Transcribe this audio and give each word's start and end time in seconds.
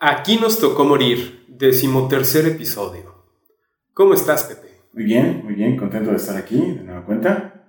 Aquí 0.00 0.36
nos 0.36 0.60
tocó 0.60 0.84
morir, 0.84 1.44
decimotercer 1.48 2.46
episodio. 2.46 3.26
¿Cómo 3.94 4.14
estás, 4.14 4.44
Pepe? 4.44 4.68
Muy 4.92 5.02
bien, 5.02 5.40
muy 5.42 5.54
bien, 5.54 5.76
contento 5.76 6.10
de 6.10 6.18
estar 6.18 6.36
aquí 6.36 6.54
de 6.54 6.84
nueva 6.84 7.04
cuenta. 7.04 7.64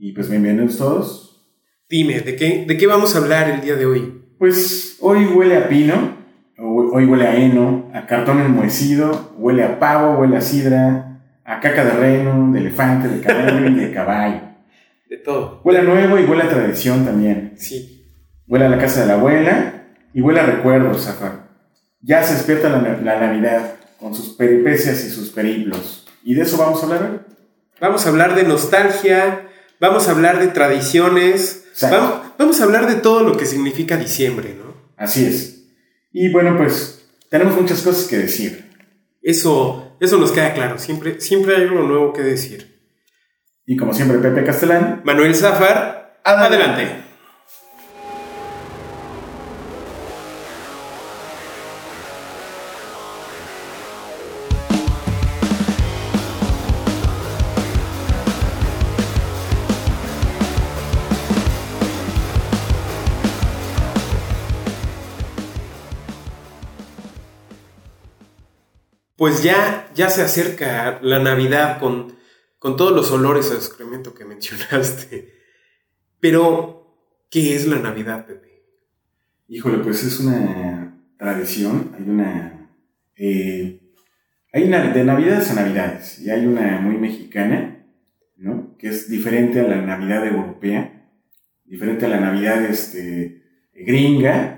Y 0.00 0.10
pues 0.10 0.28
bienvenidos 0.28 0.78
todos. 0.78 1.48
Dime, 1.88 2.22
¿de 2.22 2.34
qué, 2.34 2.64
¿de 2.66 2.76
qué 2.76 2.88
vamos 2.88 3.14
a 3.14 3.18
hablar 3.18 3.48
el 3.50 3.60
día 3.60 3.76
de 3.76 3.86
hoy? 3.86 4.20
Pues 4.36 4.96
hoy 5.00 5.26
huele 5.26 5.56
a 5.56 5.68
pino, 5.68 6.16
hoy 6.58 7.04
huele 7.04 7.28
a 7.28 7.36
heno, 7.36 7.88
a 7.94 8.04
cartón 8.06 8.40
enmohecido, 8.40 9.32
huele 9.38 9.62
a 9.62 9.78
pavo, 9.78 10.18
huele 10.18 10.38
a 10.38 10.40
sidra, 10.40 11.22
a 11.44 11.60
caca 11.60 11.84
de 11.84 11.92
reno, 11.92 12.52
de 12.52 12.58
elefante, 12.58 13.06
de 13.06 13.20
caballo 13.20 13.64
y 13.68 13.74
de 13.74 13.92
caballo. 13.92 14.40
De 15.08 15.18
todo. 15.18 15.60
Huele 15.62 15.78
a 15.78 15.82
nuevo 15.84 16.18
y 16.18 16.24
huele 16.24 16.42
a 16.42 16.48
tradición 16.48 17.04
también. 17.04 17.52
Sí. 17.58 18.10
Huele 18.48 18.64
a 18.64 18.70
la 18.70 18.78
casa 18.78 19.02
de 19.02 19.06
la 19.06 19.14
abuela 19.14 19.77
y 20.14 20.20
huele 20.20 20.40
a 20.40 20.46
recuerdos, 20.46 21.04
Zafar. 21.04 21.48
Ya 22.00 22.22
se 22.22 22.34
despierta 22.34 22.68
la, 22.68 22.80
la 22.80 23.20
Navidad 23.20 23.74
con 23.98 24.14
sus 24.14 24.30
peripecias 24.30 25.04
y 25.04 25.10
sus 25.10 25.30
periplos. 25.30 26.06
¿Y 26.22 26.34
de 26.34 26.42
eso 26.42 26.56
vamos 26.56 26.82
a 26.82 26.86
hablar 26.86 27.02
hoy? 27.02 27.20
Vamos 27.80 28.06
a 28.06 28.08
hablar 28.08 28.34
de 28.34 28.42
nostalgia, 28.44 29.48
vamos 29.80 30.08
a 30.08 30.12
hablar 30.12 30.38
de 30.38 30.48
tradiciones, 30.48 31.64
vamos 32.38 32.60
a 32.60 32.64
hablar 32.64 32.86
de 32.88 32.96
todo 32.96 33.22
lo 33.22 33.36
que 33.36 33.46
significa 33.46 33.96
diciembre, 33.96 34.56
¿no? 34.58 34.74
Así 34.96 35.26
es. 35.26 35.64
Y 36.12 36.32
bueno, 36.32 36.56
pues 36.56 37.08
tenemos 37.30 37.54
muchas 37.60 37.82
cosas 37.82 38.06
que 38.06 38.18
decir. 38.18 38.68
Eso, 39.22 39.96
eso 40.00 40.18
nos 40.18 40.32
queda 40.32 40.54
claro, 40.54 40.78
siempre, 40.78 41.20
siempre 41.20 41.56
hay 41.56 41.62
algo 41.62 41.82
nuevo 41.82 42.12
que 42.12 42.22
decir. 42.22 42.78
Y 43.66 43.76
como 43.76 43.92
siempre, 43.92 44.18
Pepe 44.18 44.44
Castellán. 44.44 45.02
Manuel 45.04 45.34
Zafar, 45.34 46.20
adelante. 46.24 47.07
Pues 69.18 69.42
ya, 69.42 69.90
ya 69.96 70.10
se 70.10 70.22
acerca 70.22 71.00
la 71.02 71.18
Navidad 71.18 71.80
con, 71.80 72.14
con 72.60 72.76
todos 72.76 72.92
los 72.92 73.10
olores 73.10 73.50
a 73.50 73.56
excremento 73.56 74.14
que 74.14 74.24
mencionaste. 74.32 75.34
Pero, 76.20 77.26
¿qué 77.28 77.56
es 77.56 77.66
la 77.66 77.80
Navidad, 77.80 78.26
Pepe? 78.26 78.62
Híjole, 79.48 79.78
pues 79.78 80.04
es 80.04 80.20
una 80.20 81.02
tradición. 81.18 81.90
Hay 81.98 82.08
una. 82.08 82.70
eh, 83.16 83.80
hay 84.52 84.62
una 84.62 84.92
de 84.92 85.04
Navidades 85.04 85.50
a 85.50 85.54
Navidades. 85.54 86.20
Y 86.20 86.30
hay 86.30 86.46
una 86.46 86.80
muy 86.80 86.96
mexicana, 86.96 87.84
¿no? 88.36 88.76
Que 88.78 88.86
es 88.86 89.10
diferente 89.10 89.58
a 89.58 89.64
la 89.64 89.82
Navidad 89.82 90.24
europea. 90.28 91.10
Diferente 91.64 92.06
a 92.06 92.08
la 92.08 92.20
Navidad 92.20 92.64
este, 92.66 93.42
gringa. 93.74 94.57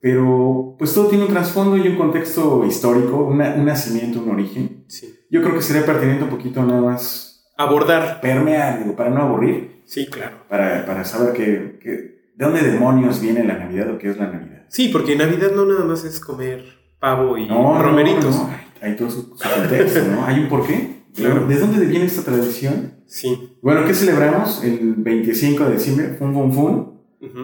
Pero, 0.00 0.76
pues 0.78 0.94
todo 0.94 1.08
tiene 1.08 1.24
un 1.24 1.30
trasfondo 1.30 1.76
y 1.76 1.88
un 1.88 1.96
contexto 1.96 2.64
histórico, 2.64 3.24
una- 3.24 3.54
un 3.54 3.64
nacimiento, 3.64 4.20
un 4.22 4.30
origen. 4.30 4.84
Sí. 4.86 5.12
Yo 5.30 5.42
creo 5.42 5.54
que 5.54 5.62
sería 5.62 5.84
pertinente 5.84 6.24
un 6.24 6.30
poquito 6.30 6.64
nada 6.64 6.80
más 6.80 7.44
Abordar. 7.56 8.20
permear, 8.20 8.78
digo, 8.82 8.94
para 8.94 9.10
no 9.10 9.22
aburrir, 9.22 9.82
Sí, 9.84 10.06
claro. 10.06 10.36
para, 10.48 10.86
para 10.86 11.04
saber 11.04 11.32
que, 11.32 11.78
que- 11.82 12.18
de 12.36 12.44
dónde 12.44 12.60
demonios 12.62 13.20
viene 13.20 13.42
la 13.44 13.58
Navidad 13.58 13.90
o 13.92 13.98
qué 13.98 14.10
es 14.10 14.16
la 14.18 14.28
Navidad. 14.28 14.64
Sí, 14.68 14.88
porque 14.92 15.16
Navidad 15.16 15.50
no 15.56 15.66
nada 15.66 15.84
más 15.84 16.04
es 16.04 16.20
comer 16.20 16.64
pavo 17.00 17.36
y 17.36 17.46
No, 17.48 17.74
no, 17.74 17.82
romeritos. 17.82 18.36
no, 18.36 18.50
hay 18.80 18.94
todo 18.94 19.10
su, 19.10 19.22
su 19.36 19.48
contexto, 19.54 20.00
¿no? 20.12 20.24
Hay 20.24 20.38
un 20.40 20.48
porqué. 20.48 20.98
Claro. 21.16 21.46
¿De 21.48 21.58
dónde 21.58 21.84
viene 21.86 22.04
esta 22.04 22.22
tradición? 22.22 22.92
Sí. 23.06 23.56
Bueno, 23.60 23.84
¿qué 23.84 23.94
celebramos 23.94 24.62
el 24.62 24.94
25 24.98 25.64
de 25.64 25.72
diciembre? 25.72 26.14
Fun, 26.16 26.32
fun, 26.32 26.52
fun. 26.52 26.98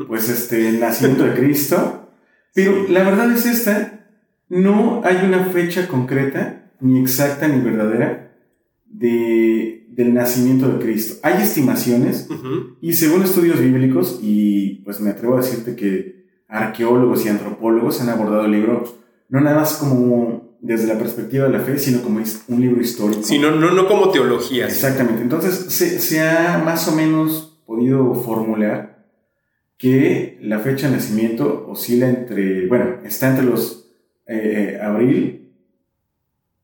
Pues 0.06 0.28
este, 0.28 0.68
el 0.68 0.78
nacimiento 0.78 1.24
de 1.24 1.34
Cristo. 1.34 2.03
Pero 2.54 2.88
la 2.88 3.02
verdad 3.02 3.30
es 3.32 3.44
esta, 3.46 4.06
no 4.48 5.02
hay 5.04 5.16
una 5.24 5.44
fecha 5.46 5.86
concreta, 5.88 6.70
ni 6.80 7.00
exacta 7.00 7.48
ni 7.48 7.60
verdadera, 7.60 8.32
de, 8.86 9.86
del 9.90 10.14
nacimiento 10.14 10.68
de 10.68 10.78
Cristo. 10.78 11.16
Hay 11.22 11.42
estimaciones, 11.42 12.28
Ujú. 12.30 12.76
Y 12.80 12.94
según 12.94 13.22
estudios 13.22 13.60
bíblicos, 13.60 14.20
y 14.22 14.82
pues 14.84 15.00
me 15.00 15.10
atrevo 15.10 15.34
a 15.34 15.40
decirte 15.40 15.74
que 15.74 16.24
arqueólogos 16.48 17.26
y 17.26 17.28
antropólogos 17.28 18.00
han 18.00 18.10
abordado 18.10 18.44
el 18.44 18.52
libro 18.52 18.84
no 19.28 19.40
nada 19.40 19.56
más 19.56 19.74
como 19.74 20.56
desde 20.60 20.86
la 20.86 20.98
perspectiva 20.98 21.46
de 21.46 21.50
la 21.50 21.60
fe, 21.60 21.78
sino 21.78 22.02
como 22.02 22.20
un 22.48 22.60
libro 22.60 22.80
histórico. 22.80 23.22
Sí, 23.22 23.38
no, 23.38 23.50
no, 23.50 23.88
como 23.88 24.10
teología. 24.10 24.66
Exactamente. 24.66 25.22
Entonces 25.22 25.72
se, 25.72 26.00
se 26.00 26.20
ha 26.20 26.62
más 26.64 26.86
o 26.88 26.92
menos 26.94 27.60
podido 27.66 28.14
formular 28.14 28.93
que 29.78 30.38
la 30.40 30.60
fecha 30.60 30.88
de 30.88 30.96
nacimiento 30.96 31.66
oscila 31.68 32.08
entre, 32.08 32.66
bueno, 32.66 33.00
está 33.04 33.30
entre 33.30 33.44
los 33.44 33.92
eh, 34.26 34.74
eh, 34.76 34.80
abril 34.82 35.52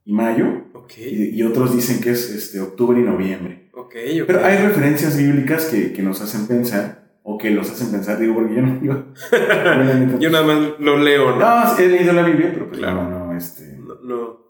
y 0.04 0.12
mayo, 0.12 0.64
Ok, 0.74 0.92
y, 0.98 1.36
y 1.38 1.42
otros 1.42 1.74
dicen 1.76 2.00
que 2.00 2.10
es 2.10 2.30
este, 2.30 2.58
octubre 2.60 2.98
y 2.98 3.02
noviembre. 3.04 3.68
ok, 3.74 3.94
ok. 4.22 4.26
Pero 4.26 4.44
hay 4.44 4.56
referencias 4.58 5.16
bíblicas 5.16 5.66
que, 5.66 5.92
que 5.92 6.02
nos 6.02 6.20
hacen 6.20 6.46
pensar, 6.46 7.10
o 7.22 7.36
que 7.38 7.50
los 7.50 7.70
hacen 7.70 7.90
pensar, 7.92 8.18
digo, 8.18 8.34
porque 8.34 8.54
yo 8.54 8.62
no. 8.62 8.72
Obviamente, 8.80 10.16
Yo 10.20 10.30
nada 10.30 10.44
más 10.46 10.58
lo 10.80 10.96
leo, 10.98 11.36
¿no? 11.36 11.38
no, 11.38 11.78
he 11.78 11.88
leído 11.88 12.12
la 12.12 12.22
Biblia, 12.22 12.50
pero 12.52 12.66
pues 12.68 12.78
Claro. 12.78 13.08
no, 13.08 13.26
no, 13.26 13.36
este. 13.36 13.76
No, 13.76 13.94
no, 14.02 14.40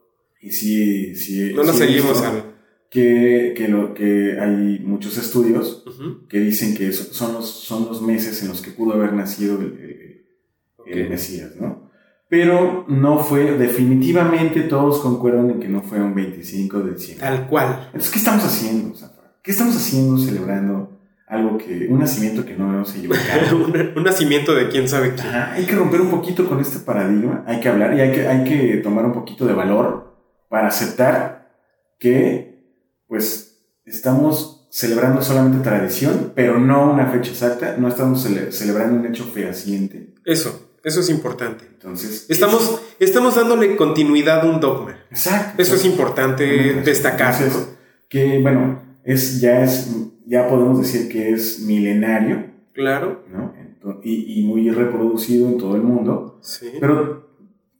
Y 0.41 0.51
sí, 0.53 1.15
sí. 1.17 1.53
no 1.55 1.65
nos 1.65 1.77
sí 1.77 1.83
he 1.83 1.87
seguimos 1.89 2.23
al... 2.23 2.50
Que, 2.91 3.55
que, 3.57 3.69
lo, 3.69 3.95
que 3.95 4.37
hay 4.41 4.81
muchos 4.85 5.17
estudios 5.17 5.85
que 6.29 6.41
dicen 6.41 6.75
que 6.77 6.93
so- 6.93 7.15
son 7.15 7.35
los, 7.35 7.49
son 7.49 7.87
los 7.87 8.03
meses 8.03 8.43
en 8.43 8.49
los 8.49 8.61
que 8.63 8.73
pudo 8.73 8.95
haber 8.95 9.13
nacido 9.13 9.61
el, 9.61 9.67
el- 9.79 10.27
Ok. 10.77 10.87
el 10.89 11.09
Mesías, 11.09 11.53
¿no? 11.61 11.89
Pero 12.29 12.87
no 12.89 13.19
fue, 13.21 13.57
definitivamente 13.59 14.63
todos 14.63 14.99
concuerdan 15.01 15.51
en 15.51 15.61
que 15.61 15.69
no 15.69 15.83
fue 15.83 16.01
un 16.01 16.15
25 16.15 16.81
de 16.81 16.93
diciembre. 16.95 17.27
Tal 17.27 17.47
cual. 17.49 17.83
Entonces, 17.87 18.11
¿qué 18.11 18.19
estamos 18.19 18.45
haciendo, 18.45 18.97
Zafra? 18.97 19.37
¿Qué 19.43 19.51
estamos 19.53 19.77
haciendo 19.77 20.19
celebrando 20.19 20.99
algo 21.29 21.59
que, 21.59 21.87
un 21.89 21.99
nacimiento 22.01 22.45
que 22.45 22.57
no 22.57 22.85
se 22.85 23.01
llevó 23.03 23.15
a 23.15 23.19
cabo? 23.19 23.65
un, 23.67 23.93
un 23.99 24.03
nacimiento 24.05 24.55
de 24.55 24.69
quién 24.69 24.89
sabe 24.89 25.15
quién. 25.15 25.27
Ajá, 25.29 25.53
hay 25.53 25.65
que 25.65 25.75
romper 25.77 26.01
un 26.01 26.11
poquito 26.11 26.49
con 26.49 26.59
este 26.61 26.79
paradigma, 26.81 27.45
hay 27.47 27.61
que 27.61 27.69
hablar 27.69 27.95
y 27.97 28.01
hay 28.01 28.13
que, 28.13 28.27
hay 28.27 28.45
que 28.45 28.77
tomar 28.79 29.05
un 29.05 29.13
poquito 29.13 29.47
de 29.47 29.53
valor 29.55 30.17
para 30.49 30.69
aceptar 30.69 31.53
que, 31.99 32.60
pues, 33.11 33.59
estamos 33.85 34.67
celebrando 34.71 35.21
solamente 35.21 35.63
tradición, 35.65 36.33
pero 36.35 36.59
no 36.61 36.93
una 36.93 37.09
fecha 37.09 37.33
exacta, 37.33 37.77
no 37.77 37.89
estamos 37.89 38.25
cele- 38.25 38.53
celebrando 38.53 39.01
un 39.01 39.07
hecho 39.07 39.25
fehaciente. 39.25 40.15
Eso, 40.25 40.71
eso 40.85 41.01
es 41.01 41.11
importante. 41.11 41.65
Entonces, 41.73 42.27
Estamos, 42.29 42.81
estamos 43.01 43.35
dándole 43.35 43.75
continuidad 43.77 44.41
a 44.43 44.51
un 44.51 44.61
dogma. 44.61 44.97
exacto. 45.11 45.61
Eso 45.61 45.75
es 45.75 45.85
importante 45.85 46.45
destacar. 46.85 47.39
¿no? 47.41 47.47
Entonces, 47.47 47.69
que, 48.09 48.39
bueno, 48.39 48.81
es, 49.05 49.41
ya 49.41 49.65
es, 49.65 49.89
ya 50.27 50.47
podemos 50.49 50.81
decir 50.81 51.09
que 51.11 51.33
es 51.33 51.61
milenario, 51.61 52.47
Claro, 52.73 53.25
¿no? 53.29 53.53
Y, 54.05 54.41
y 54.41 54.45
muy 54.47 54.71
reproducido 54.71 55.49
en 55.49 55.59
todo 55.59 55.75
el 55.75 55.83
mundo. 55.83 56.39
sí. 56.43 56.71
Pero 56.81 57.30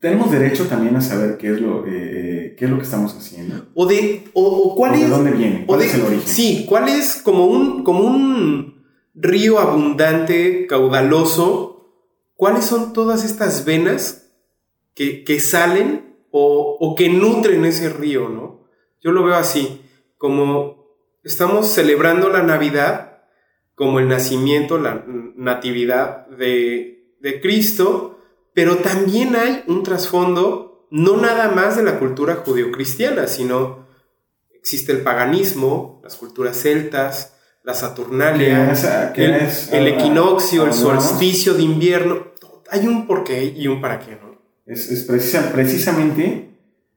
tenemos 0.01 0.31
derecho 0.31 0.67
también 0.67 0.97
a 0.97 1.01
saber 1.01 1.37
qué 1.37 1.53
es 1.53 1.61
lo, 1.61 1.87
eh, 1.87 1.91
eh, 1.93 2.55
qué 2.59 2.65
es 2.65 2.71
lo 2.71 2.79
que 2.79 2.85
estamos 2.85 3.15
haciendo. 3.15 3.67
O 3.75 3.87
de, 3.87 4.25
o, 4.33 4.43
o 4.45 4.75
cuál 4.75 4.93
¿O 4.93 4.97
¿De 4.97 5.03
es, 5.05 5.11
dónde 5.11 5.31
viene? 5.33 5.63
o 5.65 5.67
¿Cuál 5.67 5.81
de- 5.81 5.87
es 5.87 5.95
el 5.95 6.03
origen? 6.03 6.27
sí, 6.29 6.67
cuál 6.69 6.89
es 6.89 7.17
como 7.23 7.47
un, 7.47 7.85
como 7.85 8.01
un 8.01 8.85
río 9.15 9.59
abundante, 9.59 10.67
caudaloso. 10.67 11.67
¿Cuáles 12.35 12.65
son 12.65 12.93
todas 12.95 13.25
estas 13.25 13.67
venas 13.67 14.33
que, 14.95 15.25
que 15.25 15.39
salen 15.41 16.17
o, 16.31 16.77
o 16.81 16.95
que 16.95 17.11
nutren 17.11 17.65
ese 17.67 17.91
río, 17.91 18.31
no? 18.31 18.65
Yo 19.03 19.13
lo 19.13 19.23
veo 19.25 19.35
así, 19.35 19.83
como 20.17 20.87
estamos 21.23 21.69
celebrando 21.69 22.31
la 22.31 22.43
Navidad, 22.43 23.19
como 23.75 23.99
el 23.99 24.09
nacimiento, 24.09 24.79
la 24.79 25.05
natividad 25.37 26.27
de, 26.29 27.15
de 27.21 27.41
Cristo, 27.43 28.20
pero 28.55 28.77
también 28.77 29.37
hay 29.37 29.63
un 29.67 29.83
trasfondo 29.83 30.87
no 30.91 31.17
nada 31.17 31.51
más 31.51 31.77
de 31.77 31.83
la 31.85 31.99
cultura 31.99 32.37
judeocristiana, 32.37 33.27
sino 33.29 33.87
existe 34.53 34.93
el 34.93 35.03
paganismo, 35.03 36.01
las 36.03 36.17
culturas 36.17 36.57
celtas, 36.61 37.37
la 37.63 37.75
Saturnalia, 37.75 38.67
¿Qué 38.67 38.73
es, 38.73 38.85
ah, 38.85 39.13
el, 39.77 39.87
ah, 39.87 39.89
equinoccio, 39.91 40.67
el 40.67 40.73
solsticio 40.73 41.55
de 41.55 41.63
invierno. 41.63 42.27
Hay 42.71 42.87
un 42.87 43.07
porqué 43.07 43.45
y 43.45 43.69
un 43.69 43.81
para 43.81 43.99
qué, 43.99 44.13
¿no? 44.13 44.41
Es, 44.67 44.91
es 44.91 45.07
precisa- 45.07 45.51
precisamente, 45.53 46.51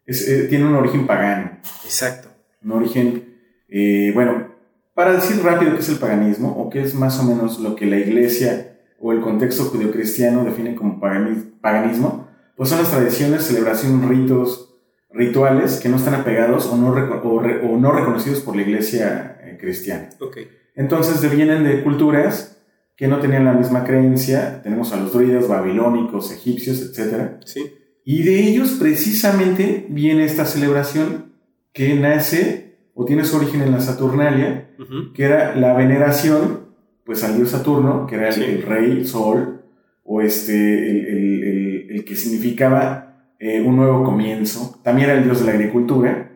es, 0.05 0.27
eh, 0.27 0.43
tiene 0.49 0.65
un 0.65 0.75
origen 0.75 1.05
pagano. 1.05 1.59
Exacto. 1.83 2.29
Un 2.63 2.71
origen, 2.71 3.37
eh, 3.69 4.11
bueno, 4.13 4.53
para 4.93 5.13
decir 5.13 5.41
rápido 5.43 5.73
qué 5.73 5.79
es 5.79 5.89
el 5.89 5.97
paganismo, 5.97 6.51
o 6.57 6.69
qué 6.69 6.81
es 6.81 6.93
más 6.95 7.19
o 7.19 7.23
menos 7.23 7.59
lo 7.59 7.75
que 7.75 7.85
la 7.85 7.97
iglesia 7.97 8.72
o 9.05 9.11
el 9.11 9.19
contexto 9.19 9.65
judeocristiano 9.65 10.45
define 10.45 10.75
como 10.75 10.97
pagani- 11.01 11.59
paganismo, 11.59 12.29
pues 12.55 12.69
son 12.69 12.79
las 12.79 12.89
tradiciones, 12.89 13.43
celebraciones, 13.43 14.07
ritos, 14.07 14.75
rituales 15.11 15.81
que 15.81 15.89
no 15.89 15.97
están 15.97 16.15
apegados 16.15 16.67
o 16.67 16.77
no, 16.77 16.91
o 16.91 17.77
no 17.77 17.91
reconocidos 17.91 18.39
por 18.39 18.55
la 18.55 18.61
iglesia 18.61 19.37
eh, 19.43 19.57
cristiana. 19.59 20.09
Okay. 20.21 20.47
Entonces 20.75 21.29
vienen 21.35 21.65
de 21.65 21.83
culturas 21.83 22.63
que 22.95 23.09
no 23.09 23.19
tenían 23.19 23.43
la 23.43 23.53
misma 23.53 23.83
creencia. 23.83 24.61
Tenemos 24.63 24.93
a 24.93 24.97
los 24.97 25.11
druidas 25.11 25.49
babilónicos, 25.49 26.31
egipcios, 26.31 26.81
etc. 26.81 27.41
Sí. 27.43 27.73
Y 28.05 28.23
de 28.23 28.39
ellos 28.47 28.77
precisamente 28.79 29.85
viene 29.89 30.23
esta 30.23 30.45
celebración 30.45 31.33
que 31.73 31.93
nace 31.95 32.77
o 32.93 33.03
tiene 33.03 33.25
su 33.25 33.35
origen 33.35 33.61
en 33.63 33.71
la 33.71 33.81
Saturnalia, 33.81 34.69
que 35.13 35.23
era 35.25 35.55
la 35.55 35.73
veneración 35.73 36.62
pues 37.05 37.23
al 37.23 37.35
dios 37.37 37.51
Saturno, 37.51 38.05
que 38.07 38.15
era 38.15 38.29
el, 38.29 38.61
rey 38.63 39.05
Sol, 39.05 39.61
o 40.03 40.21
este, 40.21 40.53
el, 40.53 41.89
el, 41.89 42.05
que 42.05 42.15
significaba 42.15 43.33
eh, 43.39 43.61
un 43.61 43.75
nuevo 43.75 44.03
comienzo. 44.03 44.79
También 44.83 45.09
era 45.09 45.19
el 45.19 45.25
dios 45.25 45.39
de 45.39 45.45
la 45.45 45.51
agricultura, 45.53 46.31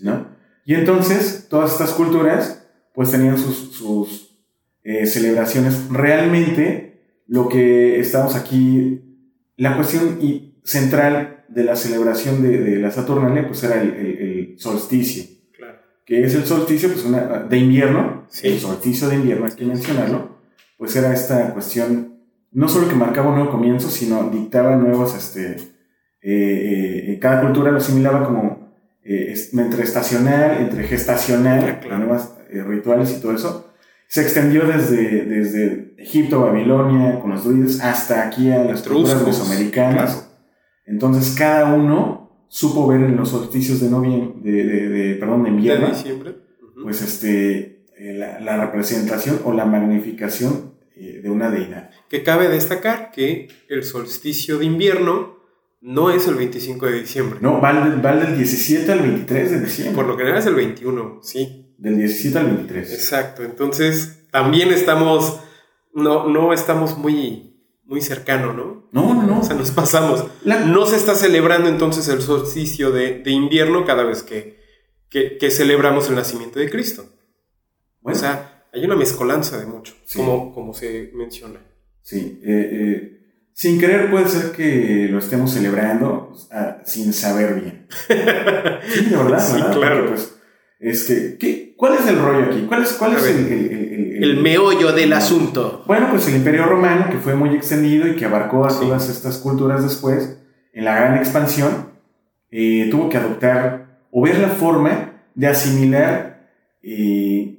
¿no? 0.00 0.26
Y 0.64 0.74
entonces 0.74 1.46
todas 1.48 1.72
estas 1.72 1.92
culturas 1.92 2.66
pues 2.94 3.10
tenían 3.10 3.38
sus, 3.38 3.72
sus 3.72 4.38
eh, 4.84 5.06
celebraciones. 5.06 5.88
Realmente 5.88 7.00
lo 7.26 7.48
que 7.48 7.98
estamos 7.98 8.36
aquí, 8.36 9.00
la 9.56 9.76
cuestión 9.76 10.18
central 10.64 11.44
de 11.48 11.64
la 11.64 11.76
celebración 11.76 12.42
de, 12.42 12.58
de 12.58 12.76
la 12.76 12.90
Saturnalia 12.90 13.46
pues 13.46 13.62
era 13.64 13.80
el, 13.80 14.54
solsticio. 14.58 15.24
Claro. 16.04 16.22
Que 16.22 16.24
es 16.24 16.34
el 16.34 16.44
solsticio 16.44 16.90
pues 16.90 17.04
de 17.48 17.58
invierno, 17.58 18.26
el 18.42 18.58
solsticio 18.58 19.08
de 19.08 19.16
invierno, 19.16 19.46
hay 19.46 19.52
que 19.52 19.64
mencionarlo, 19.64 20.38
pues 20.76 20.96
era 20.96 21.12
esta 21.12 21.52
cuestión 21.52 22.12
no 22.50 22.68
solo 22.68 22.88
que 22.88 22.94
marcaba 22.94 23.30
un 23.30 23.36
nuevo 23.36 23.50
comienzo, 23.50 23.88
sino 23.90 24.28
dictaba 24.28 24.76
nuevos, 24.76 25.14
este, 25.16 25.52
eh, 26.20 27.12
eh, 27.12 27.18
cada 27.20 27.40
cultura 27.40 27.70
lo 27.70 27.78
asimilaba 27.78 28.24
como 28.24 28.62
entre 29.04 29.82
estacional, 29.82 30.58
entre 30.60 30.84
gestacional, 30.84 31.80
nuevas 31.98 32.34
rituales 32.50 33.16
y 33.16 33.20
todo 33.20 33.34
eso 33.34 33.72
se 34.12 34.20
extendió 34.20 34.66
desde, 34.66 35.24
desde 35.24 35.94
Egipto, 35.96 36.42
Babilonia, 36.42 37.18
con 37.18 37.30
los 37.30 37.44
druides, 37.44 37.80
hasta 37.80 38.26
aquí 38.26 38.50
a 38.50 38.62
las 38.62 38.82
culturas 38.82 39.24
mesoamericanas. 39.24 40.30
Entonces 40.84 41.34
cada 41.34 41.72
uno 41.72 42.21
supo 42.52 42.86
ver 42.86 43.00
en 43.00 43.16
los 43.16 43.30
solsticios 43.30 43.80
de 43.80 43.88
noviembre, 43.88 44.34
de, 44.42 44.88
de, 44.88 45.14
perdón, 45.14 45.44
de 45.44 45.48
invierno, 45.48 45.88
pues 46.82 47.00
este, 47.00 47.86
eh, 47.96 48.12
la, 48.12 48.66
representación 48.66 49.40
o 49.44 49.54
la 49.54 49.64
magnificación 49.64 50.74
eh, 50.94 51.20
de 51.22 51.30
una 51.30 51.50
deidad. 51.50 51.88
Que 52.10 52.22
cabe 52.22 52.48
destacar 52.48 53.10
que 53.10 53.48
el 53.70 53.84
solsticio 53.84 54.58
de 54.58 54.66
invierno 54.66 55.38
no 55.80 56.10
es 56.10 56.28
el 56.28 56.34
25 56.34 56.86
de 56.86 57.00
diciembre. 57.00 57.38
No, 57.40 57.58
va, 57.58 57.72
va 57.72 58.16
del 58.16 58.36
17 58.36 58.92
al 58.92 59.00
23 59.00 59.50
de 59.50 59.60
diciembre. 59.60 59.94
Por 59.94 60.06
lo 60.06 60.18
general 60.18 60.38
es 60.38 60.46
el 60.46 60.54
21, 60.54 61.20
sí. 61.22 61.74
Del 61.78 61.96
17 61.96 62.38
al 62.38 62.46
23. 62.48 62.92
Exacto, 62.92 63.44
entonces 63.44 64.26
también 64.30 64.72
estamos, 64.72 65.40
no, 65.94 66.28
no 66.28 66.52
estamos 66.52 66.98
muy, 66.98 67.51
muy 67.92 68.00
cercano, 68.00 68.54
¿no? 68.54 68.88
No, 68.90 69.12
no, 69.12 69.22
no. 69.24 69.40
O 69.40 69.44
sea, 69.44 69.54
nos 69.54 69.70
pasamos. 69.70 70.24
No 70.44 70.86
se 70.86 70.96
está 70.96 71.14
celebrando 71.14 71.68
entonces 71.68 72.08
el 72.08 72.22
solsticio 72.22 72.90
de, 72.90 73.22
invierno 73.26 73.84
cada 73.84 74.02
vez 74.02 74.22
que, 74.22 74.58
que, 75.10 75.50
celebramos 75.50 76.08
el 76.08 76.16
nacimiento 76.16 76.58
de 76.58 76.70
Cristo. 76.70 77.04
O 78.02 78.14
sea, 78.14 78.64
hay 78.72 78.82
una 78.82 78.96
mezcolanza 78.96 79.58
de 79.58 79.66
mucho, 79.66 79.94
como, 80.16 80.54
como 80.54 80.72
se 80.72 81.10
menciona. 81.14 81.60
Sí, 82.00 82.40
eh, 82.42 82.70
eh, 82.72 83.20
sin 83.52 83.78
querer 83.78 84.10
puede 84.10 84.26
ser 84.26 84.52
que 84.52 85.08
lo 85.10 85.18
estemos 85.18 85.52
celebrando 85.52 86.32
ah, 86.50 86.78
sin 86.86 87.12
saber 87.12 87.60
bien. 87.60 87.86
sí, 88.88 89.04
de 89.04 89.16
verdad, 89.16 89.38
sí, 89.38 89.62
claro. 89.78 90.06
pues, 90.08 90.34
este, 90.80 91.36
¿qué, 91.38 91.71
¿Cuál 91.82 91.94
es 91.94 92.06
el 92.06 92.20
rollo 92.20 92.44
aquí? 92.44 92.64
¿Cuál 92.68 92.84
es, 92.84 92.92
cuál 92.92 93.16
es 93.16 93.26
el, 93.26 94.22
el, 94.22 94.40
meollo 94.40 94.92
del 94.92 95.12
asunto? 95.12 95.82
Bueno, 95.84 96.06
pues 96.12 96.28
el 96.28 96.36
Imperio 96.36 96.64
Romano, 96.66 97.06
que 97.10 97.18
fue 97.18 97.34
muy 97.34 97.56
extendido 97.56 98.06
y 98.06 98.14
que 98.14 98.24
abarcó 98.24 98.64
a 98.64 98.68
todas 98.68 99.08
estas 99.08 99.38
culturas 99.38 99.82
después, 99.82 100.38
en 100.72 100.84
la 100.84 100.94
gran 100.94 101.16
expansión, 101.16 101.88
eh, 102.52 102.86
tuvo 102.88 103.08
que 103.08 103.16
adoptar 103.16 104.06
o 104.12 104.22
ver 104.22 104.38
la 104.38 104.50
forma 104.50 105.24
de 105.34 105.48
asimilar 105.48 106.52
eh, 106.84 107.58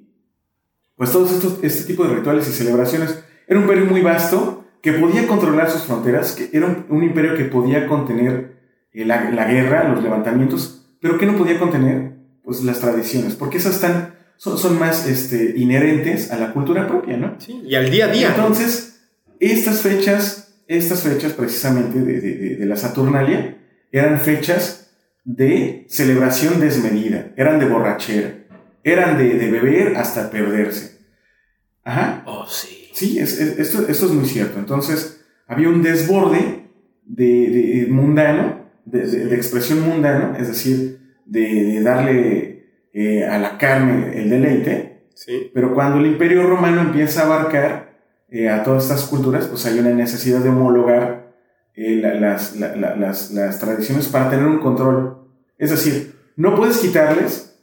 pues 0.96 1.12
todos 1.12 1.34
estos, 1.34 1.62
este 1.62 1.84
tipo 1.84 2.06
de 2.06 2.16
rituales 2.16 2.48
y 2.48 2.54
celebraciones. 2.54 3.22
Era 3.46 3.60
un 3.60 3.66
imperio 3.66 3.88
muy 3.88 4.00
vasto 4.00 4.64
que 4.82 4.94
podía 4.94 5.28
controlar 5.28 5.70
sus 5.70 5.82
fronteras, 5.82 6.32
que 6.32 6.50
era 6.58 6.86
un, 6.88 7.04
imperio 7.04 7.36
que 7.36 7.44
podía 7.44 7.88
contener 7.88 8.54
eh, 8.94 9.04
la, 9.04 9.32
la 9.32 9.44
guerra, 9.52 9.90
los 9.90 10.02
levantamientos, 10.02 10.96
pero 11.02 11.18
que 11.18 11.26
no 11.26 11.36
podía 11.36 11.60
contener 11.60 12.14
pues 12.44 12.64
las 12.64 12.80
tradiciones, 12.80 13.36
porque 13.36 13.58
esas 13.58 13.76
están, 13.76 14.13
son, 14.38 14.58
son 14.58 14.80
más 14.80 15.08
este, 15.08 15.54
inherentes 15.58 16.32
a 16.32 16.38
la 16.38 16.54
cultura 16.54 16.88
propia, 16.88 17.18
¿no? 17.18 17.36
Sí, 17.40 17.62
y 17.66 17.76
al 17.76 17.90
día 17.90 18.06
a 18.06 18.12
día. 18.12 18.30
Entonces, 18.30 19.02
estas 19.40 19.82
fechas, 19.82 20.56
estas 20.68 21.02
fechas 21.02 21.34
precisamente 21.34 22.00
de, 22.00 22.20
de, 22.20 22.56
de 22.58 22.66
la 22.66 22.76
Saturnalia, 22.76 23.58
eran 23.92 24.20
fechas 24.20 24.92
de 25.24 25.86
celebración 25.88 26.60
desmedida, 26.60 27.32
eran 27.38 27.60
de 27.60 27.66
borrachera, 27.68 28.46
eran 28.84 29.18
de, 29.18 29.36
de 29.36 29.52
beber 29.52 29.96
hasta 29.96 30.30
perderse. 30.30 30.98
Ajá. 31.84 32.24
Oh, 32.26 32.46
sí. 32.48 32.90
Sí, 32.94 33.20
es, 33.20 33.40
esto, 33.40 33.88
esto, 33.88 34.06
es 34.06 34.12
muy 34.12 34.26
cierto. 34.26 34.60
Entonces, 34.60 35.22
había 35.48 35.70
un 35.70 35.82
desborde 35.82 36.70
de, 37.06 37.88
mundano, 37.90 38.70
de, 38.86 39.36
expresión 39.36 39.82
mundano, 39.82 40.36
es 40.38 40.48
decir, 40.48 41.00
de, 41.26 41.82
darle 41.82 42.53
eh, 42.96 43.26
a 43.26 43.40
la 43.40 43.58
carne 43.58 44.20
el 44.20 44.30
deleite. 44.30 45.08
Sí. 45.16 45.50
Pero 45.52 45.74
cuando 45.74 45.98
el 45.98 46.06
imperio 46.06 46.46
romano 46.46 46.82
empieza 46.82 47.24
a 47.24 47.26
abarcar 47.26 47.98
eh, 48.30 48.50
a 48.50 48.64
todas 48.64 48.84
estas 48.84 49.06
culturas, 49.06 49.48
pues 49.48 49.66
hay 49.66 49.80
una 49.80 49.90
necesidad 49.90 50.42
de 50.42 50.50
homologar 50.50 51.34
eh, 51.74 51.96
las, 52.20 52.56
las, 52.56 53.32
las, 53.32 53.60
tradiciones 53.60 54.08
para 54.10 54.30
tener 54.30 54.46
un 54.46 54.60
control. 54.60 55.28
Es 55.58 55.72
decir, 55.72 56.16
no 56.36 56.56
puedes 56.56 56.78
quitarles 56.78 57.60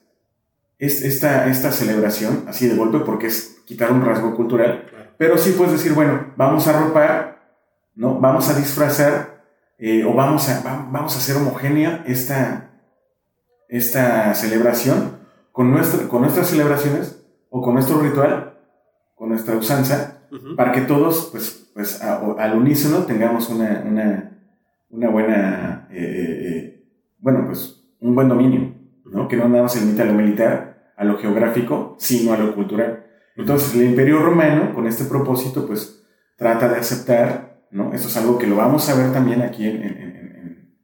esta, 0.79 1.49
esta 1.49 1.71
celebración 1.71 2.47
así 2.49 2.67
de 2.67 2.75
golpe 2.75 2.99
porque 3.01 3.29
es 3.29 3.63
quitar 3.67 3.93
un 3.93 4.05
rasgo 4.05 4.35
cultural, 4.35 4.87
pero 5.17 5.39
sí 5.39 5.53
puedes 5.57 5.75
decir, 5.75 5.93
bueno, 5.93 6.33
vamos 6.37 6.67
a 6.67 6.73
ropar, 6.73 7.55
¿no? 7.95 8.19
vamos 8.19 8.49
a 8.49 8.59
disfrazar 8.59 9.45
o 10.07 10.15
vamos 10.15 10.49
a, 10.49 10.89
vamos 10.91 11.15
a 11.15 11.19
hacer 11.19 11.37
homogénea 11.37 12.03
esta, 12.07 12.71
esta 13.69 14.35
celebración 14.35 15.20
con, 15.61 15.73
nuestra, 15.73 16.09
con 16.09 16.23
nuestras 16.23 16.49
celebraciones 16.49 17.23
o 17.51 17.61
con 17.61 17.75
nuestro 17.75 18.01
ritual, 18.01 18.55
con 19.15 19.29
nuestra 19.29 19.57
usanza, 19.57 20.23
para 20.57 20.73
que 20.73 20.81
todos, 20.81 21.29
pues, 21.31 21.71
pues 21.75 22.01
al 22.01 22.57
unísono 22.57 23.05
tengamos 23.05 23.51
una, 23.51 23.85
una, 23.87 24.39
una 24.89 25.11
buena, 25.11 25.87
eh, 25.91 25.99
eh, 25.99 26.49
eh, 26.49 26.85
bueno, 27.19 27.45
pues, 27.45 27.85
un 28.01 28.15
buen 28.15 28.31
dominio, 28.31 28.75
¿no? 29.05 29.29
Que 29.29 29.37
no 29.37 29.51
nada 29.51 29.65
más 29.65 29.75
se 29.75 29.81
limita 29.81 30.05
a 30.05 30.07
lo 30.07 30.15
militar, 30.15 30.95
a 30.97 31.05
lo 31.05 31.19
geográfico, 31.19 31.95
sino 31.99 32.33
a 32.33 32.39
lo 32.39 32.55
cultural. 32.55 33.05
Entonces, 33.37 33.75
el 33.75 33.85
Imperio 33.85 34.23
Romano, 34.23 34.75
con 34.75 34.87
este 34.87 35.05
propósito, 35.05 35.67
pues, 35.67 36.07
trata 36.39 36.71
de 36.71 36.79
aceptar, 36.79 37.67
¿no? 37.71 37.93
Esto 37.93 38.09
es 38.09 38.17
algo 38.17 38.39
que 38.39 38.47
lo 38.47 38.57
vamos 38.57 38.89
a 38.89 38.95
ver 38.95 39.13
también 39.13 39.43
aquí 39.43 39.69
en, 39.69 39.83
en, 39.83 40.75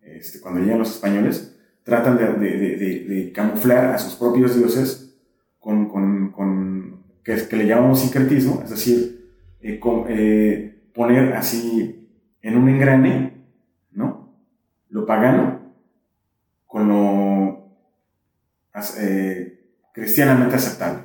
este, 0.00 0.40
cuando 0.40 0.62
llegan 0.62 0.78
los 0.78 0.94
españoles, 0.94 1.51
tratan 1.84 2.16
de, 2.16 2.32
de, 2.34 2.76
de, 2.76 3.04
de 3.04 3.32
camuflar 3.32 3.86
a 3.86 3.98
sus 3.98 4.14
propios 4.14 4.56
dioses 4.56 5.18
con, 5.58 5.88
con, 5.88 6.30
con 6.32 7.02
que, 7.24 7.48
que, 7.48 7.56
le 7.56 7.66
llamamos 7.66 8.00
sincretismo, 8.00 8.62
es 8.64 8.70
decir, 8.70 9.30
eh, 9.60 9.78
con, 9.78 10.06
eh, 10.08 10.88
poner 10.94 11.34
así 11.34 12.08
en 12.42 12.56
un 12.56 12.68
engrane, 12.68 13.34
¿no? 13.92 14.34
Lo 14.88 15.06
pagano 15.06 15.60
con 16.66 16.88
lo 16.88 17.72
eh, 18.98 19.60
cristianamente 19.92 20.56
aceptable. 20.56 21.02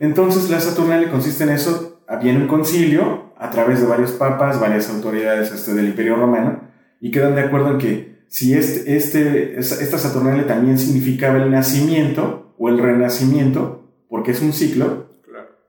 Entonces 0.00 0.50
la 0.50 0.60
Saturnalia 0.60 1.10
consiste 1.10 1.44
en 1.44 1.50
eso, 1.50 2.02
había 2.08 2.32
un 2.32 2.48
concilio 2.48 3.32
a 3.36 3.50
través 3.50 3.80
de 3.80 3.86
varios 3.86 4.12
papas, 4.12 4.60
varias 4.60 4.90
autoridades 4.90 5.52
este, 5.52 5.74
del 5.74 5.88
Imperio 5.88 6.16
Romano, 6.16 6.62
y 7.00 7.10
quedan 7.10 7.34
de 7.34 7.42
acuerdo 7.42 7.72
en 7.72 7.78
que 7.78 8.17
si 8.28 8.54
este, 8.54 8.96
este, 8.96 9.58
esta 9.58 9.98
Saturnalia 9.98 10.46
también 10.46 10.78
significaba 10.78 11.38
el 11.38 11.50
nacimiento 11.50 12.54
o 12.58 12.68
el 12.68 12.78
renacimiento, 12.78 13.88
porque 14.08 14.32
es 14.32 14.42
un 14.42 14.52
ciclo, 14.52 15.08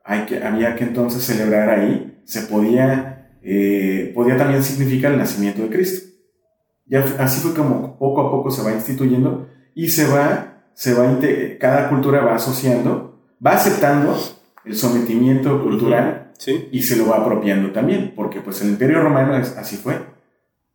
hay 0.03 0.25
que, 0.25 0.43
había 0.43 0.75
que 0.75 0.83
entonces 0.83 1.23
celebrar 1.23 1.69
ahí, 1.69 2.21
se 2.25 2.41
podía, 2.41 3.37
eh, 3.41 4.11
podía 4.13 4.37
también 4.37 4.63
significar 4.63 5.13
el 5.13 5.19
nacimiento 5.19 5.61
de 5.61 5.69
Cristo. 5.69 6.09
Ya, 6.85 7.05
así 7.19 7.39
fue 7.39 7.53
como 7.53 7.97
poco 7.97 8.21
a 8.21 8.31
poco 8.31 8.51
se 8.51 8.63
va 8.63 8.73
instituyendo 8.73 9.47
y 9.75 9.89
se 9.89 10.07
va, 10.07 10.63
se 10.73 10.93
va, 10.93 11.17
cada 11.59 11.87
cultura 11.87 12.21
va 12.21 12.35
asociando, 12.35 13.21
va 13.45 13.51
aceptando 13.51 14.17
el 14.65 14.75
sometimiento 14.75 15.63
cultural 15.63 16.33
y 16.71 16.81
se 16.81 16.95
lo 16.95 17.07
va 17.07 17.17
apropiando 17.17 17.71
también, 17.71 18.13
porque 18.15 18.41
pues 18.41 18.61
el 18.61 18.69
imperio 18.69 19.01
romano 19.01 19.37
es, 19.37 19.55
así 19.55 19.77
fue. 19.77 19.95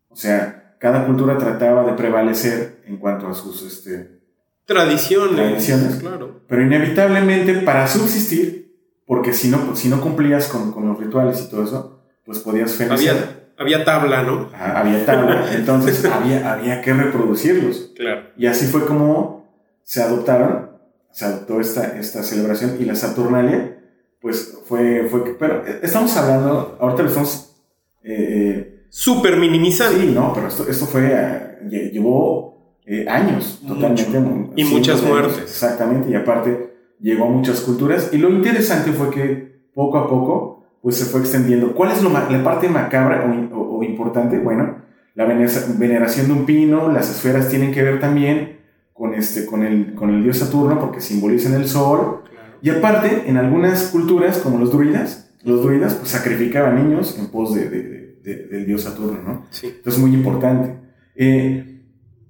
O 0.08 0.16
sea, 0.16 0.63
cada 0.84 1.06
cultura 1.06 1.38
trataba 1.38 1.82
de 1.82 1.94
prevalecer 1.94 2.82
en 2.86 2.98
cuanto 2.98 3.26
a 3.26 3.32
sus 3.32 3.62
este, 3.62 4.20
tradiciones, 4.66 5.34
tradiciones. 5.34 5.94
Claro. 5.94 6.42
Pero 6.46 6.60
inevitablemente 6.60 7.54
para 7.60 7.88
subsistir, 7.88 8.70
porque 9.06 9.32
si 9.32 9.48
no, 9.48 9.74
si 9.76 9.88
no 9.88 10.02
cumplías 10.02 10.46
con, 10.46 10.72
con 10.72 10.86
los 10.86 11.00
rituales 11.00 11.40
y 11.40 11.48
todo 11.48 11.64
eso, 11.64 12.02
pues 12.26 12.40
podías 12.40 12.74
fenecer. 12.74 13.16
Había, 13.56 13.78
había 13.78 13.84
tabla, 13.86 14.24
¿no? 14.24 14.50
Había 14.54 15.06
tabla, 15.06 15.54
entonces 15.54 16.04
había, 16.12 16.52
había 16.52 16.82
que 16.82 16.92
reproducirlos. 16.92 17.92
Claro. 17.96 18.24
Y 18.36 18.44
así 18.44 18.66
fue 18.66 18.84
como 18.84 19.48
se 19.84 20.02
adoptaron, 20.02 20.68
se 21.12 21.24
adoptó 21.24 21.60
esta, 21.60 21.98
esta 21.98 22.22
celebración 22.22 22.76
y 22.78 22.84
la 22.84 22.94
Saturnalia, 22.94 23.78
pues 24.20 24.58
fue, 24.66 25.06
fue, 25.10 25.34
pero 25.38 25.64
estamos 25.80 26.14
hablando, 26.18 26.76
ahorita 26.78 27.04
lo 27.04 27.08
estamos... 27.08 27.56
Eh, 28.02 28.73
Súper 28.96 29.38
minimizando. 29.38 29.98
Sí, 29.98 30.12
no, 30.14 30.32
pero 30.32 30.46
esto, 30.46 30.68
esto 30.68 30.86
fue, 30.86 31.10
eh, 31.12 31.90
llevó 31.92 32.78
eh, 32.86 33.04
años, 33.08 33.60
totalmente. 33.66 34.22
Y 34.54 34.62
muchas 34.62 35.02
muertes. 35.02 35.36
Exactamente, 35.42 36.10
y 36.10 36.14
aparte 36.14 36.94
llegó 37.00 37.24
a 37.24 37.28
muchas 37.28 37.60
culturas. 37.62 38.10
Y 38.12 38.18
lo 38.18 38.30
interesante 38.30 38.92
fue 38.92 39.10
que 39.10 39.64
poco 39.74 39.98
a 39.98 40.08
poco, 40.08 40.64
pues 40.80 40.94
se 40.94 41.06
fue 41.06 41.22
extendiendo. 41.22 41.74
¿Cuál 41.74 41.90
es 41.90 42.04
lo 42.04 42.10
la 42.10 42.44
parte 42.44 42.68
macabra 42.68 43.24
o, 43.52 43.78
o, 43.78 43.82
importante? 43.82 44.38
Bueno, 44.38 44.76
la 45.16 45.24
veneración 45.24 46.28
de 46.28 46.32
un 46.32 46.46
pino, 46.46 46.88
las 46.88 47.10
esferas 47.10 47.48
tienen 47.48 47.72
que 47.72 47.82
ver 47.82 47.98
también 47.98 48.60
con, 48.92 49.12
este, 49.12 49.44
con, 49.44 49.64
el, 49.64 49.96
con 49.96 50.10
el 50.10 50.22
dios 50.22 50.38
Saturno, 50.38 50.78
porque 50.78 51.00
simbolizan 51.00 51.54
el 51.54 51.66
sol. 51.66 52.22
Y 52.62 52.70
aparte, 52.70 53.24
en 53.26 53.38
algunas 53.38 53.88
culturas, 53.88 54.38
como 54.38 54.56
los 54.56 54.70
druidas, 54.70 55.34
los 55.42 55.64
druidas 55.64 55.94
pues 55.94 56.10
sacrificaban 56.10 56.76
niños 56.76 57.18
en 57.18 57.26
pos 57.26 57.56
de, 57.56 57.68
de 57.68 58.03
del 58.24 58.66
dios 58.66 58.82
Saturno, 58.82 59.22
¿no? 59.22 59.46
Sí. 59.50 59.68
Entonces, 59.76 60.00
muy 60.00 60.14
importante. 60.14 60.76
Eh, 61.14 61.82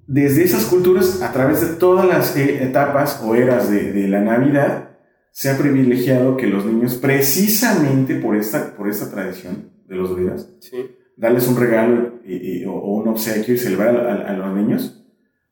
desde 0.06 0.42
esas 0.42 0.66
culturas, 0.66 1.22
a 1.22 1.32
través 1.32 1.60
de 1.60 1.76
todas 1.76 2.06
las 2.06 2.36
eh, 2.36 2.62
etapas 2.62 3.22
o 3.24 3.34
eras 3.34 3.70
de, 3.70 3.92
de, 3.92 4.08
la 4.08 4.20
Navidad, 4.20 4.90
se 5.30 5.50
ha 5.50 5.56
privilegiado 5.56 6.36
que 6.36 6.46
los 6.46 6.66
niños, 6.66 6.94
precisamente 6.96 8.16
por 8.16 8.36
esta, 8.36 8.76
por 8.76 8.88
esta 8.88 9.10
tradición 9.10 9.70
de 9.88 9.96
los 9.96 10.10
druidas, 10.10 10.50
sí. 10.60 10.90
darles 11.16 11.48
un 11.48 11.56
regalo 11.56 12.20
y, 12.24 12.34
y, 12.34 12.64
o, 12.66 12.74
un 12.74 13.08
obsequio 13.08 13.54
y 13.54 13.58
celebrar 13.58 13.96
a, 13.96 14.28
a, 14.28 14.32
los 14.36 14.54
niños, 14.54 15.04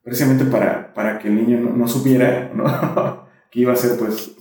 precisamente 0.02 0.44
para, 0.44 0.92
para 0.92 1.18
que 1.18 1.28
el 1.28 1.36
niño 1.36 1.60
no, 1.60 1.70
no 1.70 1.88
supiera, 1.88 2.52
¿no? 2.54 3.22
que 3.52 3.60
iba 3.60 3.74
a 3.74 3.76
ser 3.76 3.98
pues 3.98 4.32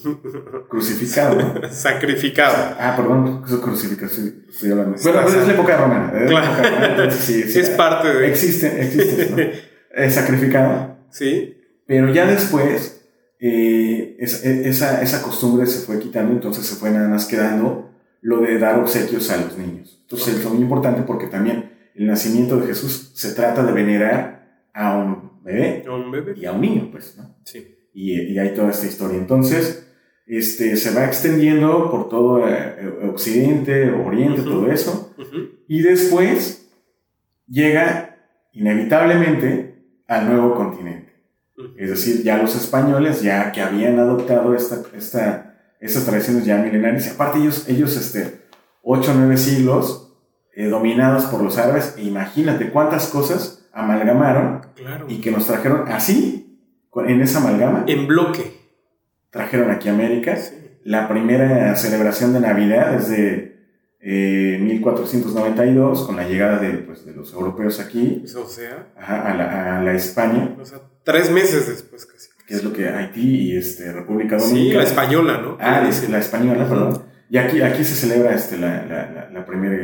crucificado. 0.70 1.36
¿no? 1.36 1.70
Sacrificado. 1.70 2.76
Ah, 2.80 2.94
perdón, 2.96 3.44
crucificado, 3.44 4.10
sí, 4.10 4.46
estoy 4.50 4.72
hablando. 4.72 4.96
Bueno, 5.04 5.28
es 5.28 5.48
la 5.48 5.54
época 5.54 5.78
romana. 5.78 6.14
¿eh? 6.16 6.26
Claro. 6.28 6.46
Época 6.46 6.70
romana, 6.70 6.88
entonces, 6.88 7.20
sí, 7.20 7.44
sí, 7.44 7.60
es 7.60 7.70
parte 7.72 8.08
de... 8.08 8.30
Existe, 8.30 8.82
existe, 8.82 9.30
¿no? 9.30 10.02
es 10.04 10.16
sacrificado. 10.16 10.96
Sí. 11.10 11.58
Pero 11.86 12.14
ya 12.14 12.26
después, 12.26 13.06
eh, 13.42 14.16
esa, 14.18 14.50
esa, 14.50 15.02
esa 15.02 15.22
costumbre 15.22 15.68
se 15.68 15.86
fue 15.86 16.00
quitando, 16.00 16.32
entonces 16.32 16.66
se 16.66 16.76
fue 16.76 16.90
nada 16.90 17.10
más 17.10 17.26
quedando 17.26 17.92
lo 18.22 18.40
de 18.40 18.60
dar 18.60 18.80
obsequios 18.80 19.30
a 19.30 19.36
los 19.36 19.58
niños. 19.58 20.00
Entonces 20.04 20.36
okay. 20.36 20.46
es 20.46 20.50
muy 20.50 20.62
importante 20.62 21.02
porque 21.02 21.28
también 21.28 21.70
el 21.96 22.08
nacimiento 22.08 22.58
de 22.58 22.68
Jesús 22.68 23.12
se 23.14 23.34
trata 23.34 23.62
de 23.62 23.74
venerar 23.74 24.70
a 24.74 24.96
un 24.96 25.44
bebé, 25.44 25.84
a 25.86 25.92
un 25.92 26.12
bebé. 26.12 26.34
y 26.38 26.46
a 26.46 26.54
un 26.54 26.62
niño, 26.62 26.88
pues, 26.90 27.18
¿no? 27.18 27.36
Sí 27.44 27.80
y, 27.94 28.14
y, 28.14 28.40
hay 28.40 28.54
toda 28.54 28.72
esta 28.72 28.88
historia. 28.88 29.18
Entonces, 29.18 29.88
este, 30.26 30.78
se 30.78 30.94
va 30.94 31.06
extendiendo 31.06 31.92
por 31.92 32.08
todo 32.10 32.48
eh, 32.48 33.00
Occidente, 33.10 33.92
Oriente, 33.92 34.42
uh 34.42 34.46
-huh. 34.46 34.50
todo 34.50 34.72
eso, 34.72 35.14
uh 35.18 35.22
-huh. 35.22 35.50
y 35.68 35.82
después 35.82 36.72
llega 37.48 38.18
inevitablemente 38.54 39.84
al 40.08 40.30
nuevo 40.30 40.56
continente. 40.56 41.14
Uh 41.58 41.64
-huh. 41.64 41.74
Es 41.78 41.90
decir, 41.90 42.24
ya 42.24 42.38
los 42.38 42.56
españoles, 42.56 43.22
ya 43.22 43.52
que 43.52 43.62
habían 43.62 44.00
adoptado 44.00 44.56
esta, 44.56 44.84
esta, 44.96 45.60
estas 45.80 46.06
tradiciones 46.06 46.46
ya 46.46 46.58
milenarias, 46.58 47.08
y 47.08 47.10
aparte 47.10 47.40
ellos, 47.40 47.68
ellos 47.68 47.98
este, 47.98 48.42
8 48.84 49.12
o 49.12 49.14
9 49.14 49.38
siglos 49.38 50.14
eh, 50.54 50.68
dominados 50.68 51.26
por 51.26 51.42
los 51.42 51.58
árabes, 51.58 51.96
e 51.98 52.04
imagínate 52.04 52.72
cuántas 52.72 53.08
cosas 53.08 53.68
amalgamaron 53.74 54.62
claro. 54.76 55.06
y 55.08 55.22
que 55.22 55.32
nos 55.32 55.48
trajeron 55.48 55.88
así 55.88 56.51
en 56.96 57.22
esa 57.22 57.40
amalgama. 57.40 57.86
En 57.88 58.08
bloque. 58.08 58.60
Trajeron 59.30 59.72
aquí 59.72 59.88
a 59.90 59.94
América 59.94 60.36
Sí. 60.36 60.54
la 60.84 61.08
primera 61.08 61.76
celebración 61.76 62.34
de 62.34 62.42
Navidad 62.42 62.92
desde 62.98 63.52
eh, 64.04 64.58
1492, 64.62 66.06
con 66.08 66.16
la 66.16 66.28
llegada 66.28 66.58
de, 66.58 66.72
pues, 66.80 67.06
de 67.06 67.14
los 67.14 67.32
europeos 67.34 67.80
aquí, 67.80 68.24
O 68.36 68.48
sea, 68.48 68.88
ajá, 68.98 69.32
a, 69.32 69.36
la, 69.36 69.78
a 69.78 69.82
la 69.84 69.94
España, 69.94 70.56
o 70.60 70.66
sea, 70.66 70.80
tres 71.04 71.30
meses 71.32 71.68
después 71.68 72.06
casi. 72.08 72.30
que 72.48 72.56
es 72.56 72.64
lo 72.64 72.74
que 72.74 72.90
Haití 72.90 73.52
y 73.52 73.58
este, 73.58 73.92
República 73.94 74.40
Sí, 74.40 74.50
Dominicana. 74.50 74.84
la 74.84 74.90
española, 74.90 75.38
¿no? 75.44 75.58
Ah, 75.60 75.82
Sí. 75.92 76.06
es 76.06 76.10
la 76.10 76.18
española, 76.18 76.68
perdón. 76.68 77.04
Y 77.30 77.38
aquí, 77.38 77.62
aquí 77.62 77.84
se 77.86 77.96
celebra 77.96 78.34
este, 78.34 78.58
la, 78.58 78.84
la, 78.86 79.30
la 79.32 79.46
primera 79.46 79.76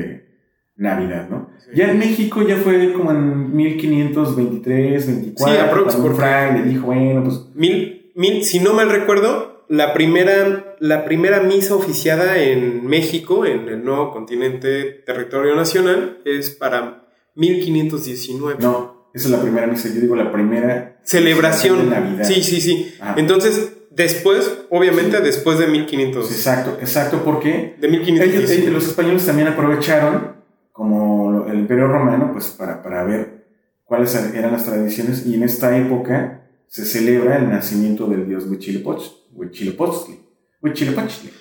Navidad, 0.77 1.27
¿no? 1.29 1.49
Sí. 1.59 1.71
Ya 1.75 1.89
en 1.91 1.97
México 1.99 2.41
ya 2.47 2.57
fue 2.57 2.93
como 2.93 3.11
en 3.11 3.55
1523, 3.55 5.07
24. 5.07 5.55
Sí, 5.55 5.59
aprox, 5.61 5.95
un 5.95 6.01
porque- 6.03 6.17
fraile 6.17 6.63
dijo, 6.63 6.85
bueno, 6.87 7.23
pues 7.23 7.41
Mil, 7.55 8.11
mil, 8.15 8.43
si 8.43 8.59
no 8.59 8.73
mal 8.73 8.89
recuerdo, 8.89 9.65
la 9.69 9.93
primera, 9.93 10.75
la 10.79 11.03
primera 11.05 11.41
misa 11.41 11.75
oficiada 11.75 12.37
en 12.37 12.85
México, 12.85 13.45
en 13.45 13.67
el 13.67 13.83
nuevo 13.83 14.11
continente 14.11 14.83
territorio 15.05 15.55
nacional, 15.55 16.19
es 16.25 16.51
para 16.51 17.03
1519. 17.35 18.57
no, 18.61 19.09
esa 19.13 19.25
es 19.27 19.31
la 19.31 19.41
primera 19.41 19.67
misa, 19.67 19.89
yo 19.93 19.99
digo 20.01 20.15
la 20.15 20.31
primera 20.31 20.99
Celebración. 21.03 21.89
de 21.89 21.95
Navidad. 21.95 22.23
Sí, 22.25 22.43
sí, 22.43 22.61
sí. 22.61 22.93
Ah. 23.01 23.15
Entonces, 23.17 23.73
después, 23.91 24.59
obviamente, 24.69 25.17
Sí. 25.17 25.23
después 25.23 25.57
de 25.59 25.67
1500. 25.67 26.27
Sí, 26.27 26.33
exacto, 26.35 26.77
exacto, 26.79 27.21
porque 27.25 27.75
De 27.79 27.87
ellos, 27.87 28.01
1519. 28.05 28.61
ellos- 28.61 28.73
los 28.73 28.87
españoles 28.87 29.25
también 29.25 29.47
aprovecharon, 29.47 30.36
como 30.77 31.47
el 31.47 31.57
imperio 31.59 31.87
romano, 31.87 32.29
pues 32.31 32.49
para, 32.49 32.83
para 32.83 33.03
ver 33.03 33.47
cuáles 33.83 34.13
eran 34.15 34.51
las 34.51 34.63
tradiciones 34.65 35.25
y 35.25 35.33
en 35.33 35.41
esta 35.43 35.75
época 35.75 36.47
se 36.67 36.85
celebra 36.85 37.37
el 37.37 37.49
nacimiento 37.49 38.05
del 38.07 38.27
dios 38.27 38.45
Huitzilopochtli. 38.47 39.31
Huitzilopochtli. 39.33 40.19
Huitzilopochtli. 40.61 41.31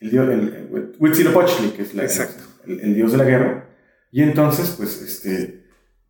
El 0.00 0.10
dios, 0.10 0.28
el, 0.28 0.94
Huitzilopochtli, 0.98 1.70
que 1.70 1.82
es 1.82 1.94
la, 1.94 2.02
Exacto. 2.02 2.42
el, 2.66 2.80
el 2.80 2.94
dios 2.94 3.12
de 3.12 3.18
la 3.18 3.24
guerra. 3.24 3.70
Y 4.12 4.22
entonces, 4.22 4.74
pues, 4.76 5.00
este, 5.00 5.64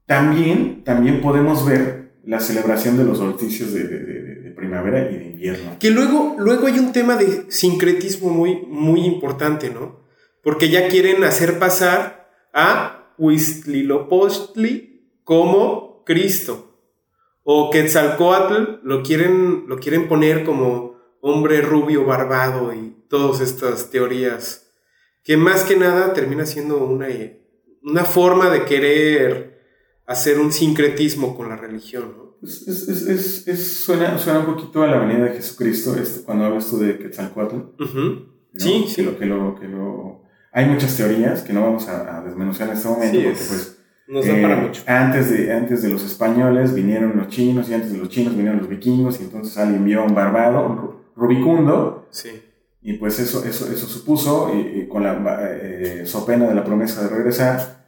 también, 0.07 0.83
también 0.85 1.21
podemos 1.21 1.65
ver 1.65 2.15
la 2.25 2.41
celebración 2.41 2.97
de 2.97 3.05
los 3.05 3.19
solsticios 3.19 3.73
de, 3.73 3.85
de- 3.87 3.99
de- 4.05 4.35
de 4.41 4.51
primavera 4.51 5.11
y 5.11 5.17
de 5.19 5.27
invierno. 5.27 5.77
Que 5.79 5.91
luego, 5.91 6.35
luego 6.39 6.67
hay 6.67 6.79
un 6.79 6.91
tema 6.93 7.17
de 7.17 7.45
sincretismo 7.51 8.31
muy, 8.31 8.63
muy 8.67 9.05
importante, 9.05 9.71
¿no? 9.71 10.04
Porque 10.45 10.69
ya 10.69 10.89
quieren 10.89 11.25
hacer 11.25 11.59
pasar 11.59 12.31
a 12.53 13.15
Huitzilopochtli 13.19 15.11
como 15.25 16.05
Cristo. 16.05 16.71
O 17.43 17.71
Quetzalcoatl 17.71 18.81
lo 18.83 19.03
quieren, 19.03 19.65
lo 19.67 19.79
quieren 19.79 20.09
poner 20.09 20.45
como 20.45 20.95
hombre 21.21 21.61
rubio 21.61 22.05
barbado 22.05 22.73
y 22.73 22.97
todas 23.09 23.41
estas 23.41 23.91
teorías. 23.91 24.71
Que 25.23 25.37
más 25.37 25.65
que 25.65 25.77
nada 25.77 26.13
termina 26.13 26.47
siendo 26.47 26.79
una, 26.85 27.09
una 27.83 28.05
forma 28.05 28.51
de 28.51 28.65
querer 28.65 29.55
hacer 30.07 30.39
un 30.39 30.53
sincretismo 30.53 31.37
con 31.37 31.49
la 31.49 31.57
religión, 31.57 32.15
¿no? 32.17 32.25
Es, 32.43 32.69
es, 32.69 33.49
es, 33.49 33.77
suena, 33.79 34.19
suena 34.19 34.41
un 34.41 34.47
poquito 34.47 34.83
a 34.83 34.87
la 34.87 34.99
venida 34.99 35.25
de 35.25 35.37
Jesucristo 35.37 35.97
este, 35.97 36.25
cuando 36.25 36.45
hablas 36.45 36.69
tú 36.69 36.79
de 36.79 36.99
Quetzalcoatl. 36.99 37.57
Sí, 38.55 38.83
que 38.85 38.91
sí. 38.91 39.03
Lo, 39.03 39.19
que 39.19 39.25
lo, 39.25 39.55
que 39.59 39.67
lo... 39.67 40.24
Hay 40.55 40.67
muchas 40.67 40.97
teorías 40.97 41.43
que 41.43 41.53
no 41.53 41.63
vamos 41.63 41.89
a, 41.89 42.19
a 42.19 42.23
desmenuzar 42.23 42.69
en 42.69 42.75
este 42.75 42.89
momento 42.89 43.19
Sí, 43.19 43.25
porque 43.25 43.39
es- 43.41 43.49
pues 43.49 43.79
Nos 44.07 44.27
da 44.27 44.33
eh, 44.39 44.43
para 44.43 44.57
mucho. 44.57 44.83
Antes 44.87 45.31
de, 45.31 45.53
antes 45.53 45.83
de 45.83 45.89
los 45.91 46.05
españoles 46.05 46.73
vinieron 46.75 47.17
los 47.17 47.29
chinos 47.29 47.69
y 47.69 47.75
antes 47.75 47.91
de 47.93 47.99
los 47.99 48.09
chinos 48.09 48.35
vinieron 48.37 48.59
los 48.61 48.69
vikingos 48.69 49.21
y 49.21 49.25
entonces 49.25 49.57
alguien 49.59 49.85
vio 49.85 50.01
a 50.03 50.05
un 50.05 50.15
barbado, 50.15 50.67
un 50.67 50.77
ru- 50.79 50.95
rubicundo 51.17 52.07
Sí. 52.11 52.31
y 52.83 52.95
pues 52.95 53.19
eso, 53.19 53.45
eso, 53.45 53.71
eso 53.73 53.87
supuso 53.87 54.53
y, 54.55 54.81
y 54.81 54.89
con 54.89 55.03
la 55.03 55.13
eh, 55.43 56.03
so 56.07 56.25
pena 56.27 56.47
de 56.47 56.55
la 56.55 56.63
promesa 56.65 57.03
de 57.03 57.09
regresar 57.09 57.83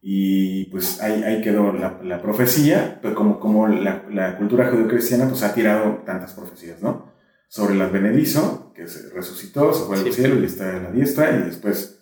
y 0.00 0.66
pues 0.66 1.00
ahí, 1.02 1.22
ahí 1.24 1.40
quedó 1.42 1.72
la, 1.72 1.98
la 2.02 2.22
profecía, 2.22 2.98
pero 3.02 3.14
como, 3.14 3.40
como 3.40 3.66
la, 3.66 4.04
la 4.10 4.36
cultura 4.38 4.68
judeocristiana 4.70 5.28
pues 5.28 5.42
ha 5.42 5.52
tirado 5.52 6.02
tantas 6.06 6.32
profecías, 6.32 6.80
¿no? 6.80 7.12
Sobre 7.48 7.74
el 7.74 7.82
advenedizo, 7.82 8.72
que 8.74 8.86
se 8.86 9.08
resucitó, 9.14 9.72
se 9.72 9.84
fue 9.84 9.96
al 9.96 10.04
Sí. 10.04 10.12
cielo 10.12 10.40
y 10.40 10.44
está 10.44 10.76
en 10.76 10.84
la 10.84 10.90
diestra 10.92 11.30
y 11.38 11.42
después 11.44 11.95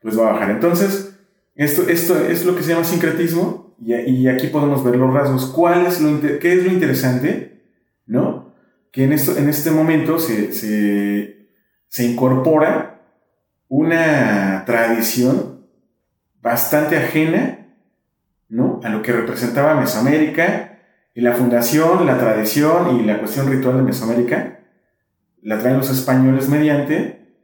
pues 0.00 0.18
va 0.18 0.28
a 0.28 0.32
bajar. 0.32 0.50
Entonces, 0.50 1.18
esto, 1.54 1.88
esto 1.88 2.18
es 2.18 2.44
lo 2.44 2.54
que 2.54 2.62
se 2.62 2.72
llama 2.72 2.84
sincretismo 2.84 3.76
y, 3.80 4.26
aquí 4.28 4.48
podemos 4.48 4.84
ver 4.84 4.96
los 4.96 5.12
rasgos. 5.12 5.46
¿Cuál 5.46 5.86
es 5.86 6.00
lo, 6.00 6.20
¿Qué 6.20 6.52
es 6.52 6.64
lo 6.64 6.72
interesante? 6.72 7.62
¿No? 8.06 8.54
Que 8.90 9.04
en, 9.04 9.12
esto, 9.12 9.36
en 9.36 9.48
este 9.48 9.70
momento 9.70 10.18
se, 10.18 10.52
se, 10.52 11.48
se 11.88 12.04
incorpora 12.04 13.02
una 13.68 14.64
tradición 14.64 15.66
bastante 16.40 16.96
ajena 16.96 17.58
¿no? 18.48 18.80
A 18.82 18.88
lo 18.88 19.02
que 19.02 19.12
representaba 19.12 19.78
Mesoamérica 19.78 20.78
y 21.14 21.20
la 21.20 21.34
fundación, 21.34 22.06
la 22.06 22.18
tradición 22.18 22.98
y 22.98 23.04
la 23.04 23.18
cuestión 23.18 23.50
ritual 23.50 23.76
de 23.76 23.82
Mesoamérica 23.82 24.60
la 25.42 25.58
traen 25.58 25.78
los 25.78 25.90
españoles 25.90 26.48
mediante 26.48 27.34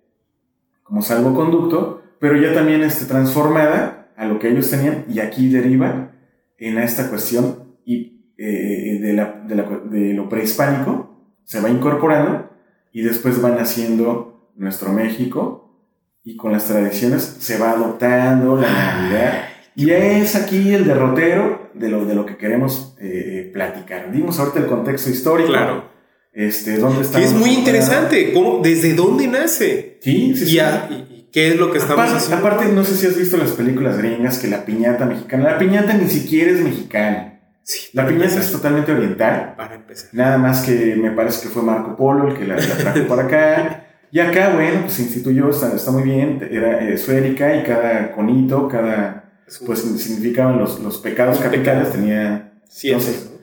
como 0.82 1.02
salvoconducto, 1.02 2.02
pero 2.25 2.40
ya 2.40 2.54
también 2.54 2.83
este, 2.83 3.04
transformada 3.04 4.09
a 4.16 4.25
lo 4.25 4.38
que 4.38 4.49
ellos 4.49 4.71
tenían 4.71 5.04
y 5.11 5.21
aquí 5.21 5.50
deriva 5.50 6.12
en 6.57 6.78
esta 6.78 7.11
cuestión 7.11 7.75
y, 7.85 8.33
eh, 8.38 8.99
de, 8.99 9.12
la, 9.12 9.43
de, 9.47 9.54
la, 9.54 9.62
de 9.64 10.14
lo 10.14 10.26
prehispánico, 10.26 11.21
se 11.45 11.61
va 11.61 11.69
incorporando 11.69 12.49
y 12.93 13.02
después 13.02 13.43
van 13.43 13.59
haciendo 13.59 14.50
nuestro 14.57 14.90
México 14.90 15.87
y 16.25 16.35
con 16.37 16.52
las 16.52 16.64
tradiciones 16.64 17.23
se 17.40 17.59
va 17.59 17.73
adoptando 17.73 18.57
la 18.57 18.73
Navidad. 18.73 19.45
Y 19.76 19.90
es 19.90 20.35
aquí 20.35 20.73
el 20.73 20.87
derrotero 20.87 21.69
de 21.75 21.90
lo, 21.90 22.07
de 22.07 22.14
lo 22.14 22.25
que 22.25 22.38
queremos 22.38 22.97
eh, 23.02 23.50
platicar. 23.52 24.11
Dimos 24.11 24.40
ahorita 24.40 24.61
el 24.61 24.66
contexto 24.66 25.11
histórico. 25.11 25.50
Claro. 25.50 25.90
Este, 26.33 26.78
¿dónde 26.78 27.02
es 27.02 27.35
muy 27.35 27.50
interesante. 27.50 28.33
¿Cómo, 28.33 28.61
¿Desde 28.62 28.95
dónde 28.95 29.26
nace? 29.26 29.99
Sí, 30.00 30.35
sí, 30.35 30.47
sí. 30.47 30.59
Y, 30.59 31.13
qué 31.35 31.49
es 31.49 31.57
lo 31.59 31.73
que 31.73 31.79
estamos 31.79 32.05
aparte, 32.05 32.17
haciendo? 32.17 32.47
Aparte, 32.47 32.73
no 32.73 32.85
sé 32.85 32.97
si 32.97 33.07
has 33.07 33.17
visto 33.19 33.37
las 33.37 33.50
películas 33.50 33.99
gringas 33.99 34.38
que 34.38 34.47
la 34.47 34.64
piñata 34.64 35.05
mexicana. 35.05 35.50
La 35.50 35.59
piñata 35.59 35.93
ni 35.95 36.09
siquiera 36.09 36.53
es 36.53 36.61
mexicana. 36.61 37.41
Sí, 37.64 37.88
La 37.93 38.07
piñata 38.07 38.26
empezar. 38.26 38.45
es 38.45 38.53
totalmente 38.53 38.93
oriental. 38.93 39.55
Para 39.57 39.75
empezar. 39.75 40.11
Nada 40.12 40.38
más 40.38 40.62
que 40.62 40.95
me 40.97 41.11
parece 41.11 41.43
que 41.43 41.49
fue 41.53 41.62
Marco 41.62 41.97
Polo 41.97 42.29
el 42.29 42.38
que 42.38 42.47
la, 42.47 42.57
la 42.57 42.76
trajo 42.76 43.07
para 43.09 43.25
acá. 43.25 43.87
Y 44.12 44.21
acá, 44.21 44.55
bueno, 44.55 44.83
pues 44.83 44.93
se 44.93 45.03
instituyó, 45.03 45.50
está, 45.50 45.75
está 45.75 45.91
muy 45.91 46.05
bien, 46.05 46.47
era 46.49 46.85
eh, 46.85 46.95
esférica 46.95 47.57
y 47.57 47.64
cada 47.64 48.12
conito, 48.12 48.69
cada, 48.69 49.43
pues 49.67 49.81
significaban 49.81 50.57
los, 50.57 50.79
los 50.79 50.99
pecados 50.99 51.41
capitales, 51.41 51.91
tenía, 51.91 52.53
siete, 52.69 52.97
entonces, 52.97 53.31
¿no? 53.33 53.41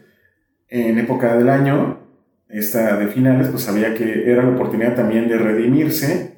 en 0.69 0.97
época 0.97 1.35
del 1.35 1.49
año, 1.49 1.99
esta 2.47 2.95
de 2.95 3.07
finales, 3.07 3.49
pues 3.49 3.63
sabía 3.63 3.93
que 3.93 4.31
era 4.31 4.43
la 4.43 4.51
oportunidad 4.51 4.95
también 4.95 5.27
de 5.27 5.37
redimirse, 5.37 6.30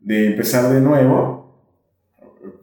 de 0.00 0.28
empezar 0.28 0.68
de 0.72 0.80
nuevo, 0.80 1.62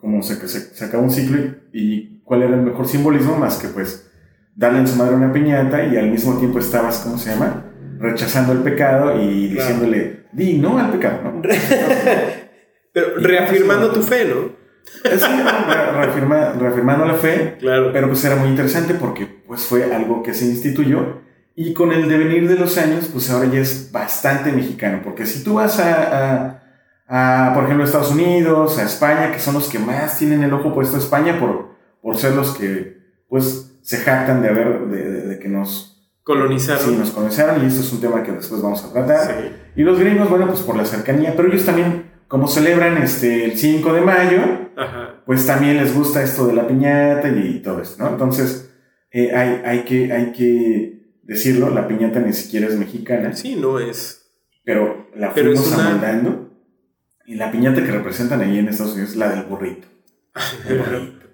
como 0.01 0.23
se, 0.23 0.35
se, 0.47 0.59
se 0.59 0.85
acaba 0.85 1.03
un 1.03 1.11
ciclo 1.11 1.37
y, 1.39 1.53
y 1.73 2.21
cuál 2.23 2.43
era 2.43 2.55
el 2.55 2.61
mejor 2.61 2.87
simbolismo 2.87 3.37
más 3.37 3.57
que 3.57 3.67
pues 3.67 4.09
darle 4.55 4.79
en 4.79 4.87
su 4.87 4.95
madre 4.95 5.15
una 5.15 5.31
piñata 5.31 5.85
y 5.85 5.97
al 5.97 6.09
mismo 6.09 6.37
tiempo 6.39 6.59
estabas, 6.59 6.99
¿cómo 6.99 7.17
se 7.17 7.29
llama? 7.31 7.65
Rechazando 7.99 8.53
el 8.53 8.59
pecado 8.59 9.21
y 9.21 9.49
Claro. 9.51 9.61
diciéndole, 9.69 10.23
di 10.31 10.57
no 10.57 10.77
al 10.79 10.91
pecado, 10.91 11.19
¿no? 11.23 11.41
Pero 12.93 13.15
reafirmando 13.17 13.91
tu 13.91 14.01
fe, 14.01 14.25
¿no? 14.25 14.57
Sí, 15.03 15.09
re- 15.11 15.91
reafirma- 15.91 16.53
reafirmando 16.57 17.05
la 17.05 17.15
fe, 17.15 17.57
Claro. 17.59 17.91
pero 17.91 18.07
pues 18.07 18.23
era 18.23 18.37
muy 18.37 18.47
interesante 18.49 18.93
porque 18.93 19.25
pues 19.45 19.61
fue 19.65 19.93
algo 19.93 20.23
que 20.23 20.33
se 20.33 20.45
instituyó 20.45 21.21
y 21.55 21.73
con 21.73 21.91
el 21.91 22.07
devenir 22.07 22.47
de 22.47 22.55
los 22.55 22.77
años 22.77 23.09
pues 23.11 23.29
ahora 23.29 23.49
ya 23.51 23.59
es 23.59 23.91
bastante 23.91 24.51
mexicano 24.51 25.01
porque 25.03 25.25
si 25.25 25.43
tú 25.43 25.55
vas 25.55 25.79
a, 25.79 25.91
a, 26.45 26.63
a, 27.07 27.51
por 27.55 27.63
ejemplo 27.65 27.85
Estados 27.85 28.11
Unidos, 28.11 28.77
a 28.79 28.83
España 28.83 29.31
que 29.31 29.39
son 29.39 29.53
los 29.55 29.69
que 29.69 29.79
más 29.79 30.17
tienen 30.19 30.43
el 30.43 30.53
ojo 30.53 30.73
puesto 30.73 30.95
a 30.97 30.99
España 30.99 31.39
por, 31.39 31.69
por 32.01 32.17
ser 32.17 32.33
los 32.35 32.55
que 32.57 32.97
pues 33.29 33.77
se 33.81 33.97
jactan 33.97 34.41
de 34.41 34.49
haber 34.49 34.87
de, 34.87 35.11
de- 35.11 35.21
de 35.27 35.39
que 35.39 35.47
nos, 35.47 35.93
Colonizaron. 36.23 36.83
sí, 36.83 36.95
nos 36.97 37.11
comenzaron 37.11 37.63
y 37.63 37.67
esto 37.67 37.79
es 37.81 37.93
un 37.93 38.01
tema 38.01 38.21
que 38.23 38.33
después 38.33 38.61
vamos 38.61 38.83
a 38.83 38.91
tratar 38.91 39.27
Sí. 39.27 39.49
y 39.77 39.83
los 39.83 39.97
gringos 39.99 40.29
bueno 40.29 40.47
pues 40.47 40.59
por 40.61 40.75
la 40.75 40.83
cercanía 40.85 41.33
pero 41.37 41.47
ellos 41.47 41.63
también 41.65 42.11
como 42.27 42.47
celebran 42.49 42.97
este 42.97 43.45
el 43.45 43.57
5 43.57 43.93
de 43.93 44.01
mayo 44.01 44.39
Ajá. 44.75 45.21
pues 45.25 45.45
también 45.47 45.77
les 45.77 45.95
gusta 45.95 46.21
esto 46.21 46.45
de 46.47 46.53
la 46.53 46.67
piñata 46.67 47.29
y 47.29 47.61
todo 47.61 47.81
esto, 47.81 48.03
¿no? 48.03 48.09
Entonces, 48.09 48.69
eh, 49.11 49.33
hay, 49.33 49.61
hay, 49.65 49.79
que, 49.85 50.11
hay 50.11 50.33
que 50.33 51.15
decirlo, 51.23 51.69
la 51.69 51.87
piñata 51.87 52.19
ni 52.19 52.33
siquiera 52.33 52.67
es 52.67 52.75
mexicana, 52.77 53.33
Sí, 53.33 53.55
no 53.55 53.79
es. 53.79 54.29
pero 54.65 55.07
la 55.15 55.33
Pero 55.33 55.51
fuimos 55.51 55.73
una- 55.73 55.87
amoldando. 55.87 56.46
Y 57.27 57.35
la 57.35 57.51
piñata 57.51 57.83
que 57.83 57.91
representan 57.91 58.39
ahí 58.39 58.57
en 58.57 58.69
Estados 58.69 58.93
Unidos 58.93 59.11
es 59.11 59.17
la 59.17 59.29
del 59.29 59.43
burrito. 59.43 59.85
El 60.67 60.79
burrito. 60.79 61.27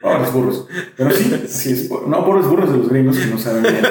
Oh, 0.00 0.16
los 0.16 0.32
burros. 0.32 0.68
Pero 0.96 1.10
sí, 1.10 1.34
así 1.44 1.72
es. 1.72 1.90
No 1.90 2.24
por 2.24 2.36
los 2.36 2.48
burros 2.48 2.70
de 2.70 2.78
los 2.78 2.88
gringos 2.88 3.18
que 3.18 3.26
no 3.26 3.38
saben 3.38 3.64
bien. 3.64 3.82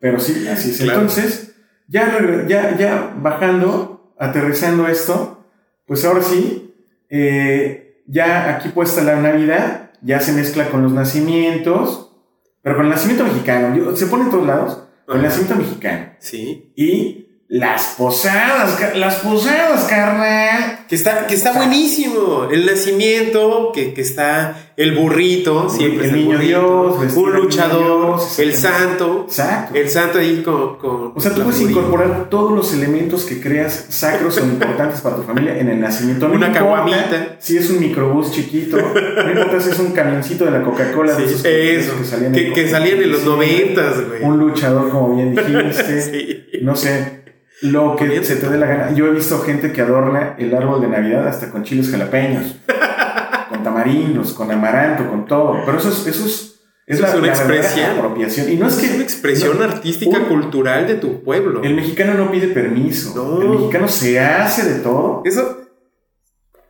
Pero, 0.00 0.18
sí, 0.18 0.48
así 0.48 0.70
es. 0.70 0.78
Claro. 0.78 1.00
Entonces, 1.00 1.54
ya, 1.86 2.44
ya, 2.48 2.76
ya 2.76 3.14
bajando, 3.16 4.14
aterrizando 4.18 4.88
esto, 4.88 5.46
pues 5.86 6.04
ahora 6.04 6.22
sí, 6.22 6.74
eh, 7.08 8.02
ya 8.06 8.56
aquí 8.56 8.70
puesta 8.70 9.02
la 9.04 9.20
Navidad, 9.20 9.92
ya 10.00 10.18
se 10.18 10.32
mezcla 10.32 10.70
con 10.70 10.82
los 10.82 10.92
nacimientos, 10.92 12.16
pero 12.62 12.76
con 12.76 12.86
el 12.86 12.90
nacimiento 12.90 13.24
mexicano. 13.24 13.94
Se 13.94 14.06
pone 14.06 14.24
en 14.24 14.30
todos 14.30 14.46
lados, 14.46 14.88
con 15.06 15.18
el 15.18 15.22
nacimiento 15.22 15.54
mexicano. 15.54 16.14
Sí. 16.18 16.72
Y 16.74 17.21
las 17.52 17.96
posadas, 17.98 18.96
las 18.96 19.16
posadas, 19.16 19.84
carnal. 19.84 20.86
Que 20.88 20.94
está, 20.94 21.26
que 21.26 21.34
está 21.34 21.52
buenísimo. 21.52 22.48
El 22.50 22.64
nacimiento, 22.64 23.72
que, 23.74 23.92
que 23.92 24.00
está 24.00 24.72
el 24.74 24.92
burrito, 24.94 25.68
siempre 25.68 26.08
El 26.08 26.14
niño 26.14 26.38
Dios, 26.38 27.14
un 27.14 27.32
de 27.32 27.38
luchador, 27.38 28.16
Dios, 28.16 28.38
el 28.38 28.54
santo, 28.54 29.26
Exacto. 29.28 29.74
el 29.74 29.90
santo 29.90 30.18
ahí 30.18 30.42
con. 30.42 30.78
con 30.78 31.12
O 31.14 31.20
sea, 31.20 31.34
tú 31.34 31.42
puedes 31.42 31.60
incorporar 31.60 32.30
todos 32.30 32.52
los 32.52 32.72
elementos 32.72 33.24
que 33.26 33.38
creas 33.38 33.84
sacros 33.90 34.38
o 34.38 34.44
importantes 34.46 35.02
para 35.02 35.16
tu 35.16 35.22
familia 35.22 35.58
en 35.58 35.68
el 35.68 35.78
nacimiento. 35.78 36.28
No 36.28 36.36
Una 36.36 36.52
caguamita. 36.52 37.36
Si 37.38 37.58
es 37.58 37.68
un 37.68 37.80
microbús 37.80 38.32
chiquito, 38.32 38.78
no 38.78 39.30
importa 39.30 39.60
si 39.60 39.72
es 39.72 39.78
un 39.78 39.92
camioncito 39.92 40.46
de 40.46 40.52
la 40.52 40.62
Coca-Cola. 40.62 41.12
de 41.16 41.26
Sí, 41.26 41.34
esos 41.34 41.42
que, 41.42 41.76
eso, 41.78 41.98
que 41.98 42.04
salían, 42.06 42.32
que, 42.32 42.52
que 42.54 42.70
salían 42.70 43.02
en 43.02 43.12
los 43.12 43.24
noventas, 43.24 44.08
güey. 44.08 44.22
Un 44.22 44.38
luchador, 44.38 44.88
como 44.88 45.16
bien 45.16 45.34
dijiste. 45.36 46.00
Sí. 46.00 46.46
No 46.62 46.76
sé, 46.76 47.21
lo 47.62 47.96
que 47.96 48.04
Bien. 48.06 48.24
se 48.24 48.36
te 48.36 48.48
dé 48.48 48.58
la 48.58 48.66
gana. 48.66 48.92
Yo 48.94 49.06
he 49.06 49.10
visto 49.12 49.40
gente 49.40 49.72
que 49.72 49.80
adorna 49.80 50.34
el 50.38 50.54
árbol 50.54 50.80
de 50.80 50.88
Navidad 50.88 51.26
hasta 51.26 51.50
con 51.50 51.62
chiles 51.62 51.90
jalapeños, 51.90 52.56
con 53.48 53.62
tamarindos, 53.62 54.32
con 54.32 54.50
amaranto, 54.50 55.08
con 55.08 55.24
todo. 55.26 55.56
Pero 55.64 55.78
eso 55.78 55.88
es, 55.90 56.06
eso 56.06 56.26
es, 56.26 56.60
es 56.86 56.96
Eso 56.98 57.02
la, 57.02 57.08
es 57.08 57.14
una 57.14 57.26
la 57.28 57.32
expresión. 57.34 57.90
apropiación. 57.96 58.50
Y 58.52 58.56
no 58.56 58.66
es 58.66 58.76
Es 58.78 58.88
que 58.88 58.94
una 58.94 59.02
expresión 59.04 59.58
no, 59.58 59.64
artística, 59.64 60.18
un- 60.18 60.24
cultural 60.26 60.86
de 60.86 60.94
tu 60.96 61.22
pueblo. 61.22 61.62
El 61.62 61.74
mexicano 61.74 62.14
no 62.14 62.30
pide 62.30 62.48
permiso. 62.48 63.12
No. 63.14 63.40
El 63.42 63.48
mexicano 63.50 63.88
se 63.88 64.18
hace 64.20 64.68
de 64.68 64.80
todo. 64.80 65.22
Eso. 65.24 65.58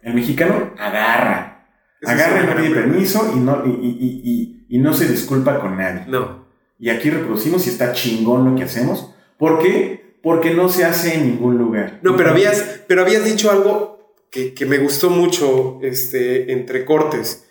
El 0.03 0.15
mexicano 0.15 0.73
agarra. 0.79 1.67
eso 2.01 2.11
agarra 2.13 2.43
y 2.43 2.47
no 2.47 2.57
pide 2.57 2.71
permiso 2.75 3.33
y 3.35 3.39
no, 3.39 3.63
y, 3.65 3.71
y- 3.71 4.21
y- 4.25 4.67
y- 4.69 4.79
no 4.79 4.93
se 4.95 5.07
disculpa 5.09 5.59
con 5.61 5.77
nadie. 5.79 6.05
No. 6.09 6.47
Y 6.79 6.91
aquí 6.91 7.09
reproducimos 7.11 7.67
y 7.67 7.71
está 7.71 7.93
chingón 7.93 8.45
lo 8.51 8.57
que 8.57 8.65
hacemos. 8.65 9.15
¿Por 9.39 9.61
qué? 9.61 10.02
Porque 10.23 10.55
no 10.55 10.69
se 10.69 10.85
hace 10.85 11.15
en 11.15 11.31
ningún 11.31 11.59
lugar. 11.59 11.99
No, 12.03 12.17
pero 12.17 12.31
habías, 12.31 12.83
pero 12.87 13.03
habías 13.03 13.25
dicho 13.25 13.51
algo 13.51 14.15
que, 14.31 14.55
que 14.55 14.67
me 14.67 14.79
gustó 14.79 15.11
mucho 15.11 15.81
este, 15.83 16.53
entre 16.53 16.85
cortes, 16.85 17.49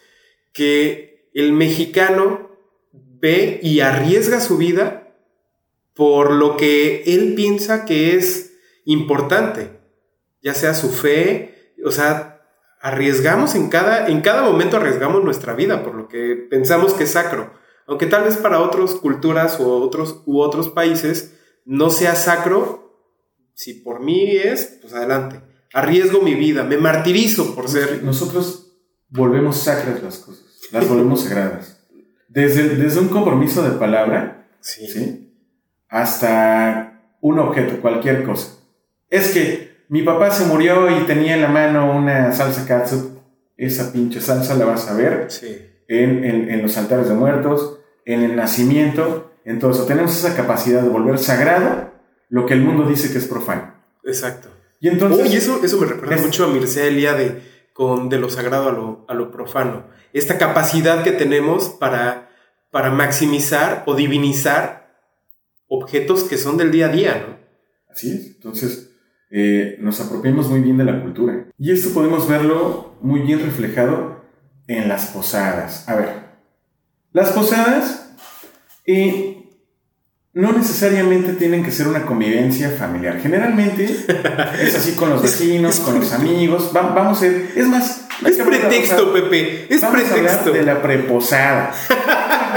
que 0.53 1.29
el 1.33 1.53
mexicano 1.53 2.49
ve 2.93 3.59
y 3.61 3.81
arriesga 3.81 4.39
su 4.39 4.57
vida 4.57 5.13
por 5.93 6.31
lo 6.31 6.57
que 6.57 7.03
él 7.05 7.33
piensa 7.35 7.85
que 7.85 8.15
es 8.15 8.53
importante, 8.85 9.79
ya 10.41 10.53
sea 10.53 10.73
su 10.73 10.89
fe, 10.89 11.73
o 11.85 11.91
sea, 11.91 12.41
arriesgamos 12.81 13.53
en 13.55 13.69
cada, 13.69 14.07
en 14.07 14.21
cada 14.21 14.41
momento 14.41 14.77
arriesgamos 14.77 15.23
nuestra 15.23 15.53
vida 15.53 15.83
por 15.83 15.93
lo 15.93 16.07
que 16.07 16.47
pensamos 16.49 16.93
que 16.93 17.03
es 17.03 17.11
sacro, 17.11 17.53
aunque 17.85 18.07
tal 18.07 18.23
vez 18.23 18.37
para 18.37 18.61
otras 18.61 18.95
culturas 18.95 19.59
u 19.59 19.69
otros, 19.69 20.23
u 20.25 20.39
otros 20.39 20.69
países 20.69 21.37
no 21.65 21.89
sea 21.89 22.15
sacro, 22.15 22.97
si 23.53 23.73
por 23.75 24.01
mí 24.01 24.35
es, 24.35 24.77
pues 24.81 24.93
adelante. 24.93 25.41
Arriesgo 25.73 26.21
mi 26.21 26.33
vida, 26.35 26.63
me 26.63 26.77
martirizo 26.77 27.55
por 27.55 27.69
ser. 27.69 28.03
Nosotros 28.03 28.73
volvemos 29.09 29.57
sacras 29.57 30.01
las 30.03 30.17
cosas. 30.19 30.45
Las 30.71 30.87
volvemos 30.87 31.21
sagradas. 31.25 31.77
Desde, 32.27 32.69
desde 32.75 32.99
un 32.99 33.09
compromiso 33.09 33.61
de 33.63 33.77
palabra, 33.77 34.47
Sí. 34.61 34.87
¿sí? 34.87 35.33
Hasta 35.89 37.01
un 37.21 37.39
objeto, 37.39 37.81
cualquier 37.81 38.23
cosa. 38.23 38.57
Es 39.09 39.31
que 39.31 39.71
mi 39.89 40.03
papá 40.03 40.31
se 40.31 40.45
murió 40.45 40.89
y 40.89 41.03
tenía 41.05 41.35
en 41.35 41.41
la 41.41 41.47
mano 41.49 41.95
una 41.95 42.31
salsa 42.33 42.65
catsup. 42.65 43.19
Esa 43.57 43.91
pinche 43.91 44.21
salsa 44.21 44.55
la 44.55 44.65
vas 44.65 44.87
a 44.89 44.95
ver 44.95 45.25
Sí. 45.29 45.47
en, 45.87 46.23
en- 46.23 46.49
en 46.49 46.61
los 46.61 46.77
altares 46.77 47.07
de 47.09 47.13
muertos, 47.13 47.79
en 48.05 48.23
el 48.23 48.35
nacimiento. 48.35 49.30
Entonces, 49.45 49.85
tenemos 49.87 50.15
esa 50.17 50.35
capacidad 50.35 50.81
de 50.81 50.89
volver 50.89 51.17
sagrado 51.19 51.91
lo 52.29 52.45
que 52.45 52.53
el 52.53 52.61
mundo 52.61 52.87
dice 52.87 53.11
que 53.11 53.17
es 53.17 53.27
profano. 53.27 53.73
Exacto. 54.03 54.47
Y 54.79 54.87
entonces, 54.87 55.27
Uy, 55.29 55.35
eso, 55.35 55.61
eso 55.63 55.77
me 55.79 55.87
recuerda 55.87 56.15
es- 56.15 56.21
mucho 56.25 56.45
a 56.45 56.47
Mircea 56.47 56.85
Elia 56.85 57.13
de, 57.13 57.41
con, 57.73 58.09
de 58.09 58.19
lo 58.19 58.29
sagrado 58.29 58.69
a 58.69 58.71
lo, 58.71 59.05
a 59.07 59.13
lo 59.13 59.31
profano. 59.31 59.85
Esta 60.13 60.37
capacidad 60.37 61.03
que 61.03 61.11
tenemos 61.11 61.69
para, 61.69 62.29
para 62.71 62.89
maximizar 62.91 63.83
o 63.85 63.95
divinizar 63.95 64.91
objetos 65.67 66.23
que 66.23 66.37
son 66.37 66.57
del 66.57 66.71
día 66.71 66.87
a 66.87 66.89
día, 66.89 67.25
¿no? 67.27 67.37
Así 67.91 68.11
es. 68.11 68.27
Entonces, 68.35 68.89
eh, 69.29 69.77
nos 69.79 69.99
apropiamos 70.01 70.47
muy 70.49 70.59
bien 70.61 70.77
de 70.77 70.83
la 70.85 71.01
cultura. 71.01 71.45
Y 71.57 71.71
esto 71.71 71.89
podemos 71.93 72.27
verlo 72.27 72.95
muy 73.01 73.21
bien 73.21 73.39
reflejado 73.41 74.21
en 74.67 74.87
las 74.89 75.07
posadas. 75.07 75.87
A 75.87 75.95
ver, 75.95 76.31
Las 77.13 77.31
posadas 77.31 78.10
eh, 78.85 79.37
no 80.33 80.53
necesariamente 80.53 81.33
tienen 81.33 81.63
que 81.63 81.71
ser 81.71 81.87
una 81.87 82.05
convivencia 82.05 82.69
familiar. 82.69 83.19
Generalmente 83.21 83.83
es 84.61 84.75
así 84.75 84.93
con 84.93 85.09
los 85.09 85.21
vecinos, 85.21 85.79
con 85.81 85.99
los 85.99 86.13
amigos. 86.13 86.71
Va- 86.75 86.93
vamos 86.93 87.19
a 87.21 87.25
ver. 87.25 87.49
Es 87.55 87.67
más, 87.67 88.07
Es 88.25 88.37
pretexto. 88.37 89.11
Pepe. 89.13 89.65
Es 89.73 89.81
Vamos 89.81 90.01
a 90.01 90.13
pretexto. 90.13 90.51
de 90.51 90.63
la 90.63 90.81
preposada. 90.81 91.71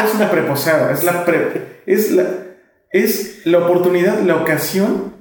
Es 0.06 0.14
una 0.14 0.30
preposada, 0.30 0.92
es 0.92 1.02
la 1.04 1.24
pre- 1.24 1.82
es 1.86 2.10
la 2.12 2.24
es 2.90 3.40
la 3.44 3.58
oportunidad, 3.58 4.20
la 4.20 4.36
ocasión 4.36 5.14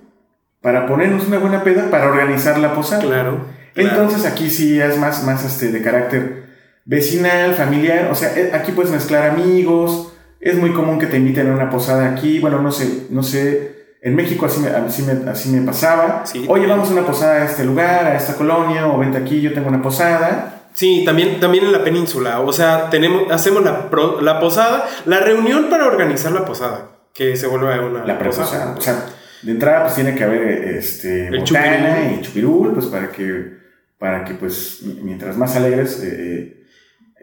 para 0.62 0.86
ponernos 0.86 1.26
una 1.28 1.40
buena 1.40 1.64
peda 1.64 1.90
para 1.90 2.06
organizar 2.08 2.60
la 2.60 2.76
posada. 2.76 3.02
Claro. 3.02 3.46
claro. 3.74 3.90
Entonces 3.90 4.26
aquí 4.32 4.52
sí 4.52 4.80
es 4.80 4.96
más, 4.98 5.24
más 5.24 5.44
este, 5.44 5.70
de 5.72 5.82
carácter 5.82 6.44
vecinal, 6.86 7.56
familiar, 7.56 8.10
o 8.12 8.16
sea, 8.16 8.32
eh, 8.38 8.52
aquí 8.54 8.72
puedes 8.74 8.92
mezclar 8.92 9.28
amigos, 9.30 10.13
es 10.46 10.56
muy 10.58 10.72
común 10.72 11.00
que 11.00 11.08
te 11.08 11.18
inviten 11.18 11.50
a 11.50 11.54
una 11.54 11.70
posada 11.70 12.10
aquí, 12.12 12.40
bueno, 12.40 12.62
no 12.62 12.72
sé, 12.72 13.08
no 13.10 13.24
sé, 13.24 13.74
en 14.02 14.16
México 14.16 14.46
así 14.46 14.60
me, 14.60 14.68
así 14.70 15.02
me, 15.04 15.30
así 15.30 15.50
me 15.50 15.62
pasaba, 15.66 16.24
Sí. 16.26 16.46
oye, 16.48 16.68
vamos 16.68 16.90
a 16.90 16.94
una 16.94 17.06
posada 17.06 17.42
a 17.42 17.46
este 17.46 17.64
lugar, 17.64 18.06
a 18.06 18.16
esta 18.18 18.36
colonia, 18.36 18.88
o 18.88 18.98
vente 18.98 19.18
aquí, 19.18 19.40
yo 19.42 19.54
tengo 19.54 19.70
una 19.70 19.82
posada, 19.82 20.50
Sí, 20.76 21.04
también, 21.06 21.40
también 21.40 21.66
en 21.66 21.72
la 21.72 21.84
península. 21.84 22.40
O 22.40 22.52
sea, 22.52 22.90
tenemos, 22.90 23.32
hacemos 23.32 23.64
la, 23.64 23.92
pro- 23.92 24.20
la 24.22 24.40
posada, 24.40 24.88
la 25.06 25.20
reunión 25.20 25.70
para 25.70 25.86
organizar 25.86 26.32
la 26.32 26.46
posada. 26.46 26.90
Que 27.14 27.36
se 27.38 27.46
vuelve 27.46 27.80
una 27.80 28.04
la 28.06 28.18
preposada, 28.18 28.74
o 28.76 28.82
sea, 28.82 29.06
de 29.44 29.52
entrada 29.52 29.84
pues 29.84 29.94
tiene 29.94 30.16
que 30.16 30.24
haber 30.24 30.42
este, 30.70 31.28
El 31.28 31.42
botana 31.42 31.90
chupirul. 32.00 32.12
y 32.18 32.22
chupirul, 32.24 32.74
pues 32.74 32.88
para 32.88 33.10
que, 33.12 33.54
para 34.00 34.26
que 34.26 34.34
pues 34.34 34.80
mientras 35.04 35.38
más 35.38 35.56
alegres, 35.56 36.02
eh, 36.04 36.63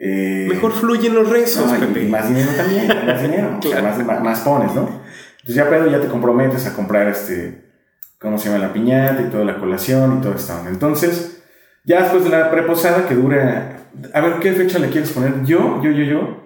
eh, 0.02 0.46
Mejor 0.48 0.72
fluyen 0.72 1.14
los 1.14 1.28
rezos, 1.28 1.66
No, 1.70 2.00
y- 2.00 2.08
más 2.08 2.26
dinero 2.28 2.50
también, 2.56 2.88
más 3.06 3.22
dinero. 3.22 3.58
Claro. 3.60 3.82
más, 3.82 3.98
más- 4.04 4.22
más 4.22 4.40
pones, 4.40 4.74
¿no? 4.74 4.88
Entonces 5.40 5.54
ya 5.54 5.68
pero 5.68 5.90
ya 5.90 6.00
te 6.00 6.08
comprometes 6.08 6.66
a 6.66 6.74
comprar 6.74 7.06
este, 7.08 7.62
¿cómo 8.18 8.38
se 8.38 8.48
llama? 8.48 8.66
La 8.66 8.72
piñata 8.72 9.20
y 9.22 9.30
toda 9.30 9.44
la 9.44 9.58
colación 9.58 10.18
y 10.18 10.22
toda 10.22 10.36
esta 10.36 10.58
onda. 10.58 10.70
Entonces, 10.70 11.42
ya 11.84 12.00
después 12.02 12.24
de 12.24 12.30
la 12.30 12.50
preposada 12.50 13.06
que 13.06 13.14
dura, 13.14 13.76
a 14.14 14.20
ver, 14.20 14.34
¿qué 14.40 14.52
fecha 14.52 14.78
le 14.78 14.88
quieres 14.88 15.10
poner? 15.10 15.44
Yo, 15.44 15.82
yo, 15.82 15.90
yo, 15.90 16.04
yo, 16.04 16.42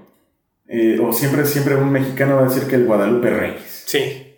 eh, 0.69 0.99
o 1.01 1.13
siempre, 1.13 1.45
siempre 1.45 1.77
un 1.77 1.91
mexicano 1.93 2.37
va 2.37 2.43
a 2.43 2.49
decir 2.49 2.65
que 2.65 2.75
el 2.77 2.87
Guadalupe 2.87 3.31
Reyes. 3.31 3.83
Sí. 3.87 4.35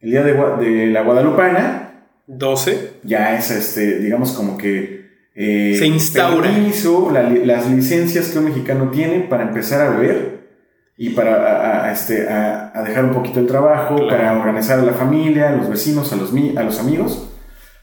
El 0.00 0.10
día 0.10 0.22
de 0.22 0.86
la 0.88 1.02
Guadalupana 1.02 2.04
12. 2.26 2.92
ya 3.02 3.36
es, 3.36 3.50
este, 3.50 3.98
digamos, 3.98 4.32
como 4.32 4.56
que... 4.58 5.07
eh, 5.40 5.76
Se 5.78 5.86
instaura. 5.86 6.50
permiso, 6.50 7.10
la 7.12 7.22
las 7.22 7.70
licencias 7.70 8.28
que 8.28 8.38
un 8.40 8.46
mexicano 8.46 8.90
tiene 8.90 9.20
para 9.20 9.44
empezar 9.44 9.80
a 9.82 9.90
beber 9.90 10.48
y 10.96 11.10
para 11.10 11.34
a, 11.36 11.84
a- 11.86 11.92
este, 11.92 12.28
a, 12.28 12.72
a 12.74 12.82
dejar 12.82 13.04
un 13.04 13.12
poquito 13.12 13.38
el 13.38 13.46
trabajo, 13.46 13.94
Claro. 13.96 14.08
para 14.08 14.36
organizar 14.36 14.80
a 14.80 14.82
la 14.82 14.92
familia, 14.94 15.50
a 15.50 15.52
los 15.52 15.68
vecinos, 15.70 16.12
a 16.12 16.16
los, 16.16 16.32
a 16.56 16.62
los 16.64 16.80
amigos, 16.80 17.30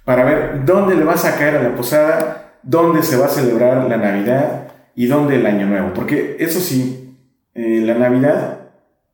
para 0.04 0.26
ver 0.26 0.66
dónde 0.66 0.96
le 0.96 1.06
vas 1.06 1.24
a 1.24 1.38
caer 1.38 1.56
a 1.56 1.64
la 1.64 1.74
posada, 1.76 2.56
dónde 2.62 3.04
se 3.04 3.16
va 3.16 3.28
a 3.28 3.30
celebrar 3.30 3.86
la 3.90 3.98
Navidad 3.98 4.68
y 4.94 5.06
dónde 5.08 5.36
el 5.36 5.46
Año 5.46 5.66
Nuevo. 5.68 5.92
Porque 5.94 6.36
eso 6.40 6.60
sí, 6.60 7.18
eh, 7.54 7.82
la 7.86 7.94
Navidad 7.96 8.60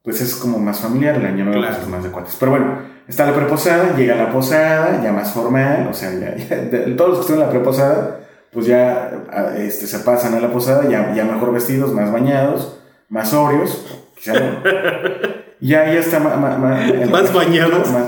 pues 0.04 0.20
es 0.20 0.34
como 0.36 0.58
más 0.58 0.80
familiar, 0.80 1.16
el 1.18 1.26
Año 1.28 1.46
Nuevo 1.46 1.60
Claro. 1.60 1.76
pues, 1.76 1.86
es 1.86 1.92
más 1.92 2.04
de 2.04 2.10
cuates. 2.10 2.36
Pero 2.40 2.52
bueno, 2.54 2.80
está 3.08 3.24
la 3.28 3.36
preposada, 3.36 3.96
llega 3.96 4.16
la 4.16 4.32
posada, 4.32 5.00
ya 5.04 5.12
más 5.12 5.32
formal, 5.32 5.88
o 5.88 5.94
sea, 5.94 6.12
ya, 6.12 6.36
ya- 6.38 6.96
todos 6.98 7.10
los 7.12 7.18
que 7.20 7.22
están 7.22 7.36
en 7.36 7.42
la 7.44 7.50
preposada, 7.52 8.18
pues 8.52 8.66
ya 8.66 9.12
este, 9.58 9.88
se 9.88 10.00
pasan 10.00 10.34
a 10.34 10.40
la 10.40 10.52
posada, 10.52 10.88
ya, 10.90 11.14
ya 11.16 11.24
mejor 11.24 11.54
vestidos, 11.54 11.94
más 11.94 12.12
bañados, 12.12 12.80
más 13.10 13.30
sobrios, 13.30 13.86
quizá 14.16 14.34
no. 14.34 14.40
ya, 15.62 15.86
ya 15.86 16.00
está 16.00 16.20
ma- 16.20 16.36
ma- 16.36 16.58
ma- 16.58 16.80
Más 17.10 17.34
bañados. 17.34 17.90
más, 17.92 18.06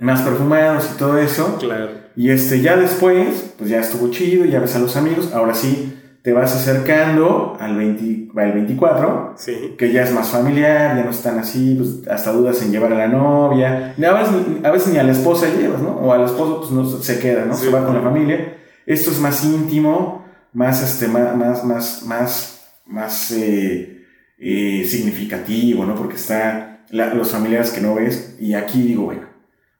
más 0.00 0.22
perfumados 0.22 0.90
y 0.94 0.98
todo 0.98 1.18
eso. 1.18 1.56
Claro. 1.58 1.88
Y 2.14 2.30
este, 2.30 2.60
ya 2.60 2.76
después, 2.76 3.54
pues 3.58 3.70
ya 3.70 3.80
estuvo 3.80 4.10
chido, 4.10 4.44
ya 4.44 4.60
ves 4.60 4.74
a 4.76 4.78
los 4.78 4.96
amigos, 4.96 5.32
ahora 5.34 5.54
sí 5.54 5.92
te 6.22 6.32
vas 6.32 6.54
acercando 6.56 7.56
al, 7.60 7.76
20 7.76 8.32
al 8.40 8.52
24 8.52 9.34
Sí. 9.36 9.74
que 9.78 9.92
ya 9.92 10.02
es 10.02 10.12
más 10.12 10.28
familiar, 10.28 10.96
ya 10.96 11.04
no 11.04 11.10
están 11.10 11.38
así, 11.38 11.74
pues 11.78 12.08
hasta 12.12 12.32
dudas 12.32 12.60
en 12.62 12.72
llevar 12.72 12.92
a 12.92 12.96
la 12.96 13.06
novia, 13.06 13.94
a 13.96 14.12
veces, 14.12 14.34
a 14.64 14.70
veces 14.70 14.92
ni 14.92 14.98
a 14.98 15.04
la 15.04 15.12
esposa 15.12 15.46
llevas, 15.56 15.80
¿no? 15.80 15.90
O 15.90 16.12
al 16.12 16.24
esposo 16.24 16.60
pues 16.60 16.72
no 16.72 16.84
se 16.84 17.18
queda, 17.20 17.44
¿no? 17.44 17.54
Sí. 17.54 17.66
Se 17.66 17.70
va 17.72 17.84
con 17.84 17.94
la 17.94 18.00
familia. 18.02 18.54
Esto 18.86 19.10
es 19.10 19.18
más 19.20 19.44
íntimo, 19.44 20.24
más, 20.52 20.82
este, 20.82 21.08
más, 21.08 21.36
más, 21.36 22.02
más, 22.04 22.72
más, 22.86 23.30
eh, 23.32 24.04
eh, 24.38 24.84
significativo, 24.88 25.84
¿no? 25.84 25.94
Porque 25.94 26.16
está 26.16 26.84
los 26.92 27.30
familiares 27.32 27.70
que 27.72 27.80
no 27.80 27.94
ves 27.96 28.36
y 28.40 28.54
aquí 28.54 28.80
digo, 28.82 29.04
bueno, 29.06 29.22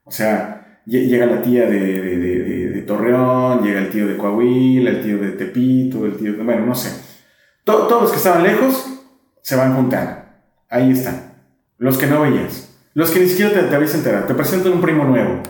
o 0.05 0.11
sea, 0.11 0.81
lle- 0.87 1.07
llega 1.07 1.25
la 1.27 1.41
tía 1.41 1.67
de- 1.67 2.17
de- 2.19 2.71
de 2.71 2.83
Torreón, 2.83 3.63
llega 3.63 3.79
el 3.81 3.91
tío 3.91 4.07
de 4.09 4.17
Coahuila, 4.17 4.91
el 4.91 5.03
tío 5.03 5.19
de 5.19 5.31
Tepito, 5.33 6.05
el 6.05 6.17
tío 6.17 6.33
de, 6.35 6.43
bueno, 6.43 6.67
no 6.67 6.75
sé. 6.75 6.91
To- 7.65 7.87
todos 7.87 8.03
los 8.03 8.11
que 8.11 8.17
estaban 8.19 8.43
lejos 8.43 8.87
se 9.43 9.55
van 9.57 9.75
juntando. 9.77 10.21
Ahí 10.69 10.91
están. 10.91 11.35
Los 11.79 11.97
que 11.99 12.07
no 12.09 12.23
veías. 12.23 12.75
Los 12.95 13.11
que 13.11 13.21
ni 13.21 13.29
siquiera 13.29 13.53
te, 13.53 13.63
te 13.63 13.77
habías 13.77 13.95
enterado. 13.95 14.27
Te 14.27 14.35
presentan 14.35 14.73
un 14.73 14.81
primo 14.81 15.05
nuevo, 15.05 15.43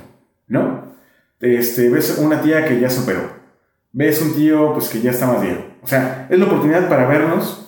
¿no? 0.49 0.95
Este, 1.41 1.89
ves 1.91 2.19
una 2.19 2.41
tía 2.43 2.65
que 2.67 2.81
ya 2.81 2.91
superó. 2.91 3.31
Ves 3.99 4.21
un 4.21 4.35
tío 4.35 4.75
pues 4.75 4.91
que 4.91 5.01
ya 5.01 5.11
está 5.11 5.27
más 5.27 5.41
viejo. 5.41 5.63
O 5.83 5.87
sea, 5.87 6.27
es 6.29 6.39
la 6.39 6.45
oportunidad 6.45 6.87
para 6.87 7.07
vernos 7.07 7.67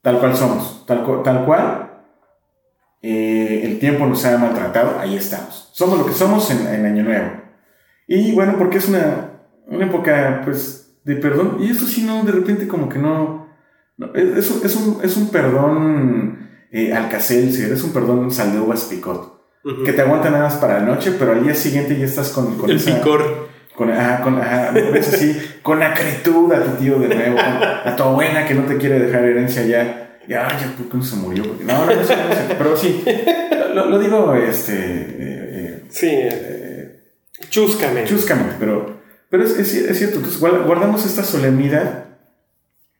tal 0.00 0.20
cual 0.20 0.36
somos. 0.36 0.84
Tal, 0.86 1.04
tal 1.24 1.44
cual 1.44 1.90
eh, 3.02 3.62
el 3.64 3.80
tiempo 3.80 4.06
nos 4.06 4.24
ha 4.26 4.38
maltratado. 4.38 5.00
Ahí 5.00 5.16
estamos. 5.16 5.68
Somos 5.72 5.98
lo 5.98 6.06
que 6.06 6.12
somos 6.12 6.48
en, 6.52 6.68
en 6.72 6.86
Año 6.86 7.02
Nuevo. 7.02 7.32
Y 8.06 8.32
bueno, 8.32 8.54
porque 8.58 8.78
es 8.78 8.88
una, 8.88 9.30
una 9.66 9.86
época 9.86 10.42
pues 10.44 10.94
de 11.02 11.16
perdón. 11.16 11.56
Y 11.58 11.70
eso 11.70 11.84
sí, 11.84 12.04
no, 12.04 12.22
de 12.22 12.30
repente 12.30 12.68
como 12.68 12.88
que 12.88 13.00
no... 13.00 13.48
no, 13.96 14.14
es, 14.14 14.38
es 14.64 14.76
un, 14.76 15.00
es, 15.02 15.16
un, 15.16 15.30
perdón 15.30 16.48
eh, 16.70 16.94
Alcacelser, 16.94 17.72
es 17.72 17.82
un 17.82 17.92
perdón 17.92 18.30
sal 18.30 18.52
de 18.52 18.60
uvas 18.60 18.84
picot. 18.84 19.40
Ujú. 19.64 19.82
Que 19.82 19.92
te 19.92 20.02
aguanta 20.02 20.30
nada 20.30 20.44
más 20.44 20.54
para 20.58 20.78
la 20.78 20.86
noche, 20.86 21.12
pero 21.18 21.32
al 21.32 21.42
día 21.42 21.56
siguiente 21.56 21.98
ya 21.98 22.04
estás 22.04 22.30
con, 22.30 22.56
con 22.56 22.70
El 22.70 22.76
esa- 22.76 22.94
picor. 22.94 23.49
Con, 23.80 23.90
ajá, 23.90 24.20
con, 24.22 24.38
ajá, 24.38 24.70
ves 24.92 25.14
así, 25.14 25.40
con 25.62 25.82
acritud 25.82 26.52
a 26.52 26.62
tu 26.62 26.70
tío 26.72 26.98
de 26.98 27.14
nuevo, 27.14 27.38
a 27.38 27.96
tu 27.96 28.02
abuela 28.02 28.44
que 28.46 28.52
no 28.54 28.64
te 28.64 28.76
quiere 28.76 28.98
dejar 28.98 29.24
herencia 29.24 29.62
ya. 29.64 30.18
Ya, 30.28 30.46
ya, 30.60 30.70
¿por 30.76 30.90
qué 30.90 30.96
no 30.98 31.02
se 31.02 31.16
murió? 31.16 31.42
Porque, 31.44 31.64
no, 31.64 31.86
no, 31.86 31.94
no, 31.96 32.04
sé, 32.04 32.14
no 32.14 32.34
sé, 32.34 32.54
pero 32.58 32.76
sí, 32.76 33.02
lo, 33.74 33.86
lo 33.86 33.98
digo, 33.98 34.34
este, 34.34 34.74
eh, 34.76 35.84
Sí. 35.88 36.08
eh, 36.10 37.00
Chúscame. 37.48 38.04
chuscamente, 38.04 38.54
pero, 38.60 39.00
pero 39.30 39.44
es, 39.44 39.58
es, 39.58 39.74
es 39.74 39.96
cierto, 39.98 40.16
entonces 40.16 40.38
guarda- 40.38 40.58
guardamos 40.66 41.06
esta 41.06 41.24
solemnidad, 41.24 42.04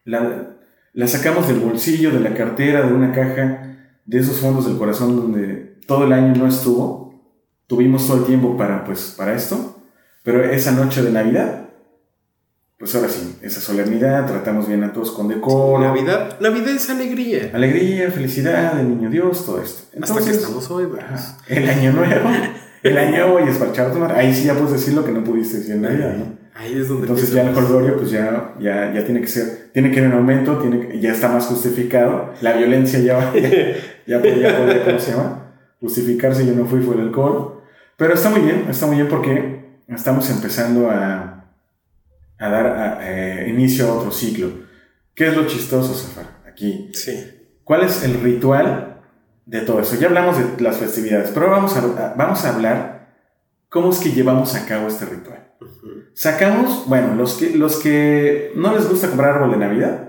la, 0.04 0.54
la 0.94 1.06
sacamos 1.06 1.46
del 1.46 1.60
bolsillo, 1.60 2.10
de 2.10 2.20
la 2.20 2.34
cartera, 2.34 2.82
de 2.82 2.94
una 2.94 3.12
caja, 3.12 3.76
de 4.06 4.18
esos 4.18 4.38
fondos 4.38 4.66
del 4.66 4.78
corazón 4.78 5.14
donde 5.14 5.76
todo 5.86 6.04
el 6.04 6.12
año 6.14 6.34
no 6.36 6.46
estuvo, 6.48 7.36
tuvimos 7.66 8.06
todo 8.08 8.16
el 8.16 8.24
tiempo 8.24 8.56
para, 8.56 8.82
pues, 8.82 9.14
para 9.16 9.34
esto, 9.34 9.79
pero 10.22 10.44
esa 10.44 10.72
noche 10.72 11.02
de 11.02 11.10
Navidad, 11.12 11.68
pues 12.78 12.94
ahora 12.94 13.08
sí, 13.08 13.36
esa 13.42 13.60
solemnidad, 13.60 14.26
tratamos 14.26 14.66
bien 14.66 14.82
a 14.84 14.92
todos 14.92 15.10
con 15.12 15.28
decoro, 15.28 15.82
Navidad. 15.84 16.38
Navidad 16.40 16.70
es 16.70 16.88
alegría. 16.88 17.50
alegría, 17.52 18.10
felicidad, 18.10 18.80
el 18.80 18.88
niño 18.88 19.10
Dios, 19.10 19.44
todo 19.44 19.60
esto. 19.62 19.82
Hasta 19.82 20.14
que 20.14 20.20
Entonces, 20.20 20.36
estamos 20.38 20.70
hoy, 20.70 20.88
ajá, 20.98 21.36
el 21.48 21.68
año 21.68 21.92
nuevo, 21.92 22.28
el 22.82 22.96
año 22.98 23.26
nuevo 23.28 23.46
y 23.46 23.50
esparchar 23.50 23.92
tu. 23.92 24.02
Ahí 24.04 24.34
sí 24.34 24.44
ya 24.44 24.54
puedes 24.54 24.72
decir 24.72 24.94
lo 24.94 25.04
que 25.04 25.12
no 25.12 25.22
pudiste 25.22 25.58
decir 25.58 25.74
en 25.74 25.82
Navidad, 25.82 26.14
¿no? 26.16 26.40
Ahí 26.54 26.74
es 26.78 26.88
donde 26.88 27.02
Entonces 27.06 27.30
ya 27.32 27.42
el 27.48 27.54
jolgorio 27.54 27.96
pues 27.96 28.10
ya, 28.10 28.54
ya, 28.60 28.92
ya 28.92 29.04
tiene 29.04 29.20
que 29.20 29.28
ser, 29.28 29.70
tiene 29.72 29.90
que 29.90 29.98
ir 29.98 30.04
en 30.04 30.12
aumento, 30.12 30.58
tiene, 30.58 30.88
que- 30.88 31.00
ya 31.00 31.12
está 31.12 31.28
más 31.28 31.46
justificado, 31.46 32.32
la 32.42 32.54
violencia 32.54 32.98
ya, 32.98 33.32
ya, 33.34 33.50
ya 34.06 34.18
podría, 34.20 34.58
podría, 34.58 34.84
¿cómo 34.84 34.98
se 34.98 35.10
llama? 35.12 35.52
Justificarse, 35.80 36.44
yo 36.46 36.52
no 36.54 36.66
fui, 36.66 36.80
fue 36.80 36.96
el 36.96 37.02
alcohol. 37.02 37.62
Pero 37.96 38.14
está 38.14 38.30
muy 38.30 38.40
bien, 38.40 38.66
está 38.68 38.86
muy 38.86 38.96
bien 38.96 39.08
porque 39.08 39.69
estamos 39.96 40.28
empezando 40.30 40.90
a, 40.90 41.44
a 42.38 42.48
dar 42.48 42.66
a- 42.66 42.98
eh, 43.02 43.48
inicio 43.48 43.88
a 43.88 43.94
otro 43.94 44.10
ciclo. 44.12 44.50
¿Qué 45.14 45.28
es 45.28 45.36
lo 45.36 45.46
chistoso, 45.46 45.94
Zafar? 45.94 46.40
Aquí, 46.48 46.90
Sí. 46.94 47.30
¿cuál 47.64 47.82
es 47.84 48.02
el 48.04 48.20
ritual 48.20 49.00
de 49.46 49.60
todo 49.62 49.80
eso? 49.80 49.96
Ya 49.96 50.06
hablamos 50.08 50.38
de 50.38 50.62
las 50.62 50.76
festividades, 50.78 51.30
pero 51.32 51.50
vamos 51.50 51.76
a, 51.76 52.14
vamos 52.16 52.44
a 52.44 52.54
hablar 52.54 53.14
cómo 53.68 53.90
es 53.90 53.98
que 53.98 54.10
llevamos 54.12 54.54
a 54.54 54.66
cabo 54.66 54.88
este 54.88 55.04
ritual. 55.06 55.46
Sacamos, 56.14 56.84
bueno, 56.86 57.14
los 57.14 57.34
que, 57.34 57.50
los 57.56 57.76
que 57.76 58.52
no 58.56 58.74
les 58.74 58.88
gusta 58.88 59.08
comprar 59.08 59.36
árbol 59.36 59.52
de 59.52 59.56
Navidad, 59.58 60.08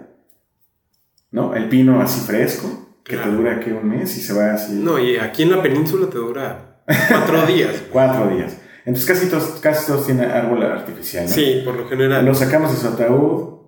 ¿no? 1.31 1.53
El 1.55 1.69
pino 1.69 2.01
así 2.01 2.21
fresco, 2.21 2.99
que 3.03 3.15
Claro. 3.15 3.31
te 3.31 3.35
dura 3.37 3.59
que 3.59 3.73
un 3.73 3.87
mes 3.89 4.15
y 4.17 4.21
se 4.21 4.33
va 4.33 4.53
así 4.53 4.73
No, 4.73 4.99
y 4.99 5.17
aquí 5.17 5.43
en 5.43 5.51
la 5.51 5.61
península 5.61 6.07
te 6.09 6.17
dura 6.17 6.81
cuatro 7.09 7.45
días. 7.47 7.83
cuatro 7.91 8.27
días. 8.29 8.57
Entonces 8.91 9.05
casi 9.05 9.27
todos, 9.29 9.59
casi 9.61 9.87
todos 9.87 10.05
tienen 10.05 10.29
árbol 10.29 10.63
artificial, 10.63 11.25
¿no? 11.25 11.31
Sí, 11.31 11.61
por 11.63 11.75
lo 11.75 11.87
general. 11.87 12.25
Lo 12.25 12.35
sacamos 12.35 12.71
de 12.71 12.77
su 12.77 12.87
ataúd, 12.87 13.59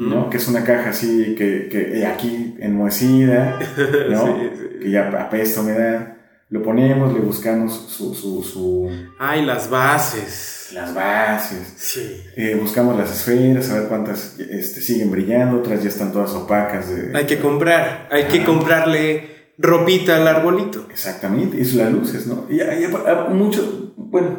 ¿no? 0.00 0.30
Que 0.30 0.36
es 0.38 0.48
una 0.48 0.64
caja 0.64 0.90
así, 0.90 1.34
que, 1.36 1.68
que 1.70 1.98
eh, 2.00 2.06
aquí 2.06 2.56
enmohecida, 2.60 3.58
¿no? 4.10 4.26
Sí, 4.26 4.32
sí. 4.54 4.78
Que 4.82 4.90
ya 4.90 5.08
apesta 5.08 5.60
humedad. 5.60 6.12
Lo 6.48 6.62
ponemos, 6.62 7.12
le 7.12 7.18
buscamos 7.20 7.74
su, 7.88 8.14
su, 8.14 8.42
su- 8.44 8.88
Ay, 9.18 9.44
las 9.44 9.68
bases. 9.68 10.70
las 10.72 10.94
bases. 10.94 11.74
Sí. 11.76 12.22
Eh, 12.36 12.56
buscamos 12.60 12.96
las 12.96 13.10
esferas, 13.10 13.68
a 13.70 13.80
ver 13.80 13.88
cuántas 13.88 14.38
este, 14.38 14.80
siguen 14.80 15.10
brillando, 15.10 15.58
otras 15.58 15.82
ya 15.82 15.88
están 15.88 16.12
todas 16.12 16.30
opacas. 16.34 16.88
De, 16.88 17.16
Hay 17.18 17.26
que 17.26 17.40
comprar, 17.40 18.08
hay 18.12 18.24
que 18.26 18.44
comprarle 18.44 19.52
ropita 19.58 20.16
al 20.16 20.28
arbolito. 20.28 20.86
Exactamente, 20.90 21.56
y 21.60 21.64
las 21.72 21.90
luces, 21.92 22.26
¿no? 22.28 22.46
Y, 22.48 22.60
hay 22.60 22.86
muchos, 23.30 23.64
bueno, 23.96 24.38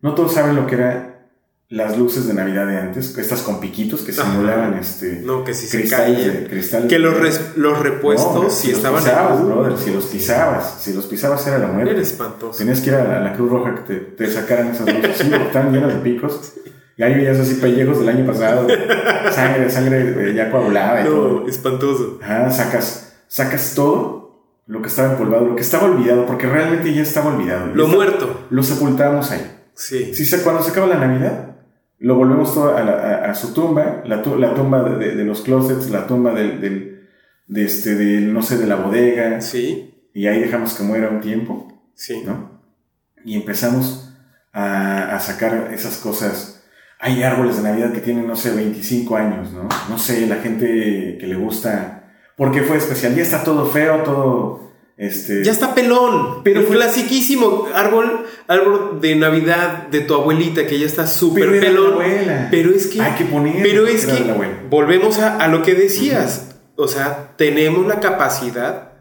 no 0.00 0.14
todos 0.14 0.34
saben 0.34 0.56
lo 0.56 0.66
que 0.66 0.74
eran 0.76 1.10
las 1.68 1.96
luces 1.96 2.26
de 2.26 2.34
Navidad 2.34 2.66
de 2.66 2.78
antes, 2.78 3.16
estas 3.16 3.42
con 3.42 3.60
piquitos 3.60 4.00
que 4.00 4.10
Ajá. 4.10 4.24
simulaban 4.24 4.74
este, 4.74 5.20
No, 5.24 5.44
que 5.44 5.54
si 5.54 5.68
se 5.68 5.78
cristales, 5.78 6.26
de, 6.42 6.48
cristales 6.48 6.88
Que 6.88 6.98
los, 6.98 7.16
res- 7.16 7.52
los 7.56 7.78
repuestos, 7.78 8.42
No, 8.42 8.50
si 8.50 8.68
los 8.68 8.78
estaban 8.78 8.98
pisabas, 9.04 9.40
Uh, 9.40 9.44
brother, 9.46 9.78
si 9.78 9.92
los 9.92 10.04
pisabas, 10.06 10.78
si 10.80 10.92
los 10.92 11.06
pisabas 11.06 11.46
era 11.46 11.58
la 11.58 11.68
muerte. 11.68 11.92
Era 11.92 12.00
espantoso. 12.02 12.58
Tenías 12.58 12.80
que 12.80 12.90
ir 12.90 12.96
a 12.96 13.04
la, 13.04 13.16
a 13.18 13.20
la 13.20 13.32
Cruz 13.34 13.50
Roja 13.52 13.74
que 13.76 13.80
te, 13.82 14.00
te 14.00 14.26
sacaran 14.32 14.70
esas 14.70 14.92
luces, 14.92 15.16
sí, 15.18 15.30
estaban 15.32 15.72
llenas 15.72 15.94
de 15.94 16.00
picos. 16.00 16.54
Y 16.96 17.02
ahí 17.02 17.14
veías 17.14 17.38
así 17.38 17.54
pellejos 17.54 17.98
del 18.00 18.10
año 18.10 18.26
pasado, 18.26 18.66
sangre, 19.30 19.70
sangre 19.70 20.30
eh, 20.32 20.34
ya 20.34 20.50
coagulada 20.50 21.00
y 21.00 21.04
todo. 21.06 21.40
No, 21.40 21.48
espantoso. 21.48 22.18
Ajá, 22.22 22.50
sacas, 22.50 23.14
sacas 23.26 23.72
todo 23.74 24.19
lo 24.70 24.80
que 24.82 24.88
estaba 24.88 25.12
empolvado, 25.12 25.46
lo 25.46 25.56
que 25.56 25.62
estaba 25.62 25.84
olvidado, 25.86 26.26
porque 26.26 26.46
realmente 26.46 26.94
ya 26.94 27.02
estaba 27.02 27.34
olvidado. 27.34 27.66
Lo 27.74 27.88
muerto. 27.88 28.46
Lo 28.50 28.62
sepultamos 28.62 29.30
ahí. 29.32 29.44
Sí. 29.74 30.14
Si 30.14 30.24
se, 30.24 30.42
cuando 30.42 30.62
se 30.62 30.70
acaba 30.70 30.86
la 30.86 30.98
Navidad, 30.98 31.56
lo 31.98 32.14
volvemos 32.14 32.54
todo 32.54 32.76
a, 32.76 32.82
la- 32.82 32.92
a- 32.92 33.30
a 33.30 33.34
su 33.34 33.52
tumba, 33.52 34.02
la, 34.06 34.22
tu- 34.22 34.36
la 34.36 34.54
tumba 34.54 34.82
de, 34.84 34.96
de- 34.96 35.16
de 35.16 35.24
los 35.24 35.42
closets, 35.42 35.90
la 35.90 36.06
tumba 36.06 36.32
del, 36.32 36.60
del- 36.60 37.08
de 37.46 37.64
este, 37.64 37.94
del, 37.96 38.32
no 38.32 38.42
sé, 38.42 38.58
de 38.58 38.66
la 38.66 38.76
bodega, 38.76 39.40
Sí. 39.40 40.08
y 40.14 40.26
ahí 40.28 40.40
dejamos 40.40 40.74
que 40.74 40.82
muera 40.84 41.08
un 41.08 41.20
tiempo, 41.20 41.90
Sí. 41.94 42.22
¿no? 42.24 42.60
Y 43.24 43.34
empezamos 43.36 44.14
a, 44.52 45.14
a 45.16 45.20
sacar 45.20 45.70
esas 45.74 45.96
cosas. 45.98 46.64
Hay 47.00 47.22
árboles 47.22 47.56
de 47.56 47.62
Navidad 47.64 47.92
que 47.92 48.00
tienen, 48.00 48.26
no 48.26 48.36
sé, 48.36 48.54
25 48.54 49.16
años, 49.16 49.52
¿no? 49.52 49.68
No 49.88 49.98
sé, 49.98 50.26
la 50.26 50.36
gente 50.36 51.16
que 51.18 51.26
le 51.26 51.34
gusta, 51.36 51.99
porque 52.40 52.62
fue 52.62 52.78
especial, 52.78 53.14
ya 53.14 53.22
está 53.22 53.44
todo 53.44 53.66
feo, 53.66 54.02
todo, 54.02 54.70
este... 54.96 55.44
Ya 55.44 55.52
está 55.52 55.74
pelón. 55.74 56.42
Pero 56.42 56.62
fue- 56.62 56.76
clasiquísimo 56.76 57.68
árbol, 57.74 58.24
árbol 58.48 58.98
de 59.00 59.14
Navidad 59.14 59.88
de 59.88 60.00
tu 60.00 60.14
abuelita 60.14 60.66
que 60.66 60.78
ya 60.78 60.86
está 60.86 61.06
súper 61.06 61.60
pelón. 61.60 61.92
abuela. 61.92 62.48
Pero 62.50 62.70
es 62.70 62.86
que. 62.86 63.00
Hay 63.02 63.12
que 63.16 63.24
poner. 63.26 63.62
Pero 63.62 63.86
es 63.86 64.06
que 64.06 64.24
volvemos 64.70 65.18
a, 65.18 65.36
a 65.36 65.48
lo 65.48 65.62
que 65.62 65.74
decías. 65.74 66.56
O 66.76 66.88
sea, 66.88 67.34
tenemos 67.36 67.86
la 67.86 68.00
capacidad, 68.00 68.92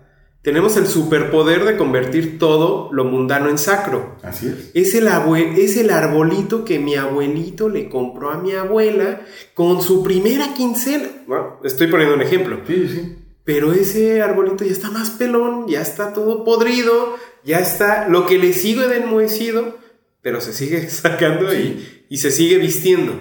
tenemos 0.42 0.76
el 0.78 0.88
superpoder 0.88 1.64
de 1.66 1.76
convertir 1.78 2.40
todo 2.40 2.90
lo 2.92 3.04
mundano 3.06 3.50
en 3.50 3.58
sacro. 3.58 4.16
Así 4.24 4.48
es. 4.48 4.72
Es 4.74 4.96
el, 4.96 5.08
abue- 5.08 5.58
es 5.58 5.76
el 5.78 5.90
arbolito 5.90 6.64
que 6.66 6.80
mi 6.80 6.96
abuelito 6.96 7.68
le 7.70 7.88
compró 7.90 8.32
a 8.32 8.38
mi 8.38 8.52
abuela 8.54 9.22
con 9.54 9.82
su 9.82 10.02
primera 10.04 10.54
quincena. 10.54 11.08
Bueno, 11.28 11.58
estoy 11.64 11.88
poniendo 11.88 12.16
un 12.16 12.22
ejemplo. 12.22 12.60
Sí, 12.68 12.88
sí. 12.88 13.16
Pero 13.50 13.74
ese 13.74 14.22
arbolito 14.22 14.64
ya 14.64 14.72
está 14.72 14.92
más 14.92 15.10
pelón, 15.10 15.68
ya 15.68 15.82
está 15.82 16.14
todo 16.14 16.44
podrido, 16.44 17.16
ya 17.44 17.58
está 17.58 18.08
lo 18.08 18.28
que 18.28 18.38
le 18.38 18.54
sigue 18.54 18.88
de 18.88 18.98
enmohecido, 18.98 19.76
pero 20.22 20.40
se 20.40 20.54
sigue 20.54 20.88
sacando 20.92 21.52
y, 21.52 22.06
y 22.10 22.18
se 22.18 22.30
sigue 22.30 22.60
vistiendo. 22.60 23.14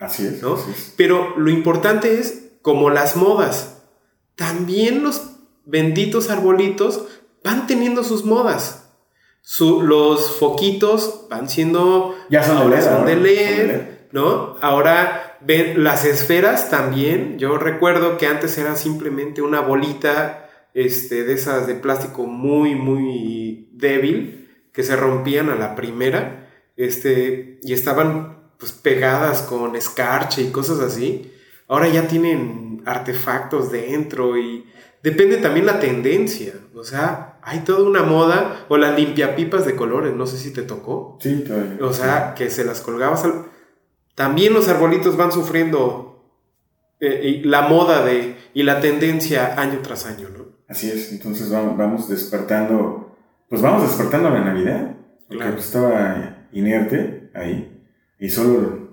Así 0.00 0.26
es. 0.26 0.42
¿no? 0.42 0.54
así 0.54 0.72
es. 0.76 0.94
Pero 0.96 1.38
lo 1.38 1.48
importante 1.48 2.18
es, 2.18 2.48
como 2.60 2.90
las 2.90 3.14
modas, 3.14 3.84
también 4.34 5.04
los 5.04 5.22
benditos 5.64 6.28
arbolitos 6.28 7.04
van 7.44 7.68
teniendo 7.68 8.02
sus 8.02 8.24
modas. 8.24 8.90
Su- 9.42 9.82
los 9.82 10.38
foquitos 10.40 11.26
van 11.30 11.48
siendo 11.48 12.16
Ya 12.30 12.42
son 12.42 12.68
de 12.68 12.82
son 12.82 13.04
LED. 13.22 13.82
¿no? 14.10 14.56
Ahora 14.60 15.27
ven 15.40 15.84
las 15.84 16.04
esferas 16.04 16.70
también. 16.70 17.38
Yo 17.38 17.58
recuerdo 17.58 18.18
que 18.18 18.26
antes 18.26 18.56
era 18.58 18.76
simplemente 18.76 19.42
una 19.42 19.60
bolita 19.60 20.48
este, 20.74 21.24
de 21.24 21.32
esas 21.34 21.66
de 21.66 21.74
plástico 21.74 22.26
muy, 22.26 22.74
muy 22.74 23.68
débil 23.72 24.48
que 24.72 24.82
se 24.82 24.96
rompían 24.96 25.50
a 25.50 25.56
la 25.56 25.74
primera 25.74 26.48
este, 26.76 27.58
y 27.62 27.72
estaban 27.72 28.38
pues 28.58 28.72
pegadas 28.72 29.42
con 29.42 29.76
escarcha 29.76 30.40
y 30.40 30.50
cosas 30.50 30.80
así. 30.80 31.32
Ahora 31.66 31.88
ya 31.88 32.08
tienen 32.08 32.82
artefactos 32.86 33.70
dentro 33.70 34.38
y 34.38 34.64
depende 35.02 35.36
también 35.36 35.66
la 35.66 35.80
tendencia. 35.80 36.54
O 36.74 36.84
sea, 36.84 37.38
hay 37.42 37.60
toda 37.60 37.88
una 37.88 38.02
moda 38.02 38.66
o 38.68 38.76
las 38.76 38.96
limpiapipas 38.98 39.66
de 39.66 39.76
colores, 39.76 40.14
no 40.14 40.26
sé 40.26 40.38
si 40.38 40.52
te 40.52 40.62
tocó. 40.62 41.18
Sí, 41.20 41.44
todavía. 41.46 41.78
O 41.80 41.92
sea, 41.92 42.34
que 42.36 42.50
se 42.50 42.64
las 42.64 42.80
colgabas 42.80 43.24
al... 43.24 43.46
También 44.18 44.52
los 44.52 44.66
arbolitos 44.66 45.16
van 45.16 45.30
sufriendo 45.30 46.34
eh, 46.98 47.40
la 47.44 47.68
moda 47.68 48.04
de 48.04 48.34
y 48.52 48.64
la 48.64 48.80
tendencia 48.80 49.54
año 49.56 49.78
tras 49.80 50.06
año, 50.06 50.28
¿no? 50.36 50.46
Así 50.68 50.90
es. 50.90 51.12
Entonces 51.12 51.48
vamos, 51.52 51.76
vamos 51.76 52.08
despertando. 52.08 53.16
Pues 53.48 53.62
vamos 53.62 53.82
despertando 53.82 54.28
la 54.28 54.40
Navidad. 54.40 54.96
Porque 55.28 55.36
Claro. 55.36 55.52
pues, 55.52 55.66
estaba 55.66 56.48
inerte 56.50 57.30
ahí. 57.32 57.80
Y 58.18 58.28
solo 58.28 58.90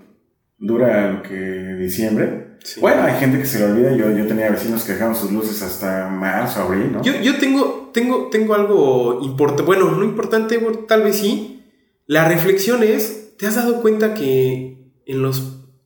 dura 0.58 1.10
lo 1.10 1.22
que 1.24 1.34
diciembre. 1.34 2.58
Sí. 2.62 2.78
Bueno, 2.80 3.02
hay 3.02 3.18
gente 3.18 3.40
que 3.40 3.46
se 3.46 3.58
le 3.58 3.64
olvida. 3.64 3.96
Yo, 3.96 4.16
yo 4.16 4.28
tenía 4.28 4.48
vecinos 4.48 4.84
que 4.84 4.92
dejaban 4.92 5.16
sus 5.16 5.32
luces 5.32 5.60
hasta 5.60 6.08
marzo, 6.08 6.62
abril, 6.62 6.92
¿no? 6.92 7.02
Yo, 7.02 7.14
yo 7.20 7.36
tengo, 7.38 7.90
tengo, 7.92 8.28
tengo 8.30 8.54
algo 8.54 9.18
importante, 9.22 9.64
bueno, 9.64 9.90
no 9.90 10.04
importante, 10.04 10.56
tal 10.86 11.02
vez 11.02 11.16
sí. 11.16 11.64
La 12.06 12.28
reflexión 12.28 12.84
es, 12.84 13.36
¿te 13.36 13.48
has 13.48 13.56
dado 13.56 13.82
cuenta 13.82 14.14
que 14.14 14.85
en 15.06 15.22
los, 15.22 15.42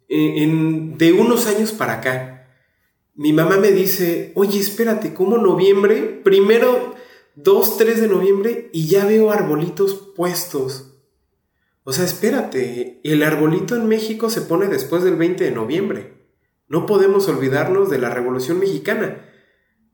en- 0.08 0.98
de 0.98 1.12
unos 1.12 1.46
años 1.46 1.72
para 1.72 1.94
acá, 1.94 2.36
mi 3.14 3.32
mamá 3.32 3.58
me 3.58 3.70
dice, 3.70 4.32
oye, 4.34 4.58
espérate, 4.58 5.12
¿cómo 5.14 5.36
noviembre? 5.38 6.20
Primero, 6.24 6.94
2, 7.36 7.76
3 7.78 8.00
de 8.00 8.08
noviembre 8.08 8.70
y 8.72 8.86
ya 8.86 9.04
veo 9.04 9.30
arbolitos 9.30 9.94
puestos. 10.16 10.94
O 11.84 11.92
sea, 11.92 12.04
espérate, 12.04 13.00
el 13.04 13.22
arbolito 13.22 13.76
en 13.76 13.86
México 13.88 14.30
se 14.30 14.42
pone 14.42 14.66
después 14.68 15.02
del 15.02 15.16
20 15.16 15.44
de 15.44 15.50
noviembre. 15.50 16.14
No 16.68 16.86
podemos 16.86 17.28
olvidarnos 17.28 17.90
de 17.90 17.98
la 17.98 18.10
Revolución 18.10 18.58
Mexicana. 18.58 19.26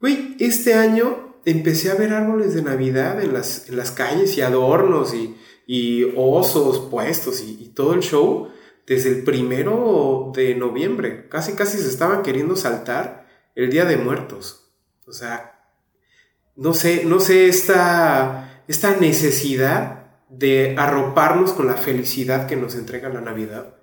Güey, 0.01 0.37
este 0.39 0.75
año 0.75 1.37
empecé 1.45 1.91
a 1.91 1.95
ver 1.95 2.13
árboles 2.13 2.55
de 2.55 2.63
Navidad 2.63 3.23
en 3.23 3.33
las, 3.33 3.69
en 3.69 3.77
las 3.77 3.93
calles 3.93 4.37
y 4.37 4.43
adornos 4.43 5.15
y, 5.15 5.37
y 5.67 6.05
osos 6.17 6.79
puestos 6.91 7.41
y 7.43 7.73
todo 7.75 7.95
el 7.95 8.01
show 8.01 8.49
desde 8.87 9.11
el 9.11 9.25
primero 9.25 10.33
de 10.35 10.55
noviembre. 10.55 11.29
Casi, 11.29 11.53
casi 11.55 11.79
se 11.79 11.89
estaban 11.89 12.23
queriendo 12.23 12.57
saltar 12.57 13.27
el 13.55 13.71
Día 13.71 13.85
de 13.85 13.97
Muertos. 13.97 14.71
O 15.07 15.13
sea, 15.13 15.61
no 16.57 16.73
sé, 16.75 17.05
no 17.05 17.21
sé 17.21 17.49
esta, 17.49 18.63
esta 18.69 18.97
necesidad 18.97 20.07
de 20.29 20.75
arroparnos 20.79 21.53
con 21.53 21.67
la 21.67 21.75
felicidad 21.75 22.47
que 22.47 22.57
nos 22.57 22.75
entrega 22.75 23.09
la 23.09 23.21
Navidad 23.21 23.75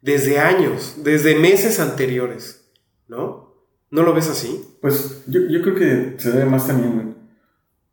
desde 0.00 0.40
años, 0.40 0.96
desde 1.04 1.36
meses 1.36 1.78
anteriores, 1.78 2.68
¿no? 3.06 3.52
¿No 3.90 4.02
lo 4.02 4.14
ves 4.14 4.28
así? 4.28 4.76
Pues 4.80 5.22
yo, 5.28 5.40
yo 5.48 5.62
creo 5.62 5.74
que 5.76 6.14
se 6.18 6.32
debe 6.32 6.46
más 6.46 6.66
también, 6.66 7.14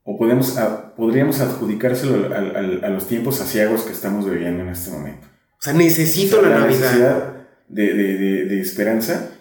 o 0.03 0.17
podemos, 0.17 0.57
a- 0.57 0.95
podríamos 0.95 1.39
adjudicárselo 1.39 2.33
al- 2.35 2.83
a 2.83 2.89
los 2.89 3.05
tiempos 3.07 3.41
asiagos 3.41 3.81
que 3.83 3.91
estamos 3.91 4.27
viviendo 4.27 4.63
en 4.63 4.69
este 4.69 4.89
momento. 4.89 5.27
O 5.59 5.61
sea, 5.61 5.73
necesito 5.73 6.37
O 6.39 6.41
sea, 6.41 6.49
la, 6.49 6.59
Navidad. 6.59 6.79
necesidad 6.79 7.33
de, 7.67 7.93
de- 7.93 8.17
de- 8.17 8.45
de 8.45 8.61
esperanza, 8.61 9.31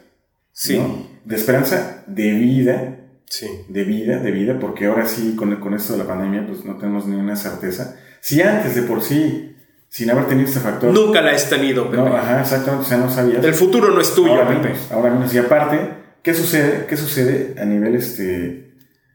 Sí, 0.53 0.77
¿no? 0.79 1.07
de 1.25 1.37
esperanza 1.37 2.03
de 2.09 2.31
vida, 2.33 2.97
sí. 3.27 3.47
de 3.69 3.85
vida, 3.85 4.19
de 4.19 4.31
vida, 4.33 4.59
porque 4.59 4.87
ahora 4.87 5.07
sí, 5.07 5.35
con, 5.37 5.55
con 5.57 5.75
esto 5.75 5.93
de 5.93 6.01
la 6.01 6.07
pandemia, 6.07 6.47
pues 6.47 6.65
no 6.65 6.77
tenemos 6.77 7.07
ni 7.07 7.15
una 7.17 7.37
certeza. 7.37 7.97
Si 8.21 8.43
antes 8.43 8.75
de 8.75 8.83
por 8.83 9.03
sí, 9.03 9.55
sin 9.89 10.11
haber 10.11 10.27
tenido 10.27 10.49
este 10.49 10.61
factor, 10.61 10.93
Nunca 10.93 11.23
la 11.23 11.31
has 11.31 11.49
tenido, 11.49 11.85
Pepe. 11.91 11.97
no, 11.99 12.17
ajá, 12.17 12.41
exactamente, 12.41 12.85
o 12.85 12.89
sea, 12.89 12.99
no 12.99 13.09
sabías. 13.11 13.45
El 13.45 13.55
futuro 13.55 13.91
no 13.95 14.01
es 14.01 14.13
tuyo, 14.15 14.33
ahora 14.33 14.49
Pepe. 14.49 14.69
menos, 14.71 14.93
ahora 14.93 15.11
menos. 15.15 15.33
Y 15.33 15.39
aparte, 15.39 15.79
¿qué 16.23 16.35
sucede? 16.35 16.87
¿Qué 16.89 16.97
sucede 16.97 17.55
a 17.61 17.65
nivel 17.65 17.95
este 17.95 18.75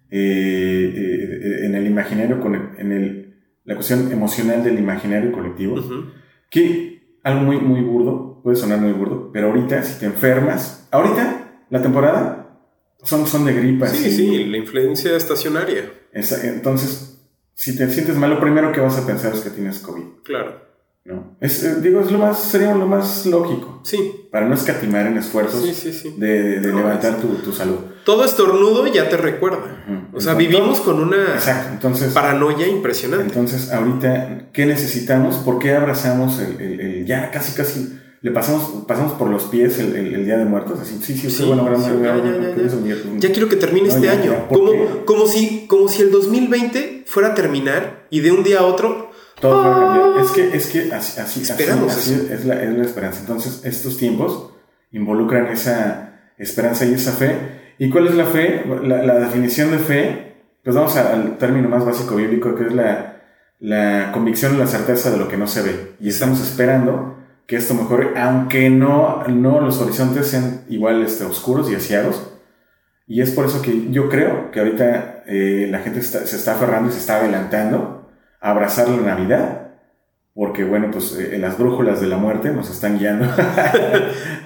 eh, 0.09 0.93
eh, 0.95 1.65
en 1.65 1.75
el 1.75 1.85
imaginario, 1.87 2.39
en 2.77 2.91
el, 2.91 3.35
la 3.65 3.75
cuestión 3.75 4.11
emocional 4.11 4.63
del 4.63 4.79
imaginario 4.79 5.31
colectivo? 5.31 5.75
Ujú. 5.75 6.05
Que 6.49 6.92
algo 7.23 7.41
muy, 7.41 7.57
muy 7.57 7.81
burdo, 7.81 8.41
puede 8.43 8.55
sonar 8.57 8.79
muy 8.79 8.91
burdo, 8.91 9.29
pero 9.31 9.47
ahorita 9.47 9.81
si 9.83 9.99
te 9.99 10.05
enfermas, 10.05 10.88
ahorita 10.91 11.63
la 11.69 11.81
temporada 11.81 12.59
son, 13.03 13.25
son 13.27 13.45
de 13.45 13.53
gripa. 13.53 13.88
Sí, 13.88 14.05
así. 14.07 14.12
sí, 14.15 14.43
la 14.45 14.57
influencia 14.57 15.15
estacionaria. 15.15 15.91
Esa- 16.12 16.45
entonces, 16.47 17.19
si 17.53 17.75
te 17.77 17.89
sientes 17.89 18.15
mal, 18.17 18.29
lo 18.29 18.39
primero 18.39 18.71
que 18.71 18.79
vas 18.81 18.97
a 18.97 19.05
pensar 19.05 19.33
es 19.33 19.41
que 19.41 19.49
tienes 19.49 19.79
COVID. 19.79 20.03
Claro. 20.23 20.62
¿no? 21.05 21.36
Es, 21.41 21.62
eh, 21.65 21.75
digo, 21.81 21.99
es 21.99 22.12
lo 22.12 22.17
más, 22.19 22.39
sería 22.41 22.73
lo 22.73 22.88
más 22.88 23.25
lógico. 23.25 23.81
Sí. 23.83 24.27
Para 24.31 24.47
no 24.47 24.53
escatimar 24.53 25.05
en 25.05 25.17
esfuerzos 25.17 25.62
Sí, 25.62 25.73
sí, 25.73 25.91
sí. 25.91 26.15
de, 26.17 26.41
de- 26.43 26.59
de 26.62 26.71
No, 26.71 26.77
levantar 26.77 27.17
tu, 27.19 27.27
tu 27.43 27.51
salud. 27.51 27.75
Todo 28.05 28.23
estornudo 28.23 28.88
ya 28.88 29.09
te 29.09 29.17
recuerda. 29.17 29.83
O 30.15 30.21
sea, 30.21 30.34
Entonces- 30.34 30.38
vivimos 30.38 30.80
con 30.82 30.99
una 31.02 31.34
Exacto. 31.36 31.69
Entonces, 31.73 32.13
paranoia 32.13 32.67
impresionante. 32.67 33.26
entonces, 33.26 33.71
ahorita, 33.71 34.47
¿qué 34.54 34.65
necesitamos? 34.65 35.38
¿Por 35.38 35.60
qué 35.60 35.73
abrazamos 35.76 36.39
el, 36.39 36.62
el- 36.62 36.80
el- 36.80 37.06
ya 37.06 37.32
casi, 37.32 37.54
casi, 37.54 37.99
le 38.21 38.32
pasamos, 38.32 38.86
pasamos 38.88 39.13
por 39.13 39.30
los 39.30 39.43
pies 39.45 39.80
el, 39.80 39.95
el- 39.95 40.13
el 40.15 40.26
Día 40.26 40.38
de 40.38 40.45
Muertos? 40.45 40.80
Así, 40.80 40.99
sí, 41.02 41.17
sí, 41.17 41.30
sí, 41.32 41.43
bueno, 41.45 41.67
sí, 41.78 41.91
ya, 42.02 42.15
ya, 43.17 43.32
quiero 43.34 43.49
que 43.49 43.56
termine 43.56 43.88
No, 43.89 43.95
este 43.95 44.10
año. 44.10 44.32
ya, 44.32 44.47
¿por 44.47 44.60
como, 44.60 45.06
como, 45.06 45.28
si, 45.28 45.65
como 45.67 45.88
si 45.88 46.04
el 46.04 46.12
2020 46.12 47.04
fuera 47.08 47.30
a 47.30 47.34
terminar 47.36 48.06
y 48.10 48.19
de 48.21 48.32
un 48.32 48.43
día 48.43 48.60
a 48.60 48.63
otro. 48.65 49.12
Todo 49.41 49.58
va 49.58 49.76
a 49.76 49.97
cambiar. 49.97 50.23
Es 50.26 50.32
que, 50.32 50.56
es 50.56 50.67
que 50.67 50.93
así, 50.93 51.19
así, 51.19 51.41
así, 51.41 51.52
Esperamos 51.52 51.91
así 51.91 52.13
eso. 52.13 52.34
es, 52.34 52.45
la, 52.45 52.63
es 52.63 52.71
la 52.78 52.84
esperanza. 52.86 53.19
Entonces, 53.21 53.62
estos 53.65 53.97
tiempos 53.97 54.52
involucran 54.91 55.47
esa 55.47 56.21
esperanza 56.38 56.86
y 56.86 56.93
esa 56.93 57.12
fe. 57.12 57.62
¿Y 57.86 57.89
cuál 57.89 58.08
es 58.08 58.15
la 58.15 58.26
fe? 58.26 58.63
La, 58.84 59.04
la 59.04 59.15
definición 59.19 59.72
de 59.72 59.80
fe, 59.80 60.36
pues 60.63 60.76
vamos 60.76 60.96
a- 60.98 61.13
al 61.13 61.38
término 61.38 61.67
más 61.69 61.86
básico 61.86 62.15
bíblico, 62.15 62.56
que 62.56 62.65
es 62.65 62.74
la, 62.74 63.22
la 63.60 64.12
convicción 64.13 64.56
y 64.56 64.58
la 64.60 64.67
certeza 64.67 65.12
de 65.12 65.17
lo 65.17 65.28
que 65.28 65.38
no 65.38 65.48
se 65.48 65.62
ve. 65.62 65.91
Y 66.00 66.10
estamos 66.10 66.41
esperando 66.41 67.17
que 67.48 67.58
esto 67.58 67.74
mejore, 67.74 68.12
aunque 68.17 68.69
no, 68.69 69.24
no 69.28 69.60
los 69.60 69.82
horizontes 69.82 70.28
sean 70.28 70.62
igual 70.69 71.02
este, 71.04 71.26
oscuros 71.26 71.69
y 71.69 71.76
asiados. 71.76 72.30
Y 73.06 73.22
es 73.22 73.32
por 73.32 73.46
eso 73.46 73.62
que 73.62 73.91
yo 73.91 74.08
creo 74.10 74.50
que 74.52 74.60
ahorita 74.62 75.24
eh, 75.28 75.67
la 75.69 75.80
gente 75.80 76.00
está- 76.00 76.26
se 76.26 76.38
está 76.38 76.54
aferrando 76.54 76.89
y 76.89 76.93
se 76.93 77.00
está 77.00 77.17
adelantando 77.17 78.10
a 78.39 78.52
abrazar 78.52 78.88
la 78.88 79.02
Navidad. 79.15 79.60
Porque, 80.36 80.63
bueno, 80.63 80.89
pues 80.89 81.15
eh, 81.19 81.38
las 81.38 81.58
brújulas 81.60 82.00
de 82.02 82.08
la 82.08 82.17
muerte 82.17 82.50
nos 82.52 82.69
están 82.72 82.98
guiando. 82.98 83.26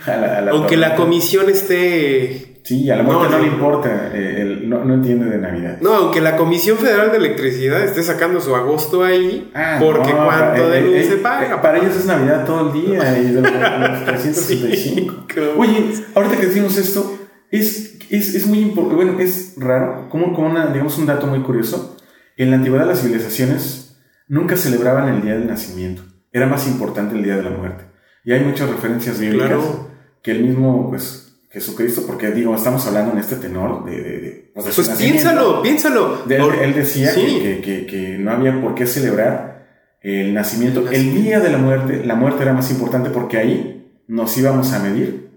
a 0.08 0.18
la, 0.18 0.38
a 0.38 0.42
la 0.42 0.52
Aunque 0.52 0.76
la 0.76 0.88
tormenta. 0.88 0.96
comisión 0.96 1.50
esté. 1.50 2.57
Sí, 2.68 2.90
a 2.92 2.98
la 2.98 3.04
muerte 3.04 3.24
No, 3.30 3.38
no, 3.38 3.40
le 3.40 3.48
importa. 3.48 4.12
eh, 4.14 4.42
el- 4.42 4.68
no, 4.70 4.84
no 4.84 4.96
entiende 4.96 5.26
de 5.30 5.38
Navidad. 5.38 5.78
No, 5.80 5.94
aunque 5.94 6.20
la 6.20 6.36
Comisión 6.36 6.78
Federal 6.78 7.12
de 7.12 7.18
Electricidad 7.18 7.82
esté 7.82 8.04
sacando 8.04 8.42
su 8.42 8.54
agosto 8.56 9.06
ahí, 9.06 9.50
Ah, 9.56 9.78
porque 9.80 10.12
no, 10.12 10.26
cuánto 10.26 10.64
pa- 10.64 10.70
de 10.70 10.80
eh, 10.80 10.82
luz 10.82 10.96
eh, 10.96 11.04
se 11.06 11.14
eh, 11.14 11.18
paga. 11.18 11.62
Para 11.62 11.78
ellos 11.78 11.96
es 11.96 12.06
Navidad 12.06 12.46
todo 12.46 12.68
el 12.68 12.74
día 12.74 13.18
y 13.20 13.32
de 13.32 13.42
los, 13.42 13.52
los 13.54 14.06
365. 14.06 15.26
Sí. 15.34 15.40
Oye, 15.58 15.94
ahorita 16.14 16.36
que 16.38 16.46
decimos 16.48 16.78
esto, 16.78 17.18
es, 17.52 18.00
es, 18.10 18.36
es 18.36 18.46
muy 18.48 18.60
importante, 18.60 18.96
bueno, 18.96 19.20
es 19.20 19.54
raro, 19.58 20.10
como, 20.10 20.34
como 20.34 20.48
una, 20.50 20.68
digamos 20.68 20.98
un 20.98 21.06
dato 21.06 21.26
muy 21.28 21.40
curioso. 21.44 21.96
En 22.36 22.50
la 22.52 22.58
antigüedad 22.58 22.86
las 22.86 23.02
civilizaciones 23.02 23.98
nunca 24.28 24.58
celebraban 24.58 25.08
el 25.08 25.22
día 25.22 25.36
del 25.36 25.48
nacimiento, 25.48 26.02
era 26.34 26.48
más 26.48 26.68
importante 26.68 27.16
el 27.16 27.24
día 27.24 27.38
de 27.38 27.44
la 27.44 27.50
muerte. 27.52 27.86
Y 28.26 28.34
hay 28.34 28.42
muchas 28.44 28.70
referencias 28.70 29.20
bíblicas 29.20 29.48
Claro. 29.48 29.88
que 30.22 30.32
el 30.32 30.44
mismo, 30.44 30.90
pues, 30.90 31.27
Jesucristo, 31.60 32.04
porque 32.06 32.30
digo, 32.32 32.54
estamos 32.56 32.86
hablando 32.88 33.14
en 33.14 33.18
este 33.20 33.36
tenor 33.36 33.84
de... 33.86 33.92
de, 33.96 34.20
de, 34.22 34.52
pues, 34.54 34.66
de 34.68 34.72
Pues 34.74 34.90
piénsalo, 34.98 35.62
piénsalo. 35.64 36.24
De- 36.26 36.36
él, 36.36 36.42
Por- 36.42 36.56
él 36.56 36.74
decía 36.74 37.12
Sí. 37.12 37.40
que, 37.64 37.86
que- 37.88 38.18
no 38.20 38.32
había 38.32 38.62
por 38.62 38.76
qué 38.76 38.86
celebrar 38.86 39.68
el 40.02 40.34
nacimiento. 40.34 40.88
El 40.92 41.14
día 41.16 41.40
de 41.40 41.50
la 41.50 41.58
muerte, 41.58 42.04
la 42.06 42.16
muerte 42.16 42.44
era 42.44 42.54
más 42.54 42.70
importante 42.72 43.10
porque 43.10 43.38
ahí 43.38 44.02
nos 44.08 44.38
íbamos 44.38 44.72
a 44.74 44.80
medir 44.80 45.32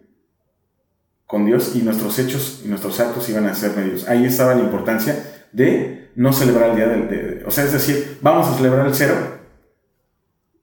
con 1.26 1.46
Dios 1.46 1.72
y 1.74 1.78
nuestros 1.83 2.18
hechos 2.18 2.62
y 2.64 2.68
nuestros 2.68 2.98
actos 3.00 3.28
iban 3.28 3.46
a 3.46 3.54
ser 3.54 3.76
medidos. 3.76 4.09
Ahí 4.09 4.26
estaba 4.26 4.54
la 4.54 4.61
importancia 4.62 5.16
de 5.52 6.11
no 6.16 6.33
celebrar 6.33 6.70
el 6.70 6.76
día 6.76 6.87
del... 6.88 7.09
de- 7.09 7.44
o 7.46 7.50
sea, 7.50 7.64
es 7.64 7.72
decir, 7.72 8.18
vamos 8.20 8.46
a 8.48 8.56
celebrar 8.56 8.87
el 8.87 8.94
cero, 8.94 9.14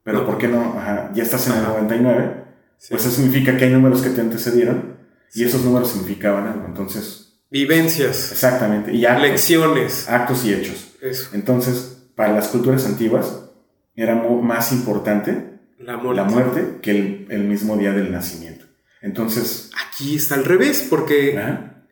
pero 0.03 0.19
No. 0.19 0.25
¿por 0.25 0.37
qué 0.37 0.47
no? 0.47 0.75
Ajá, 0.77 1.09
ya 1.13 1.23
estás 1.23 1.47
en 1.47 1.53
el 1.53 1.59
Ajá. 1.59 1.69
99, 1.79 2.31
Sí. 2.77 2.89
pues 2.91 3.05
eso 3.05 3.15
significa 3.15 3.57
que 3.57 3.65
hay 3.65 3.71
números 3.71 4.01
que 4.03 4.09
te 4.11 4.21
antecedieron 4.21 4.96
y 5.33 5.43
esos 5.43 5.63
números 5.63 5.91
significaban 5.91 6.47
algo. 6.47 6.65
Entonces, 6.65 7.23
Vivencias, 7.49 8.31
exactamente. 8.33 8.93
Y 8.93 9.05
actos, 9.05 9.27
lecciones. 9.29 10.09
actos 10.09 10.43
y 10.45 10.53
hechos. 10.53 10.95
Eso, 11.01 11.29
Entonces, 11.33 11.97
para 12.15 12.33
las 12.33 12.47
culturas 12.49 12.85
antiguas 12.85 13.43
era 13.95 14.15
más 14.15 14.71
importante 14.73 15.59
la 15.79 15.95
muerte. 15.97 16.15
la 16.21 16.23
muerte 16.27 16.67
que 16.81 16.91
el, 16.91 17.27
el 17.29 17.43
mismo 17.45 17.77
día 17.77 17.91
del 17.93 18.11
nacimiento. 18.11 18.65
Entonces, 19.01 19.69
Aquí 19.87 20.15
está 20.17 20.35
al 20.35 20.43
revés, 20.45 20.85
porque. 20.89 21.37
¿ah? 21.37 21.85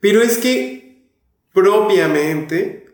Pero 0.00 0.22
es 0.22 0.38
que 0.38 1.04
propiamente 1.52 2.86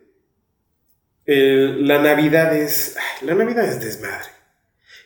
la 1.26 2.02
Navidad 2.02 2.56
es. 2.56 2.96
ay, 2.96 3.26
La 3.28 3.34
Navidad 3.34 3.64
es 3.68 3.80
desmadre. 3.80 4.28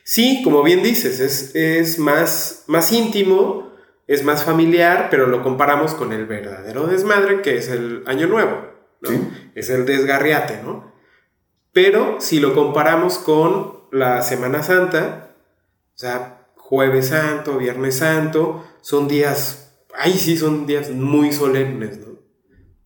Sí, 0.03 0.41
como 0.43 0.63
bien 0.63 0.81
dices, 0.83 1.19
es, 1.19 1.55
es 1.55 1.99
más, 1.99 2.63
más 2.67 2.91
íntimo, 2.91 3.71
es 4.07 4.23
más 4.23 4.43
familiar, 4.43 5.07
pero 5.09 5.27
lo 5.27 5.41
comparamos 5.41 5.93
con 5.93 6.13
el 6.13 6.25
verdadero 6.25 6.87
desmadre 6.87 7.41
que 7.41 7.57
es 7.57 7.69
el 7.69 8.03
Año 8.05 8.27
Nuevo. 8.27 8.67
¿no? 9.01 9.09
Sí. 9.09 9.19
Es 9.55 9.69
el 9.69 9.85
desgarriate, 9.85 10.61
¿no? 10.63 10.93
Pero 11.71 12.21
si 12.21 12.39
lo 12.39 12.53
comparamos 12.53 13.17
con 13.17 13.81
la 13.91 14.21
Semana 14.21 14.63
Santa, 14.63 15.35
o 15.95 15.97
sea, 15.97 16.47
Jueves 16.55 17.07
Santo, 17.07 17.57
Viernes 17.57 17.97
Santo, 17.97 18.65
son 18.81 19.07
días, 19.07 19.73
ahí 19.97 20.13
sí 20.13 20.37
son 20.37 20.65
días 20.65 20.89
muy 20.91 21.31
solemnes, 21.31 21.99
¿no? 21.99 22.15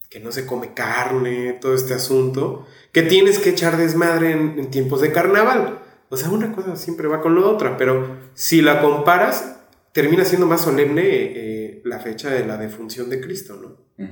Que 0.09 0.19
no 0.19 0.31
se 0.31 0.45
come 0.45 0.73
carne, 0.73 1.53
todo 1.61 1.75
este 1.75 1.93
asunto, 1.93 2.65
que 2.91 3.03
tienes 3.03 3.39
que 3.39 3.51
echar 3.51 3.77
desmadre 3.77 4.31
en, 4.31 4.57
en 4.57 4.71
tiempos 4.71 5.01
de 5.01 5.11
carnaval. 5.11 5.79
O 6.09 6.17
sea, 6.17 6.29
una 6.29 6.51
cosa 6.51 6.75
siempre 6.75 7.07
va 7.07 7.21
con 7.21 7.39
la 7.39 7.45
otra, 7.45 7.77
pero 7.77 8.17
si 8.33 8.61
la 8.61 8.81
comparas, 8.81 9.58
termina 9.93 10.23
siendo 10.25 10.45
más 10.47 10.61
solemne 10.61 11.01
eh, 11.05 11.81
la 11.85 11.99
fecha 11.99 12.29
de 12.29 12.45
la 12.45 12.57
defunción 12.57 13.09
de 13.09 13.19
Cristo, 13.21 13.59
¿no? 13.61 14.05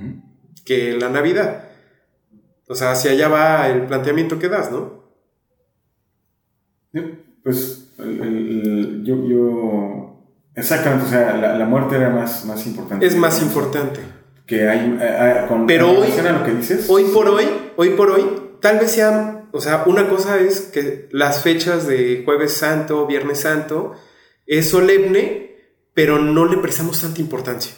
Que 0.64 0.92
la 0.94 1.08
Navidad. 1.08 1.68
O 2.68 2.74
sea, 2.74 2.90
hacia 2.92 3.12
allá 3.12 3.28
va 3.28 3.68
el 3.68 3.86
planteamiento 3.86 4.38
que 4.38 4.48
das, 4.48 4.70
¿no? 4.70 4.98
Pues 7.42 7.92
el- 7.98 8.20
el- 8.20 8.66
el- 8.66 9.04
yo, 9.04 9.16
yo- 9.26 10.04
Exactamente, 10.54 11.06
o 11.06 11.08
sea, 11.08 11.36
la, 11.36 11.56
la 11.56 11.64
muerte 11.66 11.94
era 11.94 12.10
más, 12.10 12.44
más 12.44 12.66
importante. 12.66 13.06
Es 13.06 13.14
más 13.14 13.40
importante. 13.40 14.00
Que 14.44 14.68
hay... 14.68 14.98
eh, 15.00 15.16
eh, 15.42 15.44
con 15.46 15.66
Pero 15.68 15.90
hoy- 16.00 16.08
lo 16.32 16.44
que 16.44 16.50
dices... 16.52 16.86
Hoy 16.90 17.04
por 17.14 17.28
hoy, 17.28 17.44
hoy 17.76 17.90
por 17.90 18.10
hoy, 18.10 18.24
tal 18.60 18.80
vez 18.80 18.90
sea, 18.90 19.46
o 19.52 19.60
sea, 19.60 19.84
una 19.86 20.08
cosa 20.08 20.38
es 20.40 20.62
que 20.62 21.08
las 21.12 21.42
fechas 21.44 21.86
de 21.86 22.22
Jueves 22.24 22.54
Santo, 22.54 23.06
Viernes 23.06 23.40
Santo, 23.40 23.92
es 24.46 24.68
solemne, 24.68 25.47
pero 25.98 26.20
no 26.20 26.44
le 26.46 26.58
prestamos 26.58 27.00
tanta 27.00 27.20
importancia. 27.20 27.72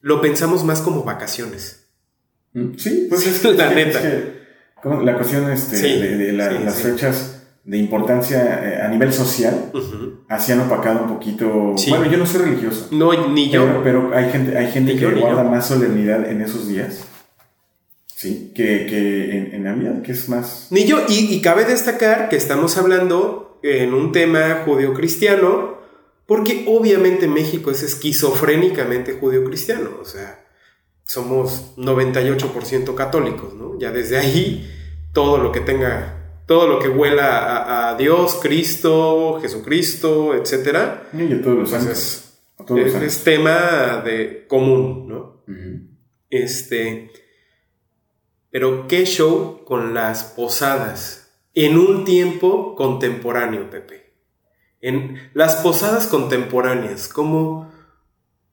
Lo 0.00 0.22
pensamos 0.22 0.64
más 0.64 0.80
como 0.80 1.02
vacaciones. 1.04 1.90
Mm, 2.54 2.76
Sí, 2.78 3.08
pues 3.10 3.26
es 3.26 3.44
La 3.56 3.68
que- 3.68 3.74
neta. 3.74 3.98
es 4.00 4.04
que, 4.06 4.32
como 4.82 5.02
la 5.02 5.14
cuestión 5.16 5.50
este, 5.52 5.76
Sí, 5.76 6.00
de, 6.00 6.16
de 6.16 6.32
la- 6.32 6.48
sí, 6.50 6.56
las 6.64 6.74
sí. 6.76 6.82
fechas 6.84 7.42
de 7.62 7.76
importancia 7.76 8.38
eh, 8.64 8.80
a 8.80 8.88
nivel 8.88 9.12
social 9.12 9.70
Ujú. 9.74 10.24
así 10.30 10.52
han 10.52 10.60
opacado 10.60 11.02
un 11.02 11.08
poquito... 11.10 11.74
Bueno, 11.90 12.06
yo 12.10 12.16
no 12.16 12.24
soy 12.24 12.40
religioso. 12.46 12.88
No, 12.92 13.28
ni 13.28 13.50
yo. 13.50 13.66
Pero, 13.66 13.82
pero 13.82 14.16
hay 14.16 14.30
gente, 14.30 14.56
hay 14.56 14.70
gente 14.72 14.94
Ni 14.94 14.98
que 14.98 15.04
yo, 15.10 15.20
guarda 15.20 15.42
yo. 15.44 15.50
más 15.50 15.66
solemnidad 15.66 16.26
en 16.30 16.40
esos 16.40 16.66
días. 16.68 17.04
Sí, 18.06 18.52
que, 18.54 18.86
que 18.86 19.36
en, 19.36 19.54
en 19.56 19.62
Navidad, 19.64 20.00
que 20.00 20.12
es 20.12 20.26
más. 20.30 20.68
Ni 20.70 20.86
yo. 20.86 21.00
Y, 21.06 21.34
y 21.34 21.42
cabe 21.42 21.66
destacar 21.66 22.30
que 22.30 22.36
estamos 22.36 22.78
hablando 22.78 23.58
en 23.62 23.92
un 23.92 24.12
tema 24.12 24.62
judio-cristiano, 24.64 25.75
porque 26.26 26.64
obviamente 26.68 27.28
México 27.28 27.70
es 27.70 27.82
esquizofrénicamente 27.82 29.12
judio-cristiano. 29.14 29.90
O 30.00 30.04
sea, 30.04 30.44
somos 31.04 31.76
98% 31.76 32.94
católicos, 32.94 33.54
¿no? 33.54 33.78
Ya 33.78 33.92
desde 33.92 34.18
ahí, 34.18 34.68
todo 35.12 35.38
lo 35.38 35.52
que 35.52 35.60
tenga, 35.60 36.42
todo 36.46 36.66
lo 36.66 36.78
que 36.80 36.88
huela 36.88 37.38
a, 37.38 37.90
a 37.90 37.96
Dios, 37.96 38.38
Cristo, 38.42 39.38
Jesucristo, 39.40 40.34
etcétera, 40.34 41.08
Y 41.12 41.32
a 41.32 41.42
todos 41.42 41.58
los 41.58 41.70
pues 41.70 41.86
es, 41.86 42.38
a 42.58 42.64
todos 42.64 42.80
los 42.92 42.94
es- 43.02 43.24
tema 43.24 44.02
de 44.04 44.46
común, 44.48 45.06
¿no? 45.08 45.44
Este. 46.30 47.10
Pero 48.50 48.86
qué 48.88 49.04
show 49.04 49.64
con 49.64 49.92
las 49.94 50.24
posadas 50.24 51.30
en 51.54 51.78
un 51.78 52.04
tiempo 52.04 52.74
contemporáneo, 52.74 53.70
Pepe. 53.70 54.05
En 54.88 55.16
las 55.34 55.56
posadas 55.56 56.06
contemporáneas, 56.06 57.08
¿cómo, 57.08 57.70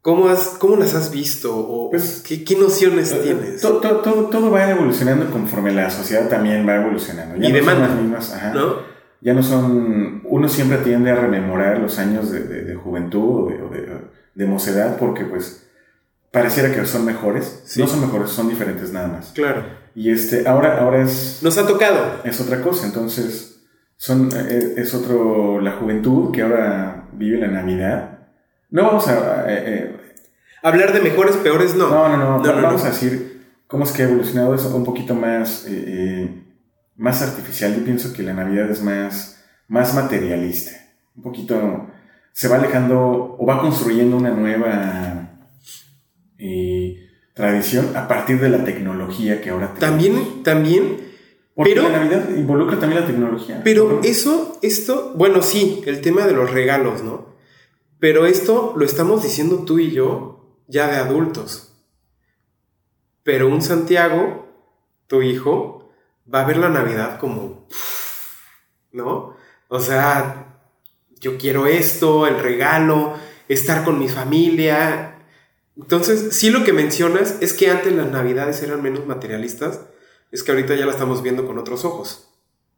cómo, 0.01 0.27
has- 0.29 0.55
cómo 0.59 0.75
las 0.75 0.95
has 0.95 1.11
visto? 1.11 1.55
¿O 1.55 1.89
Pues, 1.91 2.23
qué, 2.27 2.43
qué 2.43 2.55
nociones 2.55 3.15
tienes? 3.21 3.61
Todo, 3.61 3.77
todo, 3.79 4.25
todo, 4.29 4.49
va 4.51 4.69
evolucionando 4.69 5.29
conforme 5.31 5.71
la 5.73 5.89
sociedad 5.89 6.27
también 6.29 6.67
va 6.67 6.75
evolucionando. 6.75 7.35
Y 7.35 7.49
no 7.49 7.55
demanda. 7.55 7.87
Son 7.87 7.95
las 7.95 8.03
mismas, 8.03 8.33
ajá. 8.33 8.53
¿No? 8.53 8.75
Ya 9.21 9.33
no 9.33 9.43
son. 9.43 10.21
Uno 10.25 10.49
siempre 10.49 10.77
tiende 10.79 11.11
a 11.11 11.15
rememorar 11.15 11.77
los 11.79 11.97
años 11.99 12.29
de, 12.31 12.41
de- 12.43 12.63
de 12.63 12.75
juventud 12.75 13.45
o 13.45 13.69
de, 13.71 13.81
de- 13.81 14.01
de 14.35 14.45
mocedad 14.47 14.97
porque, 14.97 15.25
pues, 15.25 15.67
pareciera 16.31 16.73
que 16.73 16.83
son 16.85 17.05
mejores. 17.05 17.61
Sí. 17.65 17.79
No 17.79 17.87
son 17.87 18.01
mejores, 18.01 18.31
son 18.31 18.49
diferentes 18.49 18.91
nada 18.91 19.07
más. 19.07 19.31
Claro. 19.33 19.63
Y 19.95 20.09
este, 20.11 20.47
ahora, 20.47 20.79
ahora 20.81 21.03
es. 21.03 21.39
Nos 21.43 21.57
ha 21.59 21.67
tocado. 21.67 22.21
es 22.23 22.41
otra 22.41 22.61
cosa. 22.61 22.87
Entonces, 22.87 23.52
son, 24.05 24.29
eh, 24.35 24.73
es 24.75 24.93
otro, 24.93 25.61
la 25.61 25.71
juventud 25.77 26.29
que 26.33 26.41
ahora 26.41 27.07
vive 27.13 27.37
la 27.37 27.47
Navidad. 27.47 28.19
No 28.69 28.83
vamos 28.83 29.07
a... 29.07 29.49
eh, 29.49 29.63
eh, 29.65 29.99
Hablar 30.61 30.91
de 30.91 30.99
mejores, 30.99 31.37
peores, 31.37 31.73
no. 31.75 31.89
no, 31.89 32.09
no, 32.09 32.17
no, 32.17 32.37
No, 32.39 32.53
no, 32.55 32.61
vamos 32.61 32.81
no. 32.81 32.87
a 32.87 32.91
decir 32.91 33.45
cómo 33.65 33.85
es 33.85 33.93
que 33.93 34.01
ha 34.03 34.09
evolucionado 34.09 34.53
eso 34.55 34.75
un 34.75 34.83
poquito 34.83 35.15
más, 35.15 35.65
eh, 35.69 36.43
más 36.97 37.21
artificial. 37.21 37.73
Yo 37.77 37.85
pienso 37.85 38.11
que 38.13 38.23
la 38.23 38.33
Navidad 38.33 38.69
es 38.69 38.81
más, 38.83 39.41
más 39.69 39.93
materialista. 39.95 40.71
Un 41.15 41.23
poquito 41.23 41.87
se 42.33 42.49
va 42.49 42.57
alejando 42.57 43.37
o 43.39 43.45
va 43.45 43.61
construyendo 43.61 44.17
una 44.17 44.31
nueva 44.31 45.29
eh, 46.37 46.97
tradición 47.33 47.95
a 47.95 48.09
partir 48.09 48.41
de 48.41 48.49
la 48.49 48.65
tecnología 48.65 49.39
que 49.39 49.49
ahora 49.51 49.73
tenemos. 49.73 49.79
También, 49.79 50.43
también, 50.43 50.97
Porque 51.55 51.73
pero- 51.75 51.89
la 51.89 51.99
Navidad 51.99 52.29
involucra 52.29 52.79
también 52.79 53.01
la 53.01 53.07
tecnología. 53.07 53.61
pero 53.63 54.01
eso, 54.03 54.57
esto, 54.61 55.13
bueno, 55.15 55.41
sí, 55.41 55.83
el 55.85 56.01
tema 56.01 56.25
de 56.25 56.33
los 56.33 56.51
regalos, 56.51 57.03
¿no? 57.03 57.33
Pero 57.99 58.25
esto 58.25 58.73
lo 58.75 58.85
estamos 58.85 59.23
diciendo 59.23 59.63
tú 59.65 59.79
y 59.79 59.91
yo 59.91 60.57
ya 60.67 60.87
de 60.87 60.97
adultos. 60.97 61.73
Pero 63.23 63.47
un 63.47 63.61
Santiago, 63.61 64.47
tu 65.07 65.21
hijo, 65.21 65.89
va 66.33 66.41
a 66.41 66.45
ver 66.45 66.57
la 66.57 66.69
Navidad 66.69 67.19
como, 67.19 67.67
¿no? 68.91 69.35
O 69.69 69.79
sea, 69.79 70.57
yo 71.19 71.37
quiero 71.37 71.67
esto, 71.67 72.27
el 72.27 72.39
regalo, 72.39 73.13
estar 73.47 73.85
con 73.85 73.99
mi 73.99 74.09
familia. 74.09 75.19
Entonces, 75.77 76.35
sí 76.35 76.49
lo 76.49 76.63
que 76.63 76.73
mencionas 76.73 77.37
es 77.41 77.53
que 77.53 77.69
antes 77.71 77.93
las 77.93 78.11
Navidades 78.11 78.61
eran 78.63 78.81
menos 78.81 79.05
materialistas, 79.05 79.81
es 80.33 80.43
que 80.43 80.51
ahorita 80.51 80.75
ya 80.75 80.85
la 80.85 80.91
estamos 80.91 81.21
viendo 81.23 81.45
con 81.47 81.57
otros 81.57 81.85
ojos. 81.85 82.29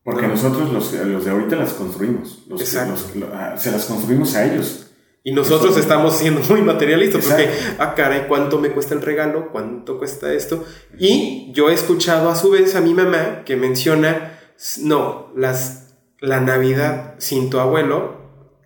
Porque 0.03 0.23
No. 0.23 0.27
nosotros 0.35 0.71
los, 0.71 0.93
los 0.93 1.25
de 1.25 1.31
ahorita 1.31 1.55
las 1.55 1.73
construimos. 1.73 2.43
Los, 2.47 2.61
los- 2.61 3.29
ah, 3.33 3.55
se 3.57 3.71
las 3.71 3.85
construimos 3.85 4.35
a 4.35 4.45
ellos. 4.45 4.81
Y 5.23 5.31
nosotros 5.31 5.75
estamos 5.77 6.17
siendo 6.17 6.41
muy 6.49 6.61
materialistas 6.61 7.25
porque, 7.25 7.49
ah, 7.79 7.95
caray, 7.95 8.27
¿cuánto 8.27 8.59
me 8.59 8.69
cuesta 8.69 8.93
el 8.93 9.01
regalo? 9.01 9.49
¿Cuánto 9.51 9.97
cuesta 9.97 10.31
esto? 10.31 10.63
Y 10.99 11.51
yo 11.53 11.71
he 11.71 11.73
escuchado 11.73 12.29
a 12.29 12.35
su 12.35 12.51
vez 12.51 12.75
a 12.75 12.81
mi 12.81 12.93
mamá 12.93 13.41
que 13.43 13.55
menciona, 13.55 14.37
no, 14.81 15.31
las, 15.35 15.95
la 16.19 16.41
Navidad 16.41 17.15
sin 17.17 17.49
tu 17.49 17.57
abuelo, 17.59 18.17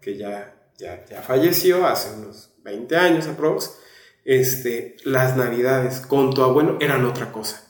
que 0.02 0.18
ya, 0.18 0.54
ya, 0.78 1.06
ya 1.06 1.22
falleció 1.22 1.88
hace 1.88 2.14
unos 2.20 2.52
20 2.66 2.98
años 2.98 3.28
aprox, 3.28 3.78
este, 4.26 4.98
las 5.06 5.38
Navidades 5.38 6.02
con 6.02 6.34
tu 6.34 6.42
abuelo 6.44 6.76
eran 6.82 7.06
otra 7.06 7.32
cosa. 7.32 7.68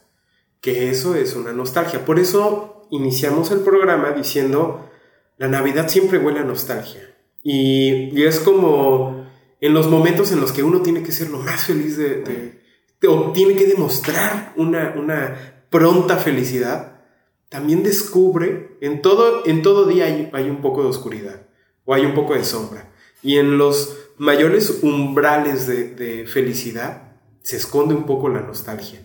Que 0.62 0.90
eso 0.90 1.16
es 1.16 1.36
una 1.36 1.54
nostalgia. 1.54 2.06
Por 2.06 2.20
eso 2.20 2.88
iniciamos 2.92 3.52
el 3.52 3.60
programa 3.62 4.12
diciendo, 4.12 4.90
la 5.38 5.48
Navidad 5.48 5.88
siempre 5.88 6.18
huele 6.18 6.40
a 6.40 6.44
nostalgia. 6.44 7.02
Y, 7.44 8.22
es 8.24 8.40
como 8.40 9.26
en 9.62 9.74
los 9.74 9.88
momentos 9.88 10.32
en 10.32 10.42
los 10.42 10.52
que 10.52 10.64
uno 10.64 10.82
tiene 10.82 11.04
que 11.04 11.12
ser 11.12 11.30
lo 11.30 11.40
más 11.40 11.66
feliz 11.66 11.98
de, 11.98 12.22
de- 12.22 12.60
o 13.08 13.32
tiene 13.32 13.56
que 13.56 13.66
demostrar 13.66 14.54
una, 14.58 14.94
una 14.98 15.66
pronta 15.70 16.18
felicidad, 16.18 17.02
también 17.48 17.82
descubre, 17.82 18.78
en 18.82 19.02
todo, 19.02 19.46
en 19.46 19.62
todo 19.62 19.86
día 19.86 20.06
hay, 20.34 20.50
un 20.50 20.62
poco 20.62 20.84
de 20.84 20.90
oscuridad 20.90 21.48
o 21.86 21.94
hay 21.94 22.06
un 22.06 22.14
poco 22.14 22.34
de 22.34 22.44
sombra. 22.44 22.92
Y 23.24 23.38
en 23.38 23.58
los 23.58 23.98
mayores 24.18 24.80
umbrales 24.82 25.66
de 25.66 26.26
felicidad 26.28 27.14
se 27.42 27.56
esconde 27.56 27.96
un 27.96 28.06
poco 28.06 28.28
la 28.30 28.42
nostalgia. 28.42 29.02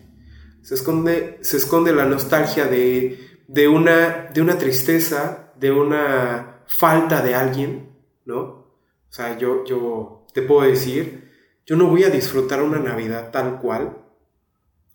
Se 0.64 0.74
esconde, 0.74 1.38
se 1.42 1.58
esconde 1.58 1.92
la 1.92 2.06
nostalgia 2.06 2.66
de, 2.66 3.38
de, 3.46 3.68
una, 3.68 4.30
de 4.32 4.40
una 4.40 4.58
tristeza, 4.58 5.52
de 5.56 5.70
una 5.70 6.62
falta 6.66 7.22
de 7.22 7.34
alguien, 7.34 7.90
¿no? 8.24 8.40
O 8.40 9.10
sea, 9.10 9.38
yo, 9.38 9.64
yo 9.64 10.26
te 10.32 10.42
puedo 10.42 10.68
decir, 10.68 11.30
yo 11.66 11.76
no 11.76 11.86
voy 11.86 12.04
a 12.04 12.10
disfrutar 12.10 12.62
una 12.62 12.78
Navidad 12.78 13.30
tal 13.30 13.60
cual 13.60 13.98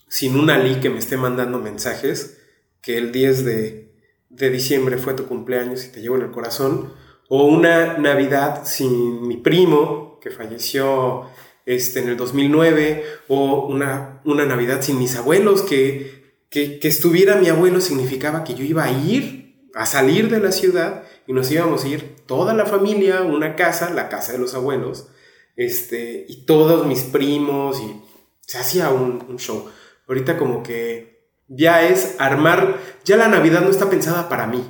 sin 0.07 0.35
una 0.35 0.55
Ali 0.55 0.79
que 0.79 0.89
me 0.89 0.97
esté 0.97 1.17
mandando 1.17 1.59
mensajes 1.59 2.41
que 2.81 2.97
el 2.97 3.11
10 3.11 3.45
de, 3.45 3.93
de 4.29 4.49
diciembre 4.49 4.97
fue 4.97 5.13
tu 5.13 5.27
cumpleaños 5.27 5.85
y 5.85 5.91
te 5.91 6.01
llevo 6.01 6.15
en 6.15 6.23
el 6.23 6.31
corazón, 6.31 6.93
o 7.29 7.45
una 7.45 7.97
Navidad 7.99 8.65
sin 8.65 9.27
mi 9.27 9.37
primo 9.37 10.19
que 10.19 10.31
falleció 10.31 11.29
este, 11.69 11.99
en 11.99 12.09
el 12.09 12.17
2009, 12.17 13.03
o 13.27 13.67
una, 13.67 14.21
una 14.25 14.43
Navidad 14.43 14.81
sin 14.81 14.97
mis 14.97 15.15
abuelos, 15.15 15.61
que, 15.61 16.33
que, 16.49 16.79
que 16.79 16.87
estuviera 16.87 17.35
mi 17.35 17.47
abuelo 17.47 17.79
significaba 17.79 18.43
que 18.43 18.55
yo 18.55 18.63
iba 18.63 18.85
a 18.85 18.91
ir, 18.91 19.69
a 19.75 19.85
salir 19.85 20.31
de 20.31 20.39
la 20.39 20.51
ciudad 20.51 21.03
y 21.27 21.33
nos 21.33 21.51
íbamos 21.51 21.83
a 21.83 21.87
ir 21.87 22.15
toda 22.25 22.55
la 22.55 22.65
familia, 22.65 23.21
una 23.21 23.55
casa, 23.55 23.91
la 23.91 24.09
casa 24.09 24.31
de 24.31 24.39
los 24.39 24.55
abuelos, 24.55 25.09
este, 25.55 26.25
y 26.27 26.47
todos 26.47 26.87
mis 26.87 27.03
primos, 27.03 27.79
y 27.79 28.01
se 28.47 28.57
hacía 28.57 28.89
un, 28.89 29.23
un 29.29 29.37
show. 29.37 29.69
Ahorita 30.07 30.39
como 30.39 30.63
que 30.63 31.29
ya 31.47 31.87
es 31.87 32.15
armar, 32.17 32.79
ya 33.05 33.15
la 33.15 33.27
Navidad 33.27 33.61
no 33.61 33.69
está 33.69 33.91
pensada 33.91 34.27
para 34.27 34.47
mí. 34.47 34.63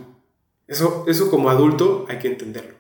Eso, 0.67 1.05
eso 1.07 1.31
como 1.31 1.49
adulto 1.49 2.05
hay 2.09 2.19
que 2.19 2.27
entenderlo. 2.27 2.75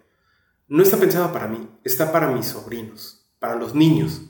No 0.67 0.83
está 0.83 0.97
pensada 0.97 1.31
para 1.31 1.47
mí, 1.47 1.69
está 1.85 2.11
para 2.11 2.27
mis 2.27 2.47
sobrinos, 2.47 3.18
para 3.39 3.55
los 3.55 3.73
niños. 3.75 4.21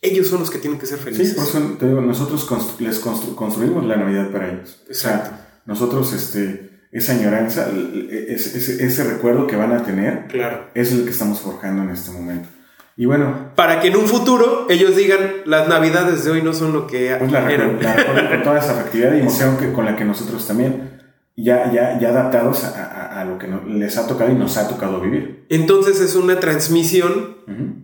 Ellos 0.00 0.28
son 0.28 0.40
los 0.40 0.50
que 0.50 0.58
tienen 0.58 0.78
que 0.78 0.86
ser 0.86 0.98
Sí, 0.98 1.04
felices. 1.04 1.34
por 1.34 1.44
eso 1.44 1.76
te 1.78 1.86
digo, 1.88 2.00
nosotros 2.02 2.46
constru- 2.48 2.78
les 2.80 3.02
constru- 3.02 3.34
construimos 3.34 3.84
la 3.84 3.96
Navidad 3.96 4.30
para 4.30 4.50
ellos. 4.52 4.82
O 4.90 4.94
sea, 4.94 5.14
Exacto. 5.16 5.36
nosotros, 5.66 6.12
este, 6.12 6.70
esa 6.92 7.12
añoranza, 7.12 7.68
ese, 8.10 8.58
ese- 8.58 8.84
ese 8.84 9.04
recuerdo 9.04 9.46
que 9.46 9.56
van 9.56 9.72
a 9.72 9.82
tener, 9.82 10.26
Claro. 10.28 10.66
es 10.74 10.92
el 10.92 11.04
que 11.04 11.10
estamos 11.10 11.40
forjando 11.40 11.82
en 11.82 11.90
este 11.90 12.10
momento. 12.10 12.48
Y 12.96 13.06
bueno, 13.06 13.52
Para 13.56 13.80
que 13.80 13.88
en 13.88 13.96
un 13.96 14.06
futuro 14.06 14.66
ellos 14.68 14.94
digan, 14.94 15.18
las 15.46 15.66
navidades 15.68 16.24
de 16.24 16.30
hoy 16.30 16.42
no 16.42 16.52
son 16.52 16.72
lo 16.72 16.86
que 16.86 17.16
pues 17.18 17.32
la, 17.32 17.50
eran. 17.50 17.82
la 17.82 17.96
con 18.30 18.42
toda 18.44 18.58
esa 18.60 18.72
afectividad 18.78 19.14
y 19.14 19.20
emoción 19.20 19.56
que, 19.56 19.72
con 19.72 19.84
la 19.86 19.96
que 19.96 20.04
nosotros 20.04 20.46
también, 20.46 21.00
ya, 21.36 21.72
ya, 21.72 21.98
ya 21.98 22.10
adaptados 22.10 22.62
a, 22.62 22.68
a- 22.84 23.20
a 23.22 23.24
lo 23.24 23.38
que 23.38 23.48
les 23.68 23.96
ha 23.98 24.06
tocado 24.06 24.30
y 24.30 24.34
nos 24.36 24.56
ha 24.58 24.68
tocado 24.68 25.00
vivir. 25.00 25.46
Entonces 25.48 26.00
es 26.00 26.14
una 26.14 26.38
transmisión 26.38 27.38
Ujú. 27.48 27.83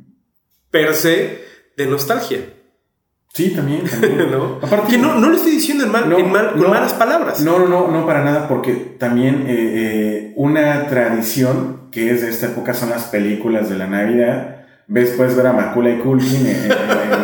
Per 0.70 0.94
se 0.94 1.44
de 1.76 1.86
nostalgia. 1.86 2.38
Sí, 3.32 3.50
también. 3.50 3.84
también. 3.84 4.30
¿no? 4.30 4.58
Aparte, 4.62 4.90
que 4.92 4.98
no, 4.98 5.14
no 5.14 5.28
lo 5.30 5.36
estoy 5.36 5.52
diciendo 5.52 5.84
en 5.84 5.92
mal, 5.92 6.08
No, 6.10 6.18
en 6.18 6.30
mal- 6.32 6.50
con 6.52 6.62
no. 6.62 6.68
malas 6.68 6.92
palabras. 6.94 7.40
No, 7.40 7.58
no, 7.60 7.66
no, 7.68 7.88
no 7.88 8.06
para 8.06 8.24
nada, 8.24 8.48
porque 8.48 8.72
también 8.98 9.44
eh, 9.46 9.54
eh, 9.74 10.32
una 10.36 10.86
tradición 10.88 11.88
que 11.92 12.10
es 12.10 12.22
de 12.22 12.30
esta 12.30 12.46
época 12.46 12.74
son 12.74 12.90
las 12.90 13.04
películas 13.04 13.68
de 13.68 13.76
la 13.78 13.86
Navidad. 13.86 14.56
Ves, 14.88 15.10
puedes 15.16 15.36
ver 15.36 15.46
a 15.46 15.52
Macula 15.52 15.90
y 15.90 15.98
Culkin 15.98 16.46
en- 16.46 16.64
en- 16.72 17.19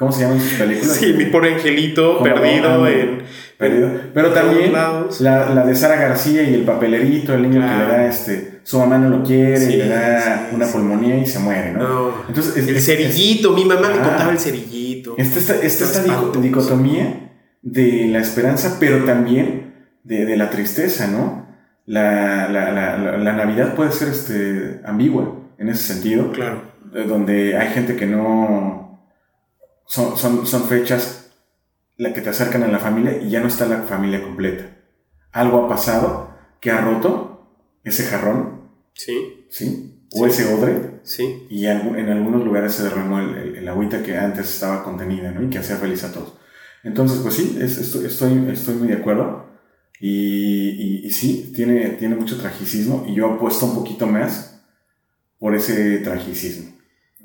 ¿cómo 0.00 0.10
se 0.10 0.22
llaman 0.22 0.40
sus 0.40 0.54
películas? 0.54 0.96
Sí, 0.96 1.12
mi 1.12 1.26
pobre 1.26 1.54
angelito 1.54 2.18
Como 2.18 2.24
perdido 2.24 2.88
en, 2.88 3.22
Perdido. 3.56 3.90
Pero 4.14 4.30
también 4.30 4.72
la, 4.72 5.06
la 5.54 5.64
de 5.66 5.74
Sara 5.76 5.96
García 5.96 6.42
y 6.42 6.54
el 6.54 6.62
papelerito, 6.62 7.34
el 7.34 7.42
niño 7.42 7.60
Claro. 7.60 7.86
que 7.86 7.92
le 7.92 7.98
da 7.98 8.06
este, 8.08 8.60
su 8.64 8.78
mamá 8.78 8.96
no 8.96 9.10
lo 9.10 9.22
quiere, 9.22 9.58
Sí, 9.58 9.74
y 9.74 9.76
le 9.76 9.88
da 9.88 10.48
sí, 10.48 10.56
una 10.56 10.64
sí. 10.66 10.72
pulmonía 10.72 11.18
y 11.18 11.26
se 11.26 11.38
muere, 11.40 11.72
¿no? 11.74 11.80
No. 11.86 12.14
Entonces, 12.26 12.56
es- 12.56 12.68
el 12.68 12.76
es- 12.76 12.86
cerillito, 12.86 13.52
mi 13.52 13.66
mamá 13.66 13.88
me 13.90 13.98
Ah. 14.00 14.02
contaba 14.08 14.32
el 14.32 14.38
cerillito. 14.38 15.14
Esta, 15.18 15.38
esta, 15.38 15.54
esta, 15.56 15.66
esta 15.66 15.84
Está 15.84 15.98
dico- 16.02 16.14
espantoso. 16.14 16.40
dicotomía 16.40 17.30
de 17.60 18.08
la 18.10 18.20
esperanza, 18.20 18.78
pero 18.80 19.04
también 19.04 19.74
de, 20.04 20.24
de 20.24 20.36
la 20.38 20.48
tristeza, 20.48 21.06
¿no? 21.06 21.46
La, 21.84 22.48
la, 22.48 22.72
la, 22.72 22.96
la- 22.96 23.18
la 23.18 23.32
Navidad 23.34 23.74
puede 23.74 23.92
ser 23.92 24.08
este, 24.08 24.80
ambigua 24.86 25.34
en 25.58 25.68
ese 25.68 25.92
sentido, 25.92 26.32
Claro. 26.32 26.62
eh, 26.94 27.04
donde 27.06 27.58
hay 27.58 27.68
gente 27.74 27.94
que 27.96 28.06
no... 28.06 28.79
Son, 29.90 30.16
son, 30.16 30.46
son 30.46 30.68
fechas 30.68 31.32
la 31.96 32.12
que 32.12 32.20
te 32.20 32.30
acercan 32.30 32.62
a 32.62 32.68
la 32.68 32.78
familia 32.78 33.20
y 33.20 33.28
ya 33.28 33.40
no 33.40 33.48
está 33.48 33.66
la 33.66 33.82
familia 33.82 34.22
completa. 34.22 34.76
Algo 35.32 35.64
ha 35.64 35.68
pasado 35.68 36.30
que 36.60 36.70
ha 36.70 36.80
roto 36.80 37.56
ese 37.82 38.04
jarrón, 38.04 38.70
Sí, 38.94 39.46
¿sí? 39.50 40.06
O 40.14 40.24
Sí. 40.24 40.30
ese 40.30 40.54
odre, 40.54 41.00
sí. 41.02 41.46
y 41.50 41.66
en 41.66 42.08
algunos 42.08 42.44
lugares 42.44 42.74
se 42.74 42.84
derramó 42.84 43.18
el, 43.18 43.34
el- 43.34 43.56
el 43.56 43.68
agüita 43.68 44.02
que 44.04 44.16
antes 44.16 44.48
estaba 44.54 44.84
contenida, 44.84 45.32
¿no? 45.32 45.42
Y 45.42 45.50
que 45.50 45.58
hacía 45.58 45.76
feliz 45.76 46.04
a 46.04 46.12
todos. 46.12 46.34
Entonces, 46.84 47.18
pues 47.22 47.34
sí, 47.34 47.58
es- 47.60 47.78
estoy, 47.78 48.06
estoy, 48.06 48.48
estoy 48.52 48.74
muy 48.76 48.88
de 48.88 48.94
acuerdo. 48.94 49.46
Y, 50.00 50.68
y- 50.70 51.06
y 51.06 51.10
sí, 51.10 51.52
tiene, 51.54 51.90
tiene 51.90 52.14
mucho 52.14 52.38
tragicismo 52.38 53.04
y 53.08 53.14
yo 53.14 53.26
apuesto 53.34 53.66
un 53.66 53.74
poquito 53.74 54.06
más 54.06 54.62
por 55.40 55.54
ese 55.56 55.98
tragicismo. 55.98 56.76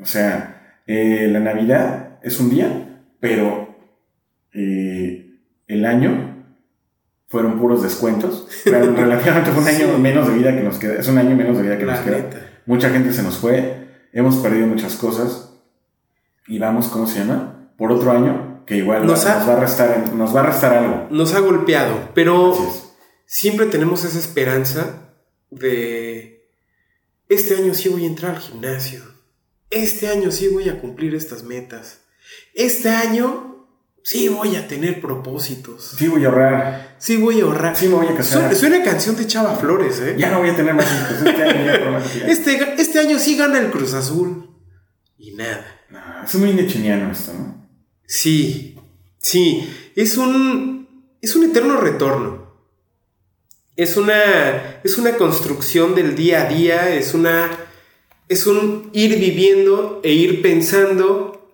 O 0.01 0.05
sea, 0.05 0.79
eh, 0.87 1.27
la 1.31 1.39
Navidad 1.39 2.14
es 2.25 2.39
un 2.39 2.49
día, 2.49 3.03
pero 3.19 3.75
eh, 4.53 5.39
el 5.67 5.85
año 5.85 6.45
fueron 7.27 7.59
puros 7.59 7.81
descuentos. 7.83 8.47
Relativamente 8.65 9.51
fue 9.51 9.61
un 9.61 9.67
año 9.67 9.95
Sí. 9.95 10.01
menos 10.01 10.27
de 10.27 10.33
vida 10.35 10.55
que 10.55 10.63
nos 10.63 10.77
queda. 10.77 10.99
Es 10.99 11.07
un 11.07 11.17
año 11.17 11.35
menos 11.35 11.57
de 11.57 11.63
vida 11.63 11.77
que 11.77 11.85
La 11.85 11.95
nos 11.95 12.05
queda. 12.05 12.29
Mucha 12.65 12.89
gente 12.89 13.13
se 13.13 13.23
nos 13.23 13.37
fue, 13.37 13.87
hemos 14.13 14.37
perdido 14.37 14.67
muchas 14.67 14.95
cosas 14.95 15.51
y 16.47 16.57
vamos, 16.59 16.87
¿cómo 16.87 17.07
se 17.07 17.19
llama? 17.19 17.71
Por 17.77 17.91
otro 17.91 18.11
año 18.11 18.63
que 18.65 18.77
igual 18.77 19.05
Nos 19.05 19.25
ha- 19.25 19.39
nos 19.39 19.49
va 19.49 19.53
a 19.57 19.59
restar, 19.59 20.13
nos 20.13 20.35
va 20.35 20.39
a 20.41 20.45
restar 20.47 20.73
algo. 20.73 21.07
Nos 21.11 21.33
ha 21.35 21.39
golpeado, 21.39 22.09
pero 22.15 22.55
siempre 23.25 23.67
tenemos 23.67 24.03
esa 24.03 24.17
esperanza 24.17 25.11
de, 25.51 26.47
este 27.29 27.55
año 27.55 27.73
sí 27.75 27.89
voy 27.89 28.03
a 28.05 28.07
entrar 28.07 28.35
al 28.35 28.41
gimnasio, 28.41 29.01
este 29.69 30.07
año 30.07 30.31
sí 30.31 30.47
voy 30.47 30.69
a 30.69 30.79
cumplir 30.81 31.13
estas 31.13 31.43
metas, 31.43 32.01
este 32.55 32.89
año 32.89 33.67
sí 34.01 34.29
voy 34.29 34.55
a 34.55 34.67
tener 34.67 35.01
propósitos. 35.01 35.95
Sí 35.97 36.07
voy 36.07 36.23
a 36.23 36.27
ahorrar. 36.27 36.95
Sí 36.99 37.17
voy 37.17 37.41
a 37.41 37.43
ahorrar. 37.43 37.75
Sí 37.75 37.87
me 37.87 37.95
voy 37.95 38.07
a 38.07 38.15
casar. 38.15 38.51
Es 38.51 38.63
una 38.63 38.81
canción 38.81 39.15
de 39.17 39.27
Chava 39.27 39.55
Flores, 39.57 39.99
¿eh? 39.99 40.15
Ya 40.17 40.31
no 40.31 40.39
voy 40.39 40.49
a 40.49 40.55
tener 40.55 40.73
más 40.73 40.85
hijos. 40.85 41.27
Este 41.27 41.43
año. 41.43 41.99
Este, 42.27 42.81
este 42.81 42.99
año 42.99 43.19
sí 43.19 43.35
gana 43.35 43.59
el 43.59 43.71
Cruz 43.71 43.93
Azul. 43.93 44.49
Y 45.17 45.33
nada. 45.33 45.65
No, 45.89 45.99
es 46.23 46.35
muy 46.35 46.53
nechiniano 46.53 47.11
esto, 47.11 47.33
¿no? 47.33 47.67
Sí, 48.05 48.79
sí. 49.17 49.69
Es 49.95 50.17
un. 50.17 50.87
Es 51.21 51.35
un 51.35 51.43
eterno 51.43 51.77
retorno. 51.77 52.53
Es 53.75 53.97
una. 53.97 54.79
Es 54.83 54.97
una 54.97 55.17
construcción 55.17 55.93
del 55.93 56.15
día 56.15 56.43
a 56.43 56.49
día. 56.49 56.95
Es 56.95 57.13
una. 57.13 57.49
Es 58.29 58.47
un 58.47 58.89
ir 58.93 59.19
viviendo 59.19 59.99
e 60.03 60.13
ir 60.13 60.41
pensando 60.41 61.44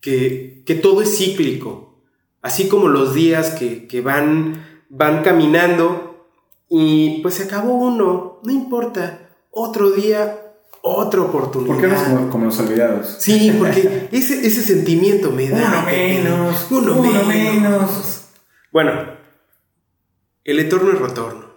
que, 0.00 0.62
que 0.66 0.74
todo 0.74 1.02
es 1.02 1.16
cíclico. 1.16 2.00
Así 2.42 2.68
como 2.68 2.88
los 2.88 3.14
días 3.14 3.50
que, 3.50 3.86
que 3.88 4.00
van, 4.00 4.82
van 4.88 5.22
caminando 5.22 6.26
y 6.68 7.20
pues 7.22 7.34
se 7.34 7.44
acabó 7.44 7.74
uno, 7.74 8.40
no 8.44 8.52
importa. 8.52 9.30
Otro 9.50 9.90
día, 9.90 10.40
otra 10.82 11.22
oportunidad. 11.22 11.72
¿Por 11.74 11.80
qué 11.82 11.88
no 11.88 11.94
es 11.96 12.02
como, 12.02 12.30
como 12.30 12.44
los 12.46 12.58
olvidados? 12.60 13.16
Sí, 13.18 13.52
porque 13.58 14.08
ese, 14.12 14.46
ese 14.46 14.62
sentimiento 14.62 15.32
me 15.32 15.48
da. 15.48 15.56
Uno 15.80 15.86
menos, 15.86 16.66
Uno, 16.70 17.00
uno 17.00 17.24
menos. 17.24 17.26
menos. 17.26 18.24
Bueno, 18.72 18.92
el 20.44 20.58
eterno 20.60 20.90
y 20.90 20.94
retorno. 20.96 21.48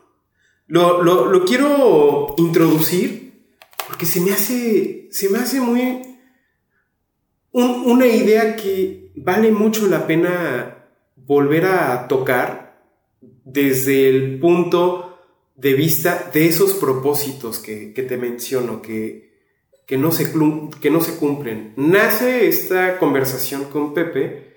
Lo, 0.67 1.03
lo- 1.03 1.25
lo 1.25 1.45
quiero 1.45 2.33
introducir 2.37 3.51
porque 3.87 4.05
se 4.05 4.21
me 4.21 4.31
hace, 4.31 5.09
se 5.11 5.29
me 5.29 5.39
hace 5.39 5.59
muy... 5.59 6.01
un- 7.51 7.83
una 7.91 8.07
idea 8.07 8.55
que 8.55 9.11
vale 9.15 9.51
mucho 9.51 9.87
la 9.87 10.07
pena 10.07 10.87
volver 11.15 11.65
a 11.65 12.07
tocar 12.07 12.81
desde 13.21 14.09
el 14.09 14.39
punto 14.39 15.19
de 15.55 15.73
vista 15.73 16.29
de 16.33 16.47
esos 16.47 16.73
propósitos 16.73 17.59
que, 17.59 17.93
que 17.93 18.03
te 18.03 18.17
menciono, 18.17 18.81
que, 18.81 19.31
que, 19.85 19.97
no 19.97 20.11
se, 20.11 20.31
que 20.81 20.89
no 20.89 21.01
se 21.01 21.15
cumplen. 21.17 21.73
Nace 21.77 22.47
esta 22.47 22.97
conversación 22.97 23.65
con 23.65 23.93
Pepe 23.93 24.55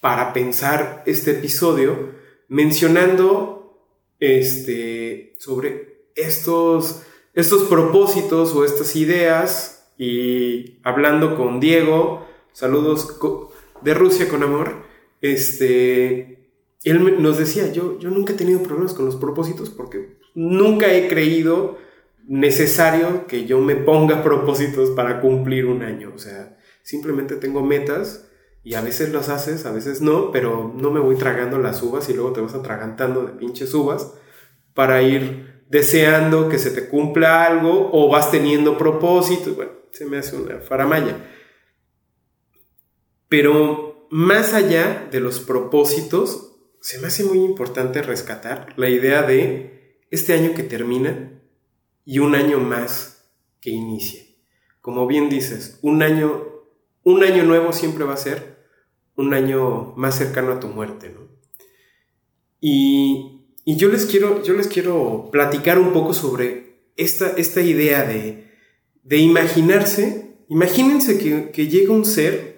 para 0.00 0.32
pensar 0.32 1.02
este 1.06 1.32
episodio 1.32 2.14
mencionando 2.48 3.84
este, 4.18 5.34
sobre 5.38 6.04
estos, 6.14 7.02
estos 7.34 7.64
propósitos 7.64 8.54
o 8.54 8.64
estas 8.64 8.96
ideas 8.96 9.79
y 10.00 10.80
hablando 10.82 11.36
con 11.36 11.60
Diego, 11.60 12.26
saludos 12.52 13.18
de 13.82 13.92
Rusia 13.92 14.30
con 14.30 14.42
amor, 14.42 14.76
este, 15.20 16.48
él 16.84 17.22
nos 17.22 17.36
decía, 17.36 17.70
yo, 17.70 17.98
yo 17.98 18.08
nunca 18.08 18.32
he 18.32 18.36
tenido 18.36 18.62
problemas 18.62 18.94
con 18.94 19.04
los 19.04 19.16
propósitos 19.16 19.68
porque 19.68 20.16
nunca 20.34 20.90
he 20.90 21.06
creído 21.06 21.76
necesario 22.26 23.26
que 23.26 23.44
yo 23.44 23.60
me 23.60 23.76
ponga 23.76 24.22
propósitos 24.24 24.88
para 24.88 25.20
cumplir 25.20 25.66
un 25.66 25.82
año, 25.82 26.12
o 26.14 26.18
sea, 26.18 26.56
simplemente 26.82 27.36
tengo 27.36 27.62
metas 27.62 28.26
y 28.64 28.76
a 28.76 28.80
veces 28.80 29.12
las 29.12 29.28
haces, 29.28 29.66
a 29.66 29.70
veces 29.70 30.00
no, 30.00 30.32
pero 30.32 30.72
no 30.74 30.90
me 30.90 31.00
voy 31.00 31.16
tragando 31.16 31.58
las 31.58 31.82
uvas 31.82 32.08
y 32.08 32.14
luego 32.14 32.32
te 32.32 32.40
vas 32.40 32.54
atragantando 32.54 33.26
de 33.26 33.32
pinches 33.34 33.74
uvas 33.74 34.14
para 34.72 35.02
ir 35.02 35.64
deseando 35.68 36.48
que 36.48 36.58
se 36.58 36.70
te 36.70 36.88
cumpla 36.88 37.44
algo 37.44 37.90
o 37.92 38.08
vas 38.08 38.30
teniendo 38.30 38.78
propósitos. 38.78 39.56
Bueno, 39.56 39.79
se 39.92 40.06
me 40.06 40.18
hace 40.18 40.36
una 40.36 40.60
faramaya. 40.60 41.16
Pero 43.28 44.08
más 44.10 44.54
allá 44.54 45.08
de 45.10 45.20
los 45.20 45.40
propósitos, 45.40 46.56
se 46.80 46.98
me 46.98 47.08
hace 47.08 47.24
muy 47.24 47.38
importante 47.38 48.02
rescatar 48.02 48.74
la 48.76 48.88
idea 48.88 49.22
de 49.22 50.00
este 50.10 50.32
año 50.32 50.54
que 50.54 50.62
termina 50.62 51.40
y 52.04 52.18
un 52.18 52.34
año 52.34 52.58
más 52.58 53.30
que 53.60 53.70
inicia. 53.70 54.22
Como 54.80 55.06
bien 55.06 55.28
dices, 55.28 55.78
un 55.82 56.02
año, 56.02 56.44
un 57.04 57.22
año 57.22 57.44
nuevo 57.44 57.72
siempre 57.72 58.04
va 58.04 58.14
a 58.14 58.18
ser 58.18 58.58
un 59.14 59.34
año 59.34 59.92
más 59.96 60.16
cercano 60.16 60.52
a 60.52 60.60
tu 60.60 60.68
muerte, 60.68 61.10
¿no? 61.10 61.28
Y, 62.60 63.54
y 63.64 63.76
yo, 63.76 63.88
les 63.88 64.06
quiero, 64.06 64.42
yo 64.42 64.54
les 64.54 64.66
quiero 64.66 65.28
platicar 65.30 65.78
un 65.78 65.92
poco 65.92 66.14
sobre 66.14 66.90
esta, 66.96 67.28
esta 67.36 67.60
idea 67.60 68.02
de, 68.02 68.49
de 69.02 69.18
imaginarse, 69.18 70.36
imagínense 70.48 71.18
que, 71.18 71.50
que 71.50 71.68
llega 71.68 71.92
un 71.92 72.04
ser 72.04 72.50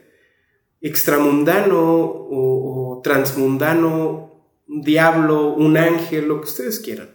extramundano 0.80 1.80
o, 1.80 2.96
o 2.96 3.00
transmundano, 3.02 4.50
un 4.66 4.82
diablo, 4.82 5.54
un 5.54 5.76
ángel, 5.76 6.28
lo 6.28 6.40
que 6.40 6.48
ustedes 6.48 6.80
quieran, 6.80 7.10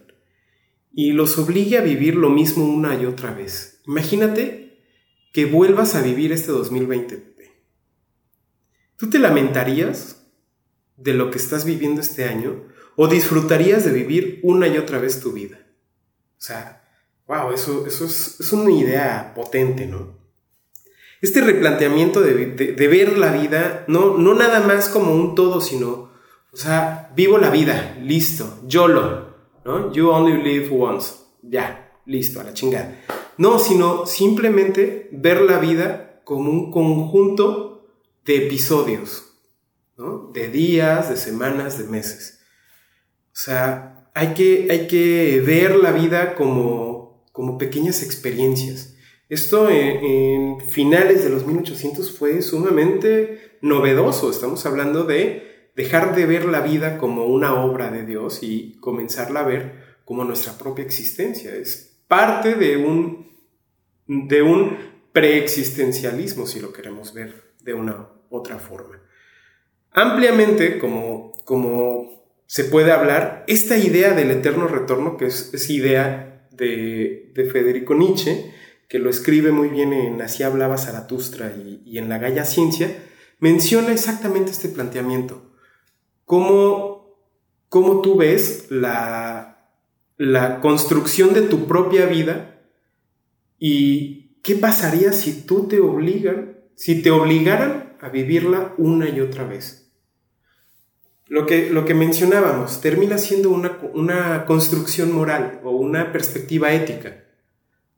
y 0.92 1.12
los 1.12 1.38
obligue 1.38 1.78
a 1.78 1.82
vivir 1.82 2.16
lo 2.16 2.30
mismo 2.30 2.64
una 2.64 3.00
y 3.00 3.06
otra 3.06 3.32
vez. 3.32 3.82
Imagínate 3.86 4.82
que 5.32 5.44
vuelvas 5.44 5.94
a 5.94 6.02
vivir 6.02 6.32
este 6.32 6.52
2020, 6.52 7.16
Pepe. 7.16 7.62
¿Tú 8.96 9.10
te 9.10 9.18
lamentarías 9.18 10.26
de 10.96 11.14
lo 11.14 11.30
que 11.30 11.38
estás 11.38 11.64
viviendo 11.64 12.00
este 12.00 12.24
año 12.24 12.64
o 12.96 13.06
disfrutarías 13.06 13.84
de 13.84 13.92
vivir 13.92 14.40
una 14.42 14.66
y 14.66 14.78
otra 14.78 14.98
vez 14.98 15.20
tu 15.20 15.32
vida? 15.32 15.58
O 16.38 16.40
sea, 16.40 16.87
wow, 17.28 17.52
eso, 17.52 17.86
eso 17.86 18.04
es, 18.06 18.40
es 18.40 18.52
una 18.52 18.72
idea 18.72 19.32
potente, 19.34 19.86
¿no? 19.86 20.16
Este 21.20 21.40
replanteamiento 21.40 22.20
de, 22.20 22.46
de- 22.46 22.88
ver 22.88 23.18
la 23.18 23.32
vida, 23.32 23.84
no, 23.88 24.16
no 24.16 24.34
nada 24.34 24.60
más 24.60 24.88
como 24.88 25.12
un 25.14 25.34
todo, 25.34 25.60
sino, 25.60 26.12
o 26.52 26.56
sea, 26.56 27.10
vivo 27.14 27.38
la 27.38 27.50
vida, 27.50 27.96
listo, 28.00 28.60
YOLO, 28.66 29.34
¿no? 29.64 29.92
You 29.92 30.08
only 30.10 30.42
live 30.42 30.68
once, 30.70 31.14
ya, 31.42 31.92
listo, 32.06 32.40
a 32.40 32.44
la 32.44 32.54
chingada. 32.54 33.00
No, 33.36 33.58
sino 33.58 34.06
simplemente 34.06 35.08
ver 35.12 35.42
la 35.42 35.58
vida 35.58 36.20
como 36.24 36.50
un 36.50 36.70
conjunto 36.70 37.88
de 38.24 38.46
episodios, 38.46 39.32
¿no? 39.96 40.30
De 40.32 40.48
días, 40.48 41.10
de 41.10 41.16
semanas, 41.16 41.78
de 41.78 41.84
meses. 41.84 42.40
O 43.32 43.40
sea, 43.40 44.08
hay 44.14 44.34
que, 44.34 44.68
hay 44.70 44.86
que 44.86 45.42
ver 45.44 45.76
la 45.76 45.90
vida 45.92 46.34
como, 46.36 46.87
como 47.38 47.56
pequeñas 47.56 48.02
experiencias. 48.02 48.96
Esto 49.28 49.70
en, 49.70 50.04
en 50.04 50.60
finales 50.60 51.22
de 51.22 51.30
los 51.30 51.46
1800 51.46 52.18
fue 52.18 52.42
sumamente 52.42 53.58
novedoso. 53.60 54.28
Estamos 54.28 54.66
hablando 54.66 55.04
de 55.04 55.70
dejar 55.76 56.16
de 56.16 56.26
ver 56.26 56.46
la 56.46 56.62
vida 56.62 56.98
como 56.98 57.26
una 57.26 57.64
obra 57.64 57.92
de 57.92 58.04
Dios 58.04 58.40
y 58.42 58.76
comenzarla 58.80 59.38
a 59.38 59.46
ver 59.46 60.00
como 60.04 60.24
nuestra 60.24 60.58
propia 60.58 60.84
existencia. 60.84 61.54
Es 61.54 62.00
parte 62.08 62.56
de 62.56 62.76
un, 62.76 63.36
de 64.08 64.42
un 64.42 64.76
preexistencialismo, 65.12 66.44
si 66.44 66.58
lo 66.58 66.72
queremos 66.72 67.14
ver 67.14 67.52
de 67.62 67.72
una 67.72 68.08
otra 68.30 68.58
forma. 68.58 69.00
Ampliamente, 69.92 70.80
como, 70.80 71.30
como 71.44 72.34
se 72.46 72.64
puede 72.64 72.90
hablar, 72.90 73.44
esta 73.46 73.76
idea 73.76 74.12
del 74.12 74.32
eterno 74.32 74.66
retorno, 74.66 75.16
que 75.16 75.26
es, 75.26 75.54
es 75.54 75.70
idea 75.70 76.27
de, 76.58 77.32
de 77.34 77.50
Federico 77.50 77.94
Nietzsche, 77.94 78.52
que 78.88 78.98
lo 78.98 79.10
escribe 79.10 79.52
muy 79.52 79.68
bien 79.68 79.92
en 79.92 80.20
Así 80.20 80.42
hablaba 80.42 80.76
Zaratustra 80.76 81.54
y, 81.56 81.82
y 81.84 81.98
en 81.98 82.08
La 82.08 82.18
Galla 82.18 82.44
Ciencia, 82.44 82.94
menciona 83.38 83.92
exactamente 83.92 84.50
este 84.50 84.68
planteamiento. 84.68 85.52
Cómo, 86.24 87.16
cómo 87.68 88.02
tú 88.02 88.16
ves 88.16 88.66
la, 88.70 89.70
la 90.16 90.60
construcción 90.60 91.32
de 91.32 91.42
tu 91.42 91.66
propia 91.66 92.06
vida 92.06 92.60
y 93.58 94.40
qué 94.42 94.56
pasaría 94.56 95.12
si 95.12 95.42
tú 95.42 95.68
te 95.68 95.80
obligan, 95.80 96.58
si 96.74 97.02
te 97.02 97.10
obligaran 97.10 97.96
a 98.00 98.08
vivirla 98.08 98.74
una 98.78 99.08
y 99.08 99.20
otra 99.20 99.44
vez. 99.44 99.87
Lo 101.28 101.46
que, 101.46 101.70
lo 101.70 101.84
que 101.84 101.94
mencionábamos 101.94 102.80
termina 102.80 103.18
siendo 103.18 103.50
una, 103.50 103.78
una 103.92 104.46
construcción 104.46 105.12
moral 105.12 105.60
o 105.62 105.70
una 105.70 106.10
perspectiva 106.10 106.72
ética. 106.72 107.24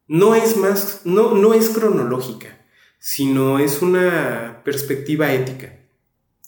No 0.08 0.34
es 0.34 0.56
más, 0.56 1.02
no, 1.04 1.34
no 1.34 1.54
es 1.54 1.68
cronológica, 1.68 2.58
sino 2.98 3.60
es 3.60 3.82
una 3.82 4.62
perspectiva 4.64 5.32
ética. 5.32 5.78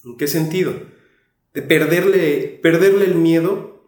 ¿En 0.04 0.16
qué 0.16 0.26
sentido? 0.26 0.74
De 1.54 1.62
perderle, 1.62 2.58
perderle 2.60 3.04
el 3.04 3.14
miedo 3.14 3.84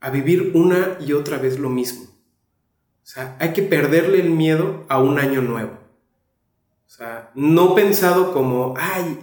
a 0.00 0.10
vivir 0.10 0.50
una 0.54 0.98
y 1.00 1.12
otra 1.12 1.38
vez 1.38 1.58
lo 1.58 1.68
mismo. 1.68 2.04
O 2.04 3.08
sea, 3.08 3.36
hay 3.38 3.52
que 3.52 3.62
perderle 3.62 4.20
el 4.20 4.30
miedo 4.30 4.84
a 4.88 5.00
un 5.00 5.20
año 5.20 5.42
nuevo. 5.42 5.78
O 6.86 6.90
sea, 6.90 7.30
no 7.34 7.74
pensado 7.74 8.32
como, 8.32 8.74
ay, 8.76 9.18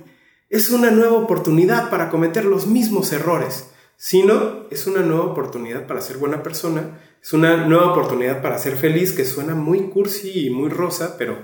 es 0.53 0.69
una 0.69 0.91
nueva 0.91 1.13
oportunidad 1.13 1.89
para 1.89 2.11
cometer 2.11 2.45
los 2.45 2.67
mismos 2.67 3.11
errores, 3.11 3.71
sino 3.95 4.67
es 4.69 4.85
una 4.85 5.01
nueva 5.01 5.23
oportunidad 5.23 5.87
para 5.87 5.99
ser 5.99 6.17
buena 6.17 6.43
persona, 6.43 6.99
es 7.19 7.33
una 7.33 7.65
nueva 7.65 7.91
oportunidad 7.91 8.43
para 8.43 8.59
ser 8.59 8.75
feliz, 8.75 9.13
que 9.13 9.25
suena 9.25 9.55
muy 9.55 9.89
cursi 9.89 10.45
y 10.45 10.49
muy 10.51 10.69
rosa, 10.69 11.15
pero 11.17 11.39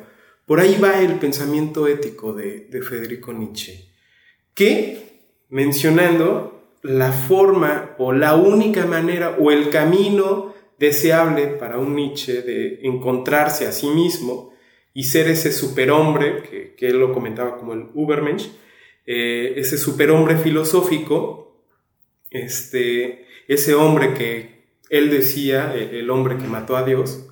por 0.46 0.60
ahí 0.60 0.78
va 0.80 1.02
el 1.02 1.16
pensamiento 1.16 1.88
ético 1.88 2.34
de, 2.34 2.68
de 2.70 2.84
Federico 2.84 3.34
Nietzsche, 3.34 3.90
que 4.54 5.22
mencionando 5.50 6.76
la 6.84 7.12
forma 7.12 7.96
o 7.98 8.14
la 8.14 8.36
única 8.36 8.86
manera 8.86 9.38
o 9.40 9.50
el 9.50 9.72
camino 9.72 10.54
deseable 10.78 11.48
para 11.48 11.80
un 11.80 11.96
Nietzsche 11.96 12.44
de 12.44 12.82
encontrarse 12.84 13.66
a 13.66 13.72
sí 13.72 13.88
mismo 13.88 14.54
y 14.94 15.06
ser 15.06 15.30
ese 15.30 15.52
superhombre, 15.52 16.44
que, 16.44 16.76
que 16.76 16.90
él 16.90 17.00
lo 17.00 17.12
comentaba 17.12 17.58
como 17.58 17.74
el 17.74 17.88
Ubermensch, 17.96 18.52
eh, 19.12 19.60
ese 19.60 19.80
superhombre 19.80 20.38
filosófico, 20.38 21.66
este, 22.30 23.26
ese 23.48 23.74
hombre 23.74 24.14
que 24.14 24.70
él 24.92 25.10
decía, 25.10 25.74
el 25.74 26.12
hombre 26.12 26.38
que 26.38 26.44
mató 26.44 26.78
a 26.78 26.84
Dios, 26.84 27.28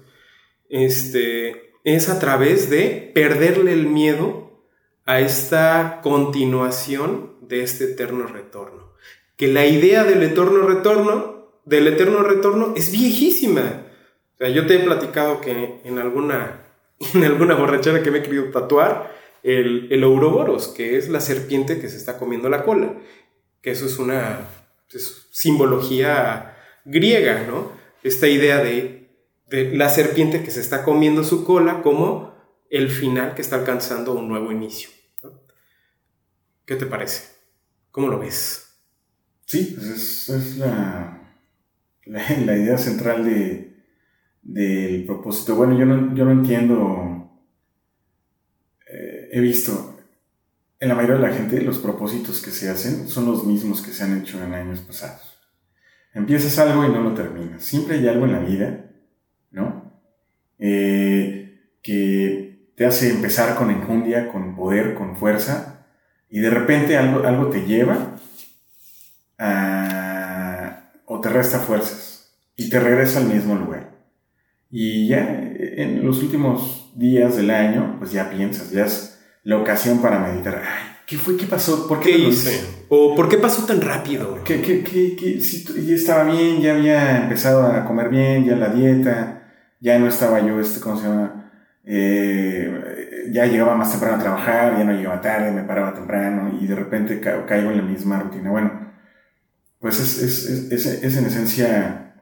este, 0.70 1.76
es 1.84 2.10
a 2.10 2.18
través 2.20 2.72
de 2.72 3.12
perderle 3.14 3.74
el 3.74 3.86
miedo 3.86 4.60
a 5.06 5.20
esta 5.20 6.00
continuación 6.02 7.36
de 7.42 7.62
este 7.62 7.84
eterno 7.84 8.26
retorno. 8.26 8.94
Que 9.36 9.48
la 9.48 9.68
idea 9.68 10.04
del 10.04 10.24
eterno 10.24 10.64
retorno, 10.64 11.62
del 11.64 11.90
eterno 11.90 12.24
retorno, 12.24 12.74
es 12.76 12.92
viejísima. 12.92 13.86
O 14.34 14.38
sea, 14.40 14.50
yo 14.50 14.66
te 14.66 14.78
he 14.78 14.80
platicado 14.80 15.42
que 15.42 15.80
en 15.84 16.00
alguna, 16.00 16.74
en 17.14 17.24
alguna 17.24 17.54
borrachera 17.54 18.02
que 18.02 18.10
me 18.10 18.18
he 18.18 18.24
querido 18.24 18.46
tatuar, 18.46 19.16
el, 19.48 19.88
el 19.92 20.04
Ouroboros, 20.04 20.68
que 20.68 20.98
es 20.98 21.08
la 21.08 21.22
serpiente 21.22 21.80
que 21.80 21.88
se 21.88 21.96
está 21.96 22.18
comiendo 22.18 22.50
la 22.50 22.64
cola. 22.64 22.98
Que 23.62 23.72
eso 23.72 23.86
es 23.86 23.98
una 23.98 24.42
simbología 25.32 26.58
griega, 26.84 27.46
¿no? 27.48 27.72
Esta 28.04 28.28
idea 28.28 28.62
de, 28.62 29.10
la 29.50 29.90
serpiente 29.90 30.44
que 30.44 30.52
se 30.52 30.60
está 30.60 30.84
comiendo 30.84 31.24
su 31.24 31.46
cola 31.46 31.82
como 31.82 32.36
el 32.70 32.90
final 32.90 33.34
que 33.36 33.42
está 33.42 33.56
alcanzando 33.56 34.14
un 34.14 34.28
nuevo 34.28 34.52
inicio. 34.52 34.90
¿Qué 36.66 36.76
te 36.76 36.86
parece? 36.86 37.24
¿Cómo 37.92 38.10
lo 38.10 38.20
ves? 38.20 38.66
Sí, 39.46 39.74
pues 39.74 40.28
es, 40.28 40.58
la, 40.58 41.38
la, 42.06 42.58
idea 42.58 42.78
central 42.78 43.24
de, 43.24 43.78
del 44.42 45.06
propósito. 45.06 45.56
Bueno, 45.56 45.80
yo 45.80 45.86
no, 45.86 46.14
yo 46.14 46.26
no 46.26 46.32
entiendo, 46.32 47.17
he 49.32 49.40
visto 49.40 49.98
en 50.80 50.90
la 50.90 50.96
mayoría 50.96 51.16
de 51.16 51.28
la 51.28 51.34
gente 51.34 51.62
los 51.62 51.80
propósitos 51.80 52.42
que 52.42 52.52
se 52.52 52.70
hacen 52.70 53.08
son 53.08 53.26
los 53.26 53.46
mismos 53.46 53.82
que 53.82 53.92
se 53.92 54.04
han 54.04 54.18
hecho 54.20 54.44
en 54.44 54.54
años 54.54 54.82
pasados. 54.82 55.40
Empiezas 56.14 56.58
algo 56.60 56.86
y 56.86 56.90
no 56.90 57.02
lo 57.02 57.14
terminas. 57.14 57.64
Siempre 57.64 57.96
hay 57.96 58.08
algo 58.08 58.26
en 58.26 58.32
la 58.32 58.40
vida, 58.40 58.86
¿no? 59.52 59.92
Eh, 60.60 61.60
que 61.82 62.72
te 62.76 62.86
hace 62.86 63.10
empezar 63.10 63.56
con 63.56 63.72
enjundia, 63.72 64.32
con 64.32 64.56
poder, 64.56 64.94
con 64.94 65.16
fuerza, 65.16 65.86
y 66.30 66.40
de 66.40 66.50
repente 66.50 66.98
algo, 66.98 67.26
algo 67.26 67.50
te 67.50 67.66
lleva 67.66 68.16
a, 69.38 70.92
o 71.06 71.22
te 71.22 71.30
resta 71.30 71.60
fuerzas 71.60 72.36
y 72.56 72.70
te 72.70 72.80
regresa 72.80 73.20
al 73.20 73.34
mismo 73.34 73.56
lugar. 73.56 73.92
Y 74.70 75.08
ya 75.08 75.28
en 75.30 76.06
los 76.06 76.22
últimos 76.22 76.92
días 76.96 77.38
del 77.38 77.52
año, 77.52 77.96
pues 78.00 78.12
ya 78.12 78.30
piensas, 78.30 78.72
ya 78.72 78.86
es 78.86 79.17
la 79.48 79.58
ocasión 79.58 80.02
para 80.02 80.20
meditar. 80.20 80.62
¿Qué 81.06 81.18
fue? 81.18 81.38
¿Qué 81.38 81.46
pasó? 81.46 81.88
¿Por 81.88 82.02
qué, 82.02 82.12
hice? 82.12 82.86
¿O 82.90 83.16
por 83.16 83.30
qué 83.30 83.38
pasó 83.38 83.66
tan 83.66 83.80
rápido? 83.80 84.44
Que, 84.44 84.62
que, 84.62 84.84
que, 84.84 85.40
si, 85.40 85.64
ya 85.86 85.96
estaba 85.96 86.26
bien, 86.26 86.60
ya 86.60 86.74
había 86.74 87.24
empezado 87.24 87.66
a 87.66 87.86
comer 87.86 88.10
bien, 88.10 88.44
ya 88.44 88.58
la 88.58 88.68
dieta, 88.68 89.48
ya 89.80 89.98
no 90.00 90.10
estaba 90.10 90.42
yo, 90.42 90.60
este, 90.60 90.82
¿cómo 90.82 90.98
se 90.98 91.08
llama? 91.08 91.50
Eh, 91.86 93.30
ya 93.32 93.46
llegaba 93.46 93.78
más 93.78 93.90
temprano 93.90 94.18
a 94.18 94.20
trabajar, 94.20 94.78
ya 94.78 94.84
no 94.84 94.92
llegaba 94.92 95.22
tarde, 95.22 95.50
me 95.52 95.64
paraba 95.64 95.94
temprano 95.94 96.60
y 96.60 96.68
de 96.68 96.76
repente 96.76 97.22
caigo 97.22 97.72
en 97.72 97.78
la 97.78 97.84
misma 97.84 98.20
rutina. 98.20 98.52
Bueno, 98.52 98.94
pues 99.80 99.98
es, 100.02 100.22
es, 100.22 100.72
es, 100.74 100.86
es, 100.86 101.16
en 101.16 101.26
esencia 101.26 102.16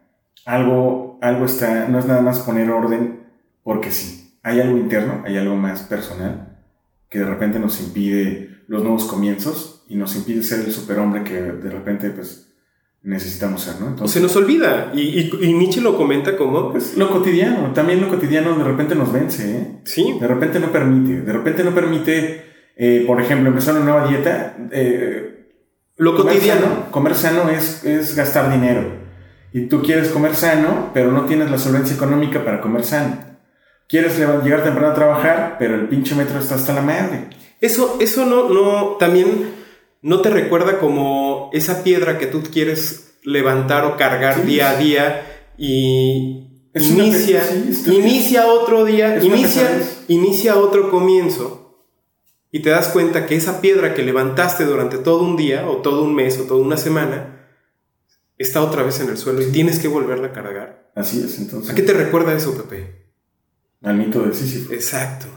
algo, 0.46 1.18
algo 1.24 1.46
está, 1.46 1.88
no 1.88 1.98
es 1.98 2.06
nada 2.06 2.22
más 2.22 2.42
poner 2.42 2.70
orden 2.70 3.22
porque 3.64 3.90
sí, 3.90 4.38
hay 4.44 4.62
algo 4.62 4.78
interno, 4.78 5.24
hay 5.26 5.38
algo 5.38 5.56
más 5.56 5.82
personal 5.82 6.45
que 7.10 7.20
de 7.20 7.26
repente 7.26 7.60
nos 7.60 7.80
impide 7.80 8.64
los 8.68 8.84
nuevos 8.84 9.06
comienzos 9.06 9.84
y 9.88 9.96
nos 9.96 10.16
impide 10.16 10.44
ser 10.44 10.62
el 10.62 10.72
superhombre 10.72 11.24
que 11.24 11.34
de 11.34 11.70
repente 11.70 12.10
pues 12.10 12.46
necesitamos 13.06 13.62
ser, 13.62 13.80
¿no? 13.80 13.90
Entonces, 13.90 14.12
se 14.14 14.20
nos 14.20 14.36
olvida. 14.36 14.92
Y, 14.94 15.30
y, 15.42 15.54
Nietzsche 15.54 15.80
lo 15.80 15.96
comenta 15.96 16.36
como... 16.36 16.72
Pues 16.72 16.98
lo 16.98 17.10
cotidiano, 17.12 17.72
también 17.72 18.02
lo 18.02 18.10
cotidiano 18.10 18.58
de 18.58 18.64
repente 18.64 18.96
nos 18.96 19.14
vence, 19.14 19.58
¿eh? 19.58 19.82
Sí. 19.86 20.18
De 20.20 20.28
repente 20.28 20.60
no 20.60 20.72
permite, 20.72 21.22
de 21.22 21.32
repente 21.32 21.64
no 21.64 21.74
permite, 21.74 22.44
eh, 22.76 23.04
por 23.06 23.22
ejemplo, 23.22 23.50
empezar 23.50 23.76
una 23.76 23.86
nueva 23.86 24.08
dieta. 24.08 24.58
Eh, 24.72 25.52
lo 25.98 26.16
cotidiano. 26.16 26.90
comer 26.90 27.14
sano 27.14 27.48
es, 27.50 27.84
es 27.86 28.16
gastar 28.16 28.52
dinero. 28.52 29.06
Y 29.54 29.68
tú 29.68 29.84
quieres 29.84 30.10
comer 30.10 30.36
sano, 30.36 30.90
pero 30.94 31.12
no 31.12 31.26
tienes 31.26 31.52
la 31.52 31.60
solvencia 31.60 31.96
económica 31.96 32.44
para 32.44 32.60
comer 32.60 32.84
sano. 32.84 33.35
Quieres 33.88 34.18
llegar 34.18 34.64
temprano 34.64 34.90
a 34.90 34.96
trabajar, 34.96 35.56
pero 35.60 35.76
el 35.76 35.88
pinche 35.88 36.16
metro 36.16 36.40
está 36.40 36.56
hasta 36.56 36.74
la 36.74 36.82
madre. 36.82 37.30
Eso, 37.62 37.98
eso 38.00 38.26
no, 38.26 38.50
no, 38.50 38.98
también 38.98 39.54
no 40.02 40.22
te 40.22 40.30
recuerda 40.30 40.80
como 40.80 41.50
esa 41.54 41.84
piedra 41.84 42.18
que 42.18 42.28
tú 42.28 42.44
quieres 42.44 43.18
levantar 43.24 43.86
o 43.86 43.98
cargar 43.98 44.46
día 44.46 44.72
a 44.72 44.78
día 44.78 45.50
y 45.58 46.70
inicia, 46.76 47.44
inicia 47.88 48.48
otro 48.48 48.86
día, 48.86 49.24
inicia, 49.24 49.68
inicia 50.08 50.58
otro 50.58 50.92
comienzo 50.92 51.66
y 52.52 52.60
te 52.62 52.70
das 52.70 52.90
cuenta 52.90 53.26
que 53.26 53.36
esa 53.36 53.62
piedra 53.62 53.94
que 53.94 54.04
levantaste 54.04 54.64
durante 54.64 54.98
todo 54.98 55.24
un 55.24 55.36
día 55.36 55.68
o 55.68 55.78
todo 55.78 56.04
un 56.04 56.16
mes 56.16 56.40
o 56.40 56.44
toda 56.44 56.62
una 56.62 56.78
semana 56.78 57.50
está 58.38 58.62
otra 58.62 58.84
vez 58.84 59.00
en 59.00 59.10
el 59.10 59.18
suelo 59.18 59.42
y 59.42 59.52
tienes 59.52 59.80
que 59.80 59.88
volverla 59.88 60.28
a 60.28 60.34
cargar. 60.34 60.92
Así 60.96 61.22
es, 61.22 61.38
entonces. 61.40 61.72
¿A 61.72 61.76
qué 61.76 61.82
te 61.82 61.94
recuerda 61.94 62.34
eso, 62.34 62.56
Pepe? 62.56 63.05
Al 63.86 63.98
mito 63.98 64.24
de 64.24 64.34
Sísifo. 64.34 64.74
Exacto. 64.74 65.28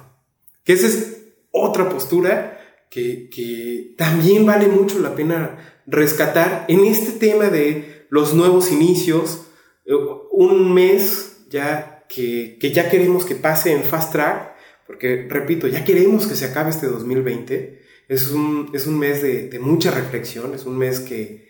Que 0.64 0.72
ese 0.72 0.86
es 0.86 1.18
otra 1.51 1.88
postura 1.88 2.59
que, 2.90 3.94
también 3.96 4.46
vale 4.46 4.68
mucho 4.68 4.99
la 4.99 5.14
pena 5.14 5.82
rescatar 5.86 6.64
en 6.68 6.84
este 6.84 7.12
tema 7.12 7.46
de 7.46 8.07
los 8.11 8.34
nuevos 8.34 8.72
inicios, 8.72 9.46
eh, 9.84 9.92
un 10.30 10.72
mes 10.72 11.44
ya 11.51 12.05
que, 12.09 12.59
ya 12.61 12.88
queremos 12.90 13.24
que 13.24 13.34
pase 13.34 13.72
en 13.72 13.84
fast 13.84 14.12
track, 14.12 14.57
porque 14.86 15.26
repito, 15.28 15.66
ya 15.66 15.84
queremos 15.84 16.26
que 16.26 16.34
se 16.34 16.46
acabe 16.46 16.70
este 16.70 16.86
2020, 16.86 17.82
es 18.09 18.30
un, 18.30 18.70
es 18.72 18.86
un 18.86 18.99
mes 18.99 19.22
de, 19.22 19.49
de 19.49 19.59
mucha 19.59 19.90
reflexión, 19.90 20.55
es 20.55 20.64
un 20.64 20.78
mes 20.78 21.01
que 21.01 21.49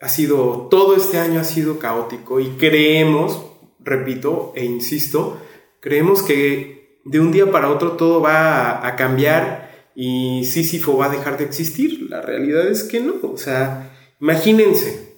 ha 0.00 0.08
sido, 0.08 0.68
todo 0.70 0.96
este 0.96 1.18
año 1.18 1.40
ha 1.40 1.44
sido 1.44 1.78
caótico 1.78 2.40
y 2.40 2.50
creemos, 2.58 3.46
repito 3.80 4.52
e 4.54 4.64
insisto, 4.64 5.40
creemos 5.84 6.22
que 6.22 6.98
de 7.04 7.20
un 7.20 7.30
día 7.30 7.50
para 7.50 7.68
otro 7.68 7.92
todo 7.92 8.22
va 8.22 8.86
a, 8.86 8.96
cambiar 8.96 9.90
y 9.94 10.46
Sísifo 10.46 10.96
va 10.96 11.06
a 11.06 11.10
dejar 11.10 11.36
de 11.36 11.44
existir. 11.44 12.06
La 12.08 12.22
realidad 12.22 12.66
es 12.66 12.84
que 12.84 13.00
no. 13.00 13.16
O 13.22 13.36
sea, 13.36 13.94
imagínense, 14.18 15.14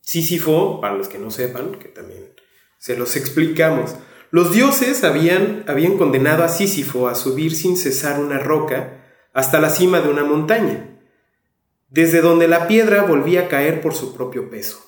Sísifo, 0.00 0.80
para 0.80 0.94
los 0.94 1.08
que 1.08 1.18
no 1.18 1.30
sepan, 1.30 1.74
que 1.74 1.88
también 1.88 2.32
se 2.78 2.96
los 2.96 3.14
explicamos, 3.14 3.94
los 4.30 4.54
dioses 4.54 5.04
habían, 5.04 5.64
habían 5.68 5.98
condenado 5.98 6.44
a 6.44 6.48
Sísifo 6.48 7.06
a 7.06 7.14
subir 7.14 7.54
sin 7.54 7.76
cesar 7.76 8.20
una 8.20 8.38
roca 8.38 9.04
hasta 9.34 9.60
la 9.60 9.68
cima 9.68 10.00
de 10.00 10.08
una 10.08 10.24
montaña, 10.24 10.98
desde 11.90 12.22
donde 12.22 12.48
la 12.48 12.66
piedra 12.68 13.02
volvía 13.02 13.42
a 13.42 13.48
caer 13.48 13.82
por 13.82 13.92
su 13.92 14.14
propio 14.14 14.48
peso. 14.48 14.78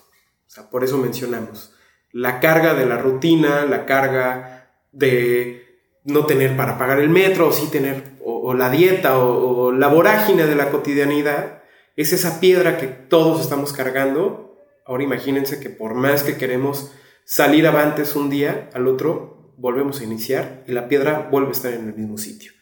O 0.46 0.50
sea, 0.50 0.70
por 0.70 0.84
eso 0.84 0.96
mencionamos 0.96 1.74
la 2.12 2.40
carga 2.40 2.72
de 2.72 2.86
la 2.86 2.96
rutina, 2.96 3.66
la 3.66 3.84
carga 3.84 4.51
de 4.92 5.62
no 6.04 6.26
tener 6.26 6.56
para 6.56 6.78
pagar 6.78 7.00
el 7.00 7.08
metro, 7.08 7.48
o 7.48 7.52
sí 7.52 7.68
tener, 7.70 8.02
o, 8.24 8.54
la 8.54 8.70
dieta, 8.70 9.18
o, 9.18 9.72
la 9.72 9.88
vorágine 9.88 10.46
de 10.46 10.54
la 10.54 10.70
cotidianidad, 10.70 11.62
es 11.96 12.12
esa 12.12 12.40
piedra 12.40 12.78
que 12.78 12.86
todos 12.86 13.40
estamos 13.40 13.72
cargando. 13.72 14.56
Ahora 14.86 15.04
imagínense 15.04 15.60
que 15.60 15.70
por 15.70 15.94
más 15.94 16.22
que 16.22 16.36
queremos 16.36 16.92
salir 17.24 17.66
avantes 17.66 18.16
un 18.16 18.30
día, 18.30 18.70
al 18.74 18.88
otro 18.88 19.52
volvemos 19.56 20.00
a 20.00 20.04
iniciar 20.04 20.64
y 20.66 20.72
la 20.72 20.88
piedra 20.88 21.28
vuelve 21.30 21.50
a 21.50 21.52
estar 21.52 21.72
en 21.72 21.88
el 21.88 21.94
mismo 21.94 22.18
sitio. 22.18 22.52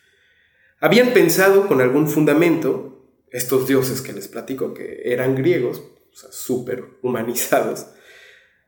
Habían 0.81 1.12
pensado 1.12 1.66
con 1.66 1.81
algún 1.81 2.09
fundamento, 2.09 3.07
estos 3.31 3.66
dioses 3.66 4.01
que 4.03 4.12
les 4.12 4.28
platico, 4.28 4.74
que 4.74 5.03
eran 5.05 5.35
griegos, 5.35 5.83
o 6.12 6.16
sea, 6.16 6.33
súper 6.33 6.85
humanizados, 7.03 7.87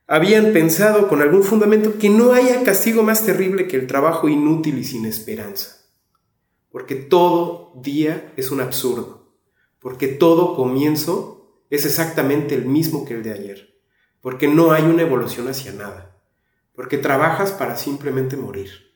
habían 0.06 0.52
pensado 0.52 1.08
con 1.08 1.22
algún 1.22 1.42
fundamento 1.42 1.98
que 1.98 2.08
no 2.08 2.32
haya 2.32 2.62
castigo 2.64 3.02
más 3.02 3.24
terrible 3.24 3.68
que 3.68 3.76
el 3.76 3.86
trabajo 3.86 4.28
inútil 4.28 4.78
y 4.78 4.84
sin 4.84 5.06
esperanza. 5.06 5.86
Porque 6.70 6.94
todo 6.94 7.72
día 7.82 8.32
es 8.36 8.50
un 8.50 8.60
absurdo. 8.60 9.34
Porque 9.78 10.08
todo 10.08 10.54
comienzo 10.54 11.42
es 11.72 11.86
exactamente 11.86 12.54
el 12.54 12.66
mismo 12.66 13.06
que 13.06 13.14
el 13.14 13.22
de 13.22 13.32
ayer, 13.32 13.80
porque 14.20 14.46
no 14.46 14.72
hay 14.72 14.82
una 14.82 15.00
evolución 15.00 15.48
hacia 15.48 15.72
nada, 15.72 16.22
porque 16.74 16.98
trabajas 16.98 17.50
para 17.50 17.78
simplemente 17.78 18.36
morir. 18.36 18.92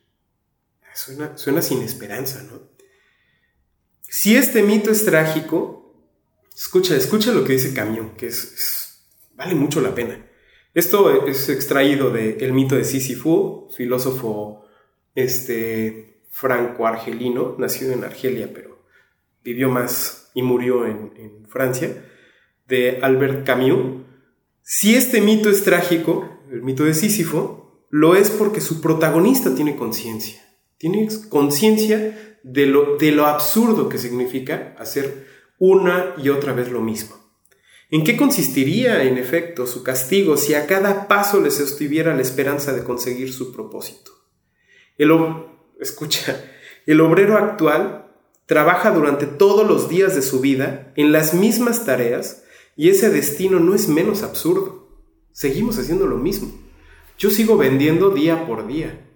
Suena, 0.93 1.35
suena 1.39 1.63
sin 1.63 1.81
esperanza, 1.81 2.43
¿no? 2.43 2.61
Si 4.01 4.35
este 4.35 4.61
mito 4.61 4.91
es 4.91 5.05
trágico, 5.05 5.91
escucha, 6.55 6.95
escucha 6.95 7.31
lo 7.31 7.43
que 7.43 7.53
dice 7.53 7.73
Camión, 7.73 8.11
que 8.11 8.27
es, 8.27 9.07
vale 9.33 9.55
mucho 9.55 9.81
la 9.81 9.95
pena. 9.95 10.26
Esto 10.77 11.25
es 11.25 11.49
extraído 11.49 12.11
del 12.11 12.53
mito 12.53 12.75
de 12.75 12.83
Sísifo, 12.83 13.67
filósofo 13.75 14.63
este, 15.15 16.21
franco-argelino, 16.29 17.55
nacido 17.57 17.93
en 17.93 18.03
Argelia, 18.03 18.51
pero 18.53 18.85
vivió 19.43 19.71
más 19.71 20.29
y 20.35 20.43
murió 20.43 20.85
en, 20.85 21.47
Francia, 21.47 22.05
de 22.67 22.99
Albert 23.01 23.43
Camus. 23.43 24.03
Si 24.61 24.93
este 24.93 25.19
mito 25.19 25.49
es 25.49 25.63
trágico, 25.63 26.43
el 26.51 26.61
mito 26.61 26.83
de 26.83 26.93
Sísifo, 26.93 27.87
lo 27.89 28.15
es 28.15 28.29
porque 28.29 28.61
su 28.61 28.79
protagonista 28.79 29.55
tiene 29.55 29.75
conciencia. 29.75 30.39
Tiene 30.77 31.09
conciencia 31.29 32.37
de 32.43 32.67
lo, 32.67 32.97
de 32.97 33.11
lo 33.13 33.25
absurdo 33.25 33.89
que 33.89 33.97
significa 33.97 34.75
hacer 34.77 35.25
una 35.57 36.13
y 36.23 36.29
otra 36.29 36.53
vez 36.53 36.69
lo 36.69 36.81
mismo. 36.81 37.26
¿En 37.89 38.03
qué 38.03 38.17
consistiría, 38.17 39.03
en 39.03 39.17
efecto, 39.17 39.65
su 39.65 39.81
castigo 39.81 40.35
si 40.35 40.53
a 40.53 40.67
cada 40.67 41.07
paso 41.07 41.39
le 41.39 41.51
sostuviera 41.51 42.13
la 42.13 42.21
esperanza 42.21 42.73
de 42.73 42.83
conseguir 42.83 43.31
su 43.31 43.53
propósito? 43.53 44.11
El, 44.97 45.11
escucha, 45.79 46.43
el 46.85 46.99
obrero 46.99 47.37
actual 47.37 48.11
trabaja 48.45 48.91
durante 48.91 49.25
todos 49.25 49.65
los 49.67 49.87
días 49.87 50.15
de 50.15 50.21
su 50.21 50.41
vida 50.41 50.91
en 50.95 51.11
las 51.11 51.33
mismas 51.33 51.85
tareas 51.85 52.43
y 52.75 52.89
ese 52.89 53.09
destino 53.09 53.59
no 53.59 53.73
es 53.73 53.87
menos 53.87 54.23
absurdo. 54.23 54.89
Seguimos 55.31 55.77
haciendo 55.79 56.07
lo 56.07 56.17
mismo. 56.17 56.51
Yo 57.17 57.29
sigo 57.29 57.57
vendiendo 57.57 58.09
día 58.09 58.45
por 58.45 58.67
día. 58.67 59.07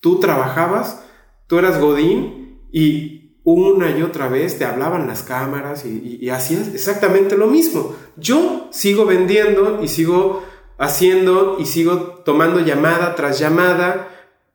Tú 0.00 0.18
trabajabas, 0.18 1.04
tú 1.46 1.58
eras 1.58 1.80
Godín 1.80 2.62
y 2.72 3.19
una 3.44 3.96
y 3.96 4.02
otra 4.02 4.28
vez 4.28 4.58
te 4.58 4.64
hablaban 4.64 5.06
las 5.06 5.22
cámaras 5.22 5.84
y, 5.84 6.28
hacías 6.30 6.68
exactamente 6.68 7.36
lo 7.36 7.46
mismo. 7.46 7.96
Yo 8.16 8.68
sigo 8.70 9.06
vendiendo 9.06 9.80
y 9.82 9.88
sigo 9.88 10.44
haciendo 10.78 11.56
y 11.58 11.66
sigo 11.66 12.22
tomando 12.24 12.60
llamada 12.60 13.14
tras 13.14 13.38
llamada, 13.38 14.08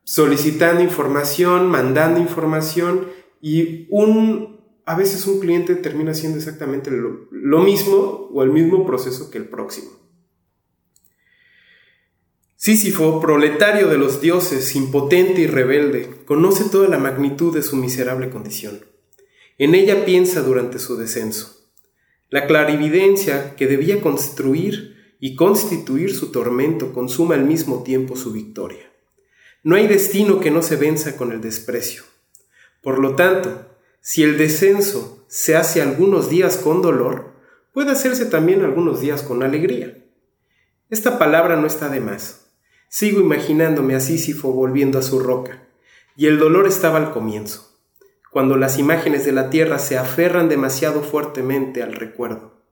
solicitando 0.04 0.82
información, 0.82 1.68
mandando 1.68 2.20
información 2.20 3.08
y 3.40 3.86
un, 3.90 4.60
a 4.84 4.96
veces 4.96 5.26
un 5.26 5.40
cliente 5.40 5.74
termina 5.74 6.12
haciendo 6.12 6.38
exactamente 6.38 6.90
lo, 6.90 7.28
lo 7.30 7.58
mismo 7.60 8.30
o 8.32 8.42
el 8.42 8.50
mismo 8.50 8.86
proceso 8.86 9.30
que 9.30 9.38
el 9.38 9.48
próximo. 9.48 10.05
Sísifo, 12.58 13.20
proletario 13.20 13.88
de 13.88 13.98
los 13.98 14.22
dioses, 14.22 14.74
impotente 14.76 15.42
y 15.42 15.46
rebelde, 15.46 16.08
conoce 16.24 16.64
toda 16.64 16.88
la 16.88 16.96
magnitud 16.96 17.54
de 17.54 17.62
su 17.62 17.76
miserable 17.76 18.30
condición. 18.30 18.80
En 19.58 19.74
ella 19.74 20.06
piensa 20.06 20.40
durante 20.40 20.78
su 20.78 20.96
descenso. 20.96 21.68
La 22.30 22.46
clarividencia 22.46 23.54
que 23.56 23.66
debía 23.66 24.00
construir 24.00 25.16
y 25.20 25.36
constituir 25.36 26.14
su 26.14 26.32
tormento 26.32 26.94
consuma 26.94 27.34
al 27.34 27.44
mismo 27.44 27.82
tiempo 27.82 28.16
su 28.16 28.32
victoria. 28.32 28.90
No 29.62 29.76
hay 29.76 29.86
destino 29.86 30.40
que 30.40 30.50
no 30.50 30.62
se 30.62 30.76
venza 30.76 31.16
con 31.18 31.32
el 31.32 31.42
desprecio. 31.42 32.04
Por 32.82 33.00
lo 33.00 33.16
tanto, 33.16 33.66
si 34.00 34.22
el 34.22 34.38
descenso 34.38 35.26
se 35.28 35.56
hace 35.56 35.82
algunos 35.82 36.30
días 36.30 36.56
con 36.56 36.80
dolor, 36.80 37.34
puede 37.74 37.90
hacerse 37.90 38.24
también 38.24 38.62
algunos 38.62 39.00
días 39.00 39.22
con 39.22 39.42
alegría. 39.42 40.02
Esta 40.88 41.18
palabra 41.18 41.56
no 41.56 41.66
está 41.66 41.90
de 41.90 42.00
más. 42.00 42.45
Sigo 42.88 43.20
imaginándome 43.20 43.94
a 43.94 44.00
Sísifo 44.00 44.52
volviendo 44.52 44.98
a 44.98 45.02
su 45.02 45.18
roca, 45.18 45.66
y 46.16 46.26
el 46.26 46.38
dolor 46.38 46.66
estaba 46.66 46.98
al 46.98 47.12
comienzo, 47.12 47.78
cuando 48.30 48.56
las 48.56 48.78
imágenes 48.78 49.24
de 49.24 49.32
la 49.32 49.50
tierra 49.50 49.78
se 49.78 49.98
aferran 49.98 50.48
demasiado 50.48 51.02
fuertemente 51.02 51.82
al 51.82 51.94
recuerdo, 51.94 52.62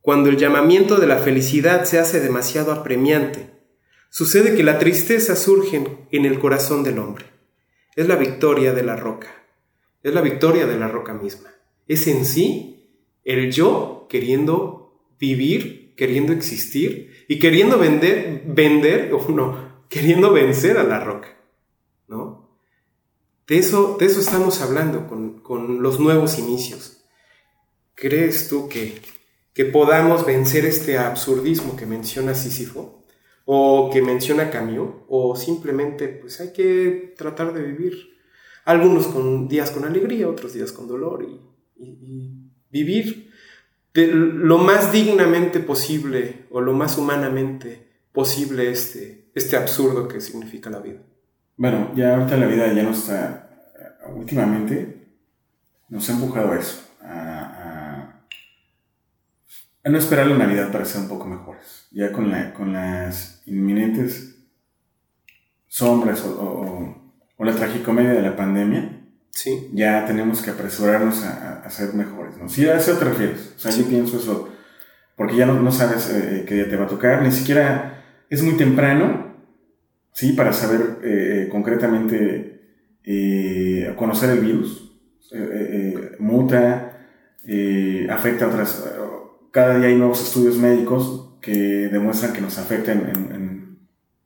cuando 0.00 0.28
el 0.30 0.36
llamamiento 0.36 0.96
de 0.96 1.06
la 1.06 1.18
felicidad 1.18 1.84
se 1.84 1.98
hace 1.98 2.20
demasiado 2.20 2.72
apremiante, 2.72 3.50
sucede 4.08 4.54
que 4.54 4.62
la 4.62 4.78
tristeza 4.78 5.34
surge 5.36 5.84
en 6.10 6.24
el 6.24 6.38
corazón 6.38 6.84
del 6.84 6.98
hombre. 6.98 7.26
Es 7.96 8.06
la 8.06 8.16
victoria 8.16 8.72
de 8.72 8.82
la 8.82 8.96
roca, 8.96 9.28
es 10.02 10.14
la 10.14 10.20
victoria 10.20 10.66
de 10.66 10.76
la 10.76 10.86
roca 10.86 11.12
misma. 11.12 11.50
Es 11.88 12.06
en 12.06 12.24
sí 12.24 12.88
el 13.24 13.50
yo 13.50 14.06
queriendo 14.08 15.02
vivir, 15.18 15.94
queriendo 15.96 16.32
existir, 16.32 17.15
y 17.28 17.38
queriendo 17.38 17.78
vender, 17.78 18.42
vender, 18.46 19.12
o 19.14 19.30
no, 19.30 19.84
queriendo 19.88 20.32
vencer 20.32 20.78
a 20.78 20.84
la 20.84 21.00
roca, 21.00 21.36
¿no? 22.08 22.46
De 23.46 23.58
eso, 23.58 23.96
de 23.98 24.06
eso 24.06 24.20
estamos 24.20 24.60
hablando 24.60 25.06
con, 25.06 25.82
los 25.82 26.00
nuevos 26.00 26.38
inicios. 26.38 27.04
¿Crees 27.94 28.48
tú 28.48 28.68
que, 28.68 29.00
que 29.54 29.64
podamos 29.64 30.26
vencer 30.26 30.64
este 30.64 30.98
absurdismo 30.98 31.76
que 31.76 31.86
menciona 31.86 32.34
Sísifo? 32.34 32.96
o 33.48 33.90
que 33.92 34.02
menciona 34.02 34.50
Camus, 34.50 34.90
o 35.06 35.36
simplemente 35.36 36.08
pues 36.08 36.40
hay 36.40 36.52
que 36.52 37.14
tratar 37.16 37.54
de 37.54 37.62
vivir 37.62 37.94
algunos 38.64 39.06
con 39.06 39.46
días 39.46 39.70
con 39.70 39.84
alegría, 39.84 40.28
otros 40.28 40.52
días 40.52 40.72
con 40.72 40.88
dolor 40.88 41.24
y 41.78 42.50
vivir 42.68 43.25
lo 43.96 44.58
más 44.58 44.92
dignamente 44.92 45.60
posible 45.60 46.46
o 46.50 46.60
lo 46.60 46.72
más 46.72 46.98
humanamente 46.98 47.86
posible 48.12 48.70
este, 48.70 49.30
este 49.34 49.56
absurdo 49.56 50.08
que 50.08 50.20
significa 50.20 50.70
la 50.70 50.80
vida. 50.80 51.00
Bueno, 51.56 51.92
ya 51.94 52.14
ahorita 52.14 52.36
la 52.36 52.46
vida 52.46 52.72
ya 52.72 52.82
nos 52.82 52.98
está, 52.98 53.48
últimamente 54.14 55.08
nos 55.88 56.08
ha 56.08 56.12
empujado 56.12 56.52
a 56.52 56.58
eso, 56.58 56.82
a, 57.02 58.22
no 59.84 59.98
esperar 59.98 60.26
la 60.26 60.36
Navidad 60.36 60.72
para 60.72 60.84
ser 60.84 61.02
un 61.02 61.08
poco 61.08 61.26
mejores. 61.26 61.86
Ya 61.92 62.10
con, 62.12 62.30
la, 62.30 62.52
con 62.52 62.72
las 62.72 63.42
inminentes 63.46 64.36
sombras 65.68 66.24
o, 66.24 67.06
o 67.36 67.44
la 67.44 67.54
tragicomedia 67.54 68.12
de 68.12 68.22
la 68.22 68.34
pandemia, 68.34 68.95
Sí. 69.36 69.68
Ya 69.74 70.06
tenemos 70.06 70.40
que 70.40 70.48
apresurarnos 70.48 71.22
a, 71.22 71.68
ser 71.68 71.92
mejores, 71.92 72.38
¿no? 72.38 72.48
Sí, 72.48 72.66
a 72.66 72.78
eso 72.78 72.96
te 72.96 73.04
refieres. 73.04 73.52
O 73.54 73.58
sea, 73.58 73.70
yo 73.70 73.84
pienso 73.86 74.16
eso. 74.16 74.48
Porque 75.14 75.36
ya 75.36 75.44
no, 75.44 75.60
no 75.60 75.70
sabes 75.70 76.10
eh, 76.10 76.46
qué 76.48 76.54
día 76.54 76.70
te 76.70 76.76
va 76.76 76.86
a 76.86 76.88
tocar, 76.88 77.20
ni 77.20 77.30
siquiera 77.30 78.02
es 78.30 78.42
muy 78.42 78.56
temprano, 78.56 79.36
¿sí? 80.14 80.32
Para 80.32 80.54
saber 80.54 81.00
eh, 81.02 81.48
concretamente 81.52 82.62
eh, 83.04 83.92
conocer 83.98 84.30
el 84.30 84.40
virus. 84.40 84.90
muta, 86.18 86.96
afecta 88.08 88.46
a 88.46 88.48
otras. 88.48 88.90
Cada 89.52 89.78
día 89.78 89.88
hay 89.88 89.96
nuevos 89.96 90.22
estudios 90.22 90.56
médicos 90.56 91.36
que 91.42 91.90
demuestran 91.92 92.32
que 92.32 92.40
nos 92.40 92.56
afecta 92.56 92.92
en, 92.92 93.78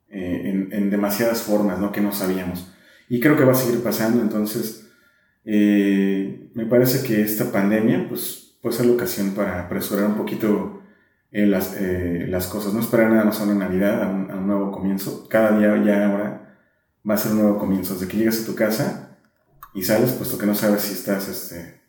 en, 0.09 0.69
en 0.71 0.89
demasiadas 0.89 1.41
formas, 1.41 1.79
¿no? 1.79 1.91
Que 1.91 1.99
no 1.99 2.13
sabíamos. 2.13 2.73
Y 3.09 3.19
creo 3.19 3.35
que 3.35 3.43
va 3.43 3.51
a 3.51 3.55
seguir 3.55 3.83
pasando, 3.83 4.21
entonces 4.21 4.81
eh, 5.45 6.49
me 6.53 6.65
parece 6.65 7.05
que 7.05 7.21
esta 7.21 7.51
pandemia 7.51 8.07
pues, 8.07 8.57
puede 8.61 8.75
ser 8.75 8.85
la 8.85 8.93
ocasión 8.93 9.31
para 9.31 9.61
apresurar 9.61 10.05
un 10.05 10.15
poquito 10.15 10.81
eh, 11.31 11.45
las, 11.45 11.75
eh, 11.79 12.25
las, 12.27 12.47
cosas, 12.47 12.73
no 12.73 12.81
esperar 12.81 13.09
nada 13.09 13.23
más 13.23 13.39
a 13.39 13.43
una 13.43 13.55
Navidad, 13.55 14.03
a 14.03 14.07
un, 14.07 14.47
nuevo 14.47 14.71
comienzo. 14.71 15.27
Cada 15.29 15.57
día 15.57 15.83
ya 15.83 16.11
ahora 16.11 16.57
va 17.09 17.13
a 17.13 17.17
ser 17.17 17.31
un 17.31 17.39
nuevo 17.39 17.57
comienzo. 17.57 17.93
Desde 17.93 18.07
que 18.07 18.17
llegas 18.17 18.43
a 18.43 18.45
tu 18.45 18.55
casa 18.55 19.17
y 19.73 19.83
sales, 19.83 20.11
puesto 20.11 20.37
que 20.37 20.45
no 20.45 20.55
sabes 20.55 20.81
si 20.81 20.93
estás, 20.93 21.27
este, 21.29 21.81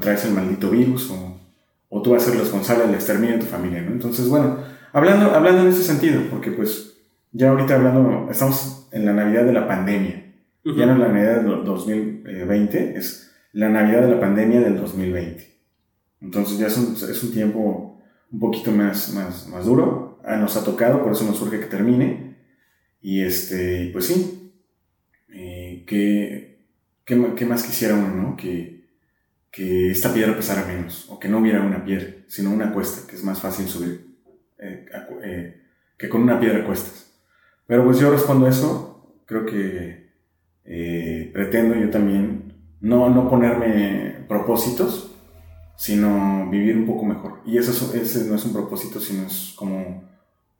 traes 0.00 0.24
el 0.24 0.32
maldito 0.32 0.70
virus 0.70 1.10
o, 1.10 1.40
o, 1.88 2.02
tú 2.02 2.12
vas 2.12 2.22
a 2.22 2.30
ser 2.30 2.38
responsable 2.38 2.86
del 2.86 2.94
exterminio 2.94 3.36
de 3.36 3.42
tu 3.42 3.46
familia. 3.46 3.80
Entonces, 3.80 4.28
bueno, 4.28 4.58
hablando, 4.92 5.34
hablando 5.34 5.62
en 5.62 5.68
ese 5.68 5.82
sentido, 5.82 6.22
porque 6.30 6.52
pues 6.52 6.96
ya 7.32 7.50
ahorita 7.50 7.74
hablando, 7.74 8.28
estamos 8.30 8.88
en 8.92 9.04
la 9.04 9.12
Navidad 9.12 9.44
de 9.44 9.52
la 9.52 9.66
pandemia. 9.66 10.25
Ya 10.74 10.84
no 10.84 10.94
es 10.94 10.98
la 10.98 11.08
Navidad 11.08 11.42
del 11.42 11.64
2020, 11.64 12.98
es 12.98 13.32
la 13.52 13.68
Navidad 13.68 14.02
de 14.02 14.10
la 14.10 14.20
pandemia 14.20 14.60
del 14.60 14.76
2020. 14.76 15.46
Entonces 16.20 16.58
ya 16.58 16.66
es 16.66 16.76
un, 16.76 16.94
es 16.94 17.22
un 17.22 17.32
tiempo 17.32 18.02
un 18.32 18.40
poquito 18.40 18.72
más, 18.72 19.14
más, 19.14 19.46
más 19.46 19.64
duro. 19.64 20.20
Ah, 20.24 20.36
nos 20.36 20.56
ha 20.56 20.64
tocado, 20.64 21.04
por 21.04 21.12
eso 21.12 21.24
nos 21.24 21.36
surge 21.36 21.60
que 21.60 21.66
termine. 21.66 22.38
Y 23.00 23.22
este, 23.22 23.90
pues 23.92 24.06
sí, 24.06 24.52
eh, 25.32 25.84
que, 25.86 26.66
¿qué, 27.04 27.46
más 27.46 27.62
quisiera 27.62 27.94
uno, 27.94 28.08
no? 28.08 28.36
Que, 28.36 28.88
que 29.52 29.92
esta 29.92 30.12
piedra 30.12 30.34
pesara 30.34 30.66
menos, 30.66 31.06
o 31.08 31.20
que 31.20 31.28
no 31.28 31.38
hubiera 31.38 31.60
una 31.60 31.84
piedra, 31.84 32.08
sino 32.26 32.50
una 32.50 32.72
cuesta, 32.72 33.08
que 33.08 33.14
es 33.14 33.22
más 33.22 33.40
fácil 33.40 33.68
subir 33.68 34.04
eh, 34.58 34.84
eh, 35.22 35.62
que 35.96 36.08
con 36.08 36.22
una 36.22 36.40
piedra 36.40 36.66
cuestas. 36.66 37.16
Pero 37.68 37.84
pues 37.84 38.00
yo 38.00 38.10
respondo 38.10 38.48
eso, 38.48 39.22
creo 39.26 39.46
que 39.46 40.05
eh, 40.66 41.30
pretendo 41.32 41.76
yo 41.76 41.90
también 41.90 42.54
no, 42.80 43.08
no 43.10 43.28
ponerme 43.28 44.24
propósitos, 44.28 45.12
sino 45.76 46.48
vivir 46.50 46.76
un 46.76 46.86
poco 46.86 47.04
mejor. 47.04 47.40
Y 47.44 47.58
eso, 47.58 47.94
ese 47.94 48.28
no 48.28 48.34
es 48.34 48.44
un 48.44 48.52
propósito, 48.52 48.98
sino 49.00 49.26
es 49.26 49.54
como 49.56 50.08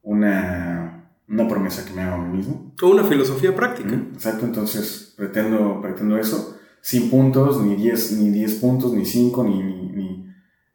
una, 0.03 1.11
una 1.29 1.49
promesa 1.49 1.85
que 1.85 1.93
me 1.93 2.03
hago 2.03 2.23
a 2.23 2.27
mí 2.27 2.37
mismo. 2.37 2.75
O 2.83 2.89
una 2.89 3.05
filosofía 3.05 3.55
práctica. 3.55 3.95
Exacto, 4.13 4.45
entonces 4.45 5.15
pretendo, 5.17 5.81
pretendo 5.81 6.19
eso, 6.19 6.57
sin 6.81 7.11
puntos, 7.11 7.63
ni 7.63 7.75
10 7.75 8.13
ni 8.13 8.31
diez 8.31 8.55
puntos, 8.55 8.93
ni 8.93 9.05
5, 9.05 9.45
ni, 9.45 9.63
ni, 9.63 10.27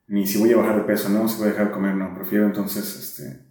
ni, 0.08 0.28
si 0.28 0.40
voy 0.40 0.52
a 0.52 0.58
bajar 0.58 0.78
de 0.78 0.84
peso, 0.84 1.08
no, 1.10 1.28
si 1.30 1.38
voy 1.38 1.48
a 1.48 1.52
dejar 1.52 1.68
de 1.68 1.74
comer, 1.74 1.96
no, 1.96 2.14
prefiero 2.14 2.46
entonces 2.46 3.00
este, 3.00 3.46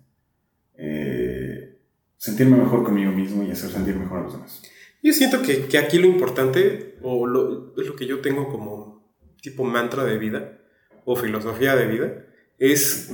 eh, 0.75 1.79
sentirme 2.19 2.59
mejor 2.59 2.85
conmigo 2.85 3.13
mismo 3.13 3.43
y 3.43 3.51
hacer 3.51 3.71
sentir 3.71 3.97
mejor 3.97 4.19
a 4.19 4.23
los 4.25 4.33
demás. 4.35 4.63
Yo 5.03 5.13
siento 5.13 5.43
que, 5.43 5.67
que 5.67 5.79
aquí 5.79 5.99
lo 5.99 6.07
importante, 6.07 6.99
o 7.03 7.27
lo, 7.27 7.75
es 7.81 7.87
lo 7.87 7.97
que 7.97 8.07
yo 8.07 8.21
tengo 8.21 8.49
como 8.49 9.15
tipo 9.41 9.65
mantra 9.65 10.05
de 10.05 10.19
vida, 10.19 10.61
o 11.05 11.17
filosofía 11.17 11.75
de 11.75 11.87
vida, 11.87 12.27
es 12.59 13.11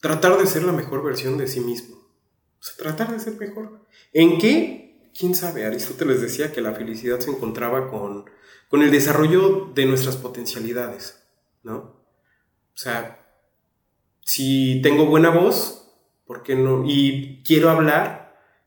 tratar 0.00 0.38
de 0.38 0.46
ser 0.46 0.64
la 0.64 0.72
mejor 0.72 1.02
versión 1.02 1.38
de 1.38 1.46
sí 1.46 1.60
mismo. 1.60 1.96
O 1.96 2.62
sea, 2.62 2.76
tratar 2.76 3.12
de 3.12 3.20
ser 3.20 3.36
mejor. 3.36 3.86
¿En 4.12 4.38
qué? 4.38 5.10
¿Quién 5.18 5.34
sabe? 5.34 5.64
Aristóteles 5.64 6.20
decía 6.20 6.52
que 6.52 6.60
la 6.60 6.74
felicidad 6.74 7.20
se 7.20 7.30
encontraba 7.30 7.90
con, 7.90 8.26
con 8.68 8.82
el 8.82 8.90
desarrollo 8.90 9.72
de 9.74 9.86
nuestras 9.86 10.16
potencialidades, 10.16 11.22
¿no? 11.62 11.76
O 11.76 12.76
sea, 12.82 13.26
si 14.20 14.80
tengo 14.82 15.06
buena 15.06 15.30
voz, 15.30 15.92
¿por 16.26 16.42
qué 16.42 16.54
no? 16.54 16.84
Y 16.86 17.42
quiero 17.44 17.70
hablar 17.70 18.19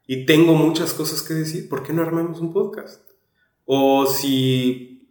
y 0.06 0.26
tengo 0.26 0.54
muchas 0.54 0.94
cosas 0.94 1.22
que 1.22 1.34
decir, 1.34 1.70
¿por 1.70 1.84
qué 1.84 1.94
no 1.94 2.02
armamos 2.02 2.40
un 2.40 2.54
podcast? 2.54 3.10
O 3.66 4.06
si 4.06 5.10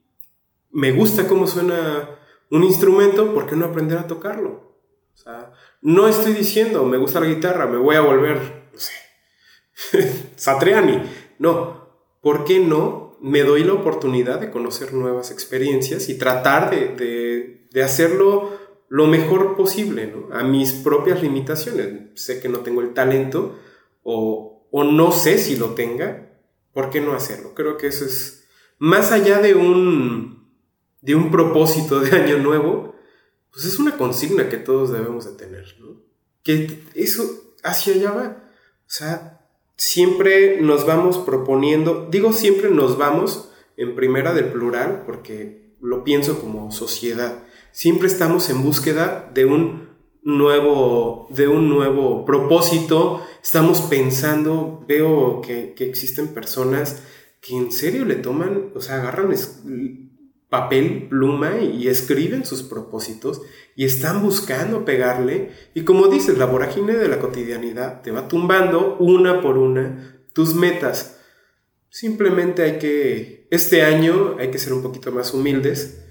me 0.70 0.92
gusta 0.92 1.26
cómo 1.26 1.46
suena 1.46 2.18
un 2.50 2.64
instrumento, 2.64 3.32
¿por 3.32 3.46
qué 3.46 3.56
no 3.56 3.66
aprender 3.66 3.98
a 3.98 4.06
tocarlo? 4.06 4.78
O 5.14 5.16
sea, 5.16 5.52
no 5.80 6.08
estoy 6.08 6.32
diciendo, 6.32 6.84
me 6.84 6.98
gusta 6.98 7.20
la 7.20 7.26
guitarra, 7.26 7.66
me 7.66 7.78
voy 7.78 7.96
a 7.96 8.00
volver, 8.00 8.68
no 8.72 8.78
sé, 8.78 8.92
Satriani. 10.36 11.02
No, 11.38 11.88
¿por 12.20 12.44
qué 12.44 12.58
no 12.58 13.02
me 13.22 13.44
doy 13.44 13.62
la 13.62 13.74
oportunidad 13.74 14.40
de 14.40 14.50
conocer 14.50 14.92
nuevas 14.92 15.30
experiencias 15.30 16.08
y 16.08 16.18
tratar 16.18 16.70
de, 16.70 17.68
de, 17.70 17.82
hacerlo 17.82 18.58
lo 18.88 19.06
mejor 19.06 19.56
posible. 19.56 20.12
A 20.32 20.42
mis 20.42 20.72
propias 20.72 21.22
limitaciones. 21.22 22.20
Sé 22.20 22.40
que 22.40 22.48
no 22.48 22.58
tengo 22.58 22.80
el 22.80 22.92
talento 22.92 23.58
o, 24.02 24.51
o 24.72 24.82
no 24.82 25.12
sé 25.12 25.38
si 25.38 25.54
lo 25.54 25.74
tenga, 25.74 26.40
¿por 26.72 26.90
qué 26.90 27.00
no 27.00 27.12
hacerlo? 27.12 27.54
Creo 27.54 27.76
que 27.76 27.86
eso 27.86 28.04
es 28.04 28.48
más 28.78 29.12
allá 29.12 29.38
de 29.38 29.54
un 29.54 30.42
de 31.02 31.14
un 31.14 31.30
propósito 31.30 32.00
de 32.00 32.16
año 32.16 32.38
nuevo, 32.38 32.94
pues 33.52 33.66
es 33.66 33.78
una 33.78 33.96
consigna 33.96 34.48
que 34.48 34.56
todos 34.56 34.92
debemos 34.92 35.26
de 35.26 35.32
tener, 35.32 35.76
¿no? 35.80 36.00
Que 36.42 36.84
eso 36.94 37.54
hacia 37.62 37.94
allá 37.94 38.10
va. 38.12 38.44
O 38.86 38.90
sea, 38.94 39.46
siempre 39.76 40.60
nos 40.60 40.86
vamos 40.86 41.18
proponiendo, 41.18 42.08
digo 42.10 42.32
siempre 42.32 42.70
nos 42.70 42.96
vamos 42.96 43.50
en 43.76 43.94
primera 43.94 44.32
del 44.32 44.46
plural 44.46 45.02
porque 45.04 45.74
lo 45.80 46.04
pienso 46.04 46.40
como 46.40 46.70
sociedad. 46.72 47.44
Siempre 47.72 48.06
estamos 48.06 48.48
en 48.48 48.62
búsqueda 48.62 49.30
de 49.34 49.44
un 49.44 49.91
nuevo, 50.22 51.26
de 51.30 51.48
un 51.48 51.68
nuevo 51.68 52.24
propósito. 52.24 53.22
Estamos 53.42 53.80
pensando, 53.82 54.84
veo 54.86 55.40
que, 55.40 55.74
existen 55.78 56.28
personas 56.28 57.02
que 57.40 57.56
en 57.56 57.72
serio 57.72 58.04
le 58.04 58.16
toman, 58.16 58.70
o 58.74 58.80
sea, 58.80 58.96
agarran 58.96 59.34
papel, 60.48 61.08
pluma 61.08 61.60
y 61.60 61.88
escriben 61.88 62.44
sus 62.44 62.62
propósitos 62.62 63.40
y 63.74 63.84
están 63.84 64.22
buscando 64.22 64.84
pegarle. 64.84 65.50
Y 65.74 65.82
como 65.82 66.08
dices, 66.08 66.38
la 66.38 66.44
vorágine 66.44 66.94
de 66.94 67.08
la 67.08 67.18
cotidianidad 67.18 68.02
te 68.02 68.10
va 68.10 68.28
tumbando 68.28 68.96
una 68.98 69.40
por 69.40 69.58
una 69.58 70.20
tus 70.32 70.54
metas. 70.54 71.18
Simplemente 71.88 72.62
hay 72.62 72.78
que, 72.78 73.48
este 73.50 73.82
año 73.82 74.36
hay 74.38 74.50
que 74.50 74.58
ser 74.58 74.72
un 74.72 74.82
poquito 74.82 75.10
más 75.10 75.34
humildes 75.34 76.04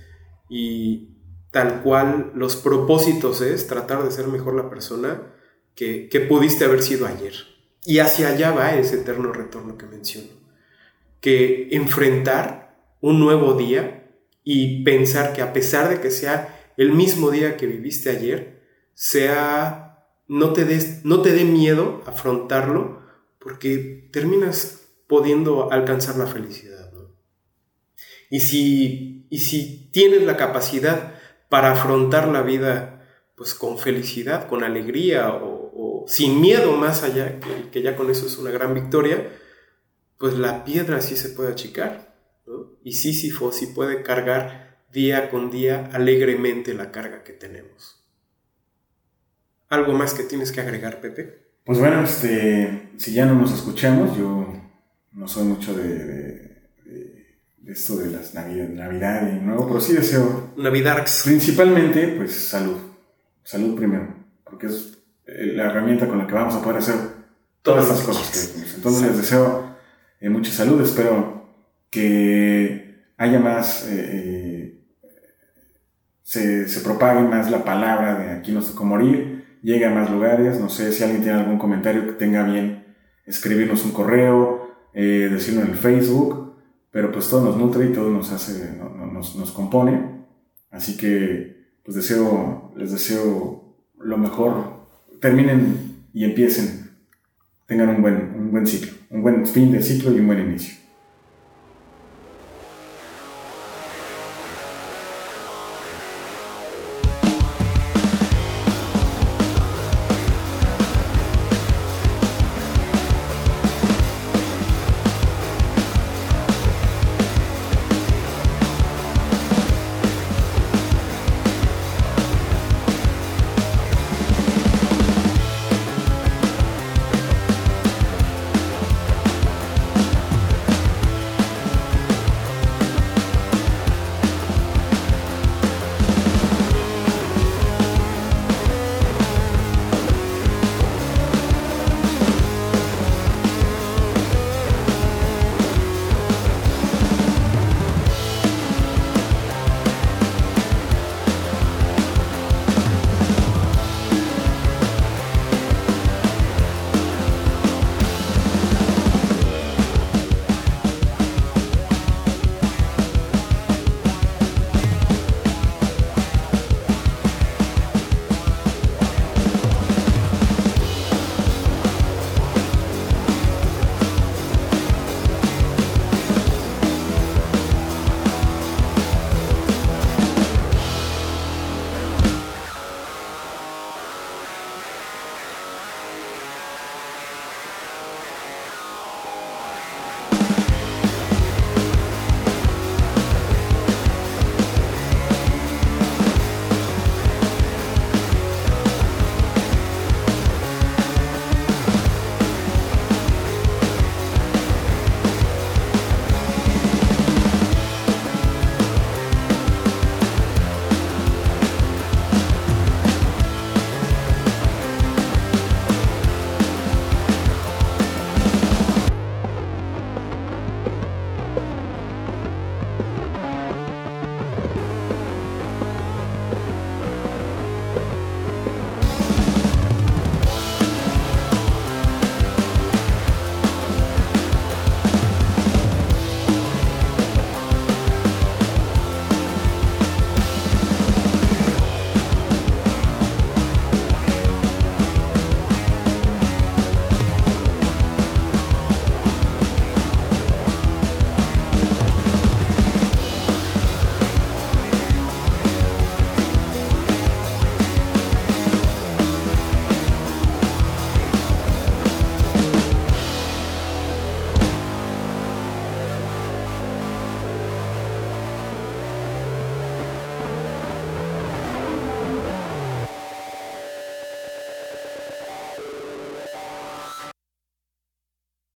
y 0.50 1.11
tal 1.52 1.82
cual 1.82 2.32
los 2.34 2.56
propósitos 2.56 3.42
es 3.42 3.68
tratar 3.68 4.04
de 4.04 4.12
ser 4.12 4.28
mejor 4.28 4.56
la 4.56 4.70
persona 4.70 5.34
que, 5.76 6.10
que 6.10 6.22
pudiste 6.22 6.66
haber 6.66 6.82
sido 6.82 7.06
ayer. 7.06 7.34
Y 7.86 8.00
hacia 8.00 8.30
allá 8.30 8.52
va 8.52 8.76
ese 8.76 8.98
eterno 8.98 9.34
retorno 9.34 9.78
que 9.78 9.86
menciono. 9.86 10.30
Que 11.20 11.70
enfrentar 11.72 12.96
un 13.02 13.20
nuevo 13.20 13.54
día 13.54 14.10
y 14.44 14.84
pensar 14.84 15.34
que 15.34 15.42
a 15.42 15.54
pesar 15.54 15.90
de 15.90 16.00
que 16.00 16.12
sea 16.12 16.74
el 16.78 16.94
mismo 16.94 17.32
día 17.32 17.58
que 17.58 17.68
viviste 17.68 18.10
ayer, 18.10 18.62
sea 18.94 19.92
no 20.28 20.54
te 20.54 20.64
des, 20.64 21.04
no 21.04 21.22
te 21.22 21.34
dé 21.34 21.44
miedo 21.44 22.02
afrontarlo 22.06 23.02
porque 23.40 24.10
terminas 24.14 24.88
pudiendo 25.08 25.72
alcanzar 25.72 26.16
la 26.16 26.28
felicidad. 26.28 26.90
Y, 28.30 28.40
si, 28.40 29.28
y 29.30 29.40
si 29.40 29.90
tienes 29.92 30.24
la 30.24 30.38
capacidad 30.38 31.16
para 31.52 31.74
afrontar 31.74 32.30
la 32.30 32.44
vida 32.44 33.06
pues 33.36 33.54
con 33.54 33.78
felicidad, 33.78 34.48
con 34.48 34.64
alegría 34.64 35.34
o, 35.34 36.06
sin 36.08 36.40
miedo 36.40 36.72
más 36.78 37.04
allá, 37.04 37.42
que, 37.42 37.70
que 37.70 37.82
ya 37.82 37.98
con 37.98 38.10
eso 38.10 38.26
es 38.26 38.38
una 38.38 38.52
gran 38.52 38.74
victoria, 38.74 39.28
pues 40.18 40.36
la 40.36 40.64
piedra 40.64 41.02
sí 41.02 41.18
se 41.18 41.28
puede 41.30 41.52
achicar 41.52 42.16
y 42.84 42.94
Sísifo 42.94 43.52
sí 43.52 43.68
puede 43.68 44.02
cargar 44.02 44.80
día 44.94 45.30
con 45.30 45.52
día 45.52 45.90
alegremente 45.92 46.74
la 46.74 46.90
carga 46.90 47.24
que 47.24 47.34
tenemos. 47.34 48.02
¿Algo 49.68 49.92
más 49.92 50.14
que 50.14 50.24
tienes 50.24 50.54
que 50.54 50.62
agregar, 50.62 51.02
Pepe? 51.02 51.50
Pues 51.66 51.80
bueno, 51.80 52.02
este, 52.04 52.92
si 52.96 53.14
ya 53.14 53.26
no 53.26 53.36
nos 53.36 53.54
escuchamos, 53.54 54.18
yo 54.18 54.48
no 55.12 55.28
soy 55.28 55.44
mucho 55.44 55.74
de, 55.74 56.51
esto 57.68 57.98
de 57.98 58.12
las 58.12 58.34
Navidad, 58.34 59.30
y 59.32 59.44
nuevo, 59.44 59.68
pero 59.68 59.80
sí 59.80 59.94
deseo... 59.94 60.52
Navidarks. 60.58 61.24
Principalmente, 61.26 62.08
pues 62.18 62.34
salud. 62.34 62.78
Salud 63.44 63.76
primero, 63.76 64.14
porque 64.44 64.68
es 64.68 64.98
eh, 65.26 65.54
la 65.56 65.66
herramienta 65.66 66.08
con 66.08 66.18
la 66.18 66.28
que 66.28 66.34
vamos 66.34 66.56
a 66.56 66.62
poder 66.62 66.78
hacer 66.78 66.96
todas 67.62 67.88
las 67.88 68.02
cosas 68.02 68.30
que 68.30 68.40
decimos. 68.40 68.76
Entonces 68.76 69.08
les 69.08 69.18
deseo 69.18 69.76
eh, 70.20 70.30
mucha 70.30 70.52
salud, 70.52 70.82
espero 70.82 71.50
que 71.90 73.04
haya 73.18 73.40
más, 73.40 73.88
eh, 73.88 73.94
eh, 74.00 74.84
se, 76.24 76.68
se, 76.68 76.82
propague 76.82 77.22
más 77.22 77.52
la 77.52 77.64
palabra 77.64 78.18
de 78.18 78.32
aquí 78.32 78.52
nos 78.52 78.72
tocó 78.72 78.86
morir, 78.86 79.60
llegue 79.62 79.86
a 79.86 79.90
más 79.90 80.10
lugares, 80.10 80.60
no 80.60 80.70
sé 80.70 80.92
si 80.92 81.04
alguien 81.04 81.22
tiene 81.22 81.40
algún 81.40 81.60
comentario 81.60 82.06
que 82.06 82.14
tenga 82.14 82.44
bien 82.44 82.96
escribirnos 83.26 83.86
un 83.86 83.92
correo, 83.92 84.72
eh, 84.94 85.30
decirlo 85.32 85.62
en 85.62 85.70
el 85.70 85.76
Facebook, 85.76 86.41
pero 86.92 87.12
pues 87.12 87.30
todo 87.30 87.46
nos 87.46 87.58
nutre 87.58 87.86
y 87.86 87.94
todo 87.94 88.10
nos 88.10 88.32
hace, 88.32 88.78
nos, 89.12 89.36
nos 89.36 89.52
compone, 89.52 90.26
así 90.70 90.98
que 90.98 91.76
pues 91.84 91.96
deseo, 91.96 92.74
les 92.76 92.92
deseo 92.92 93.76
lo 93.98 94.18
mejor, 94.18 94.88
terminen 95.20 96.06
y 96.14 96.26
empiecen, 96.26 96.92
tengan 97.66 97.90
un 97.90 98.02
buen, 98.02 98.16
un 98.36 98.52
buen 98.52 98.68
ciclo, 98.68 98.92
un 99.10 99.22
buen 99.22 99.48
fin 99.48 99.72
de 99.72 99.82
ciclo 99.82 100.12
y 100.12 100.20
un 100.20 100.28
buen 100.28 100.40
inicio. 100.40 100.81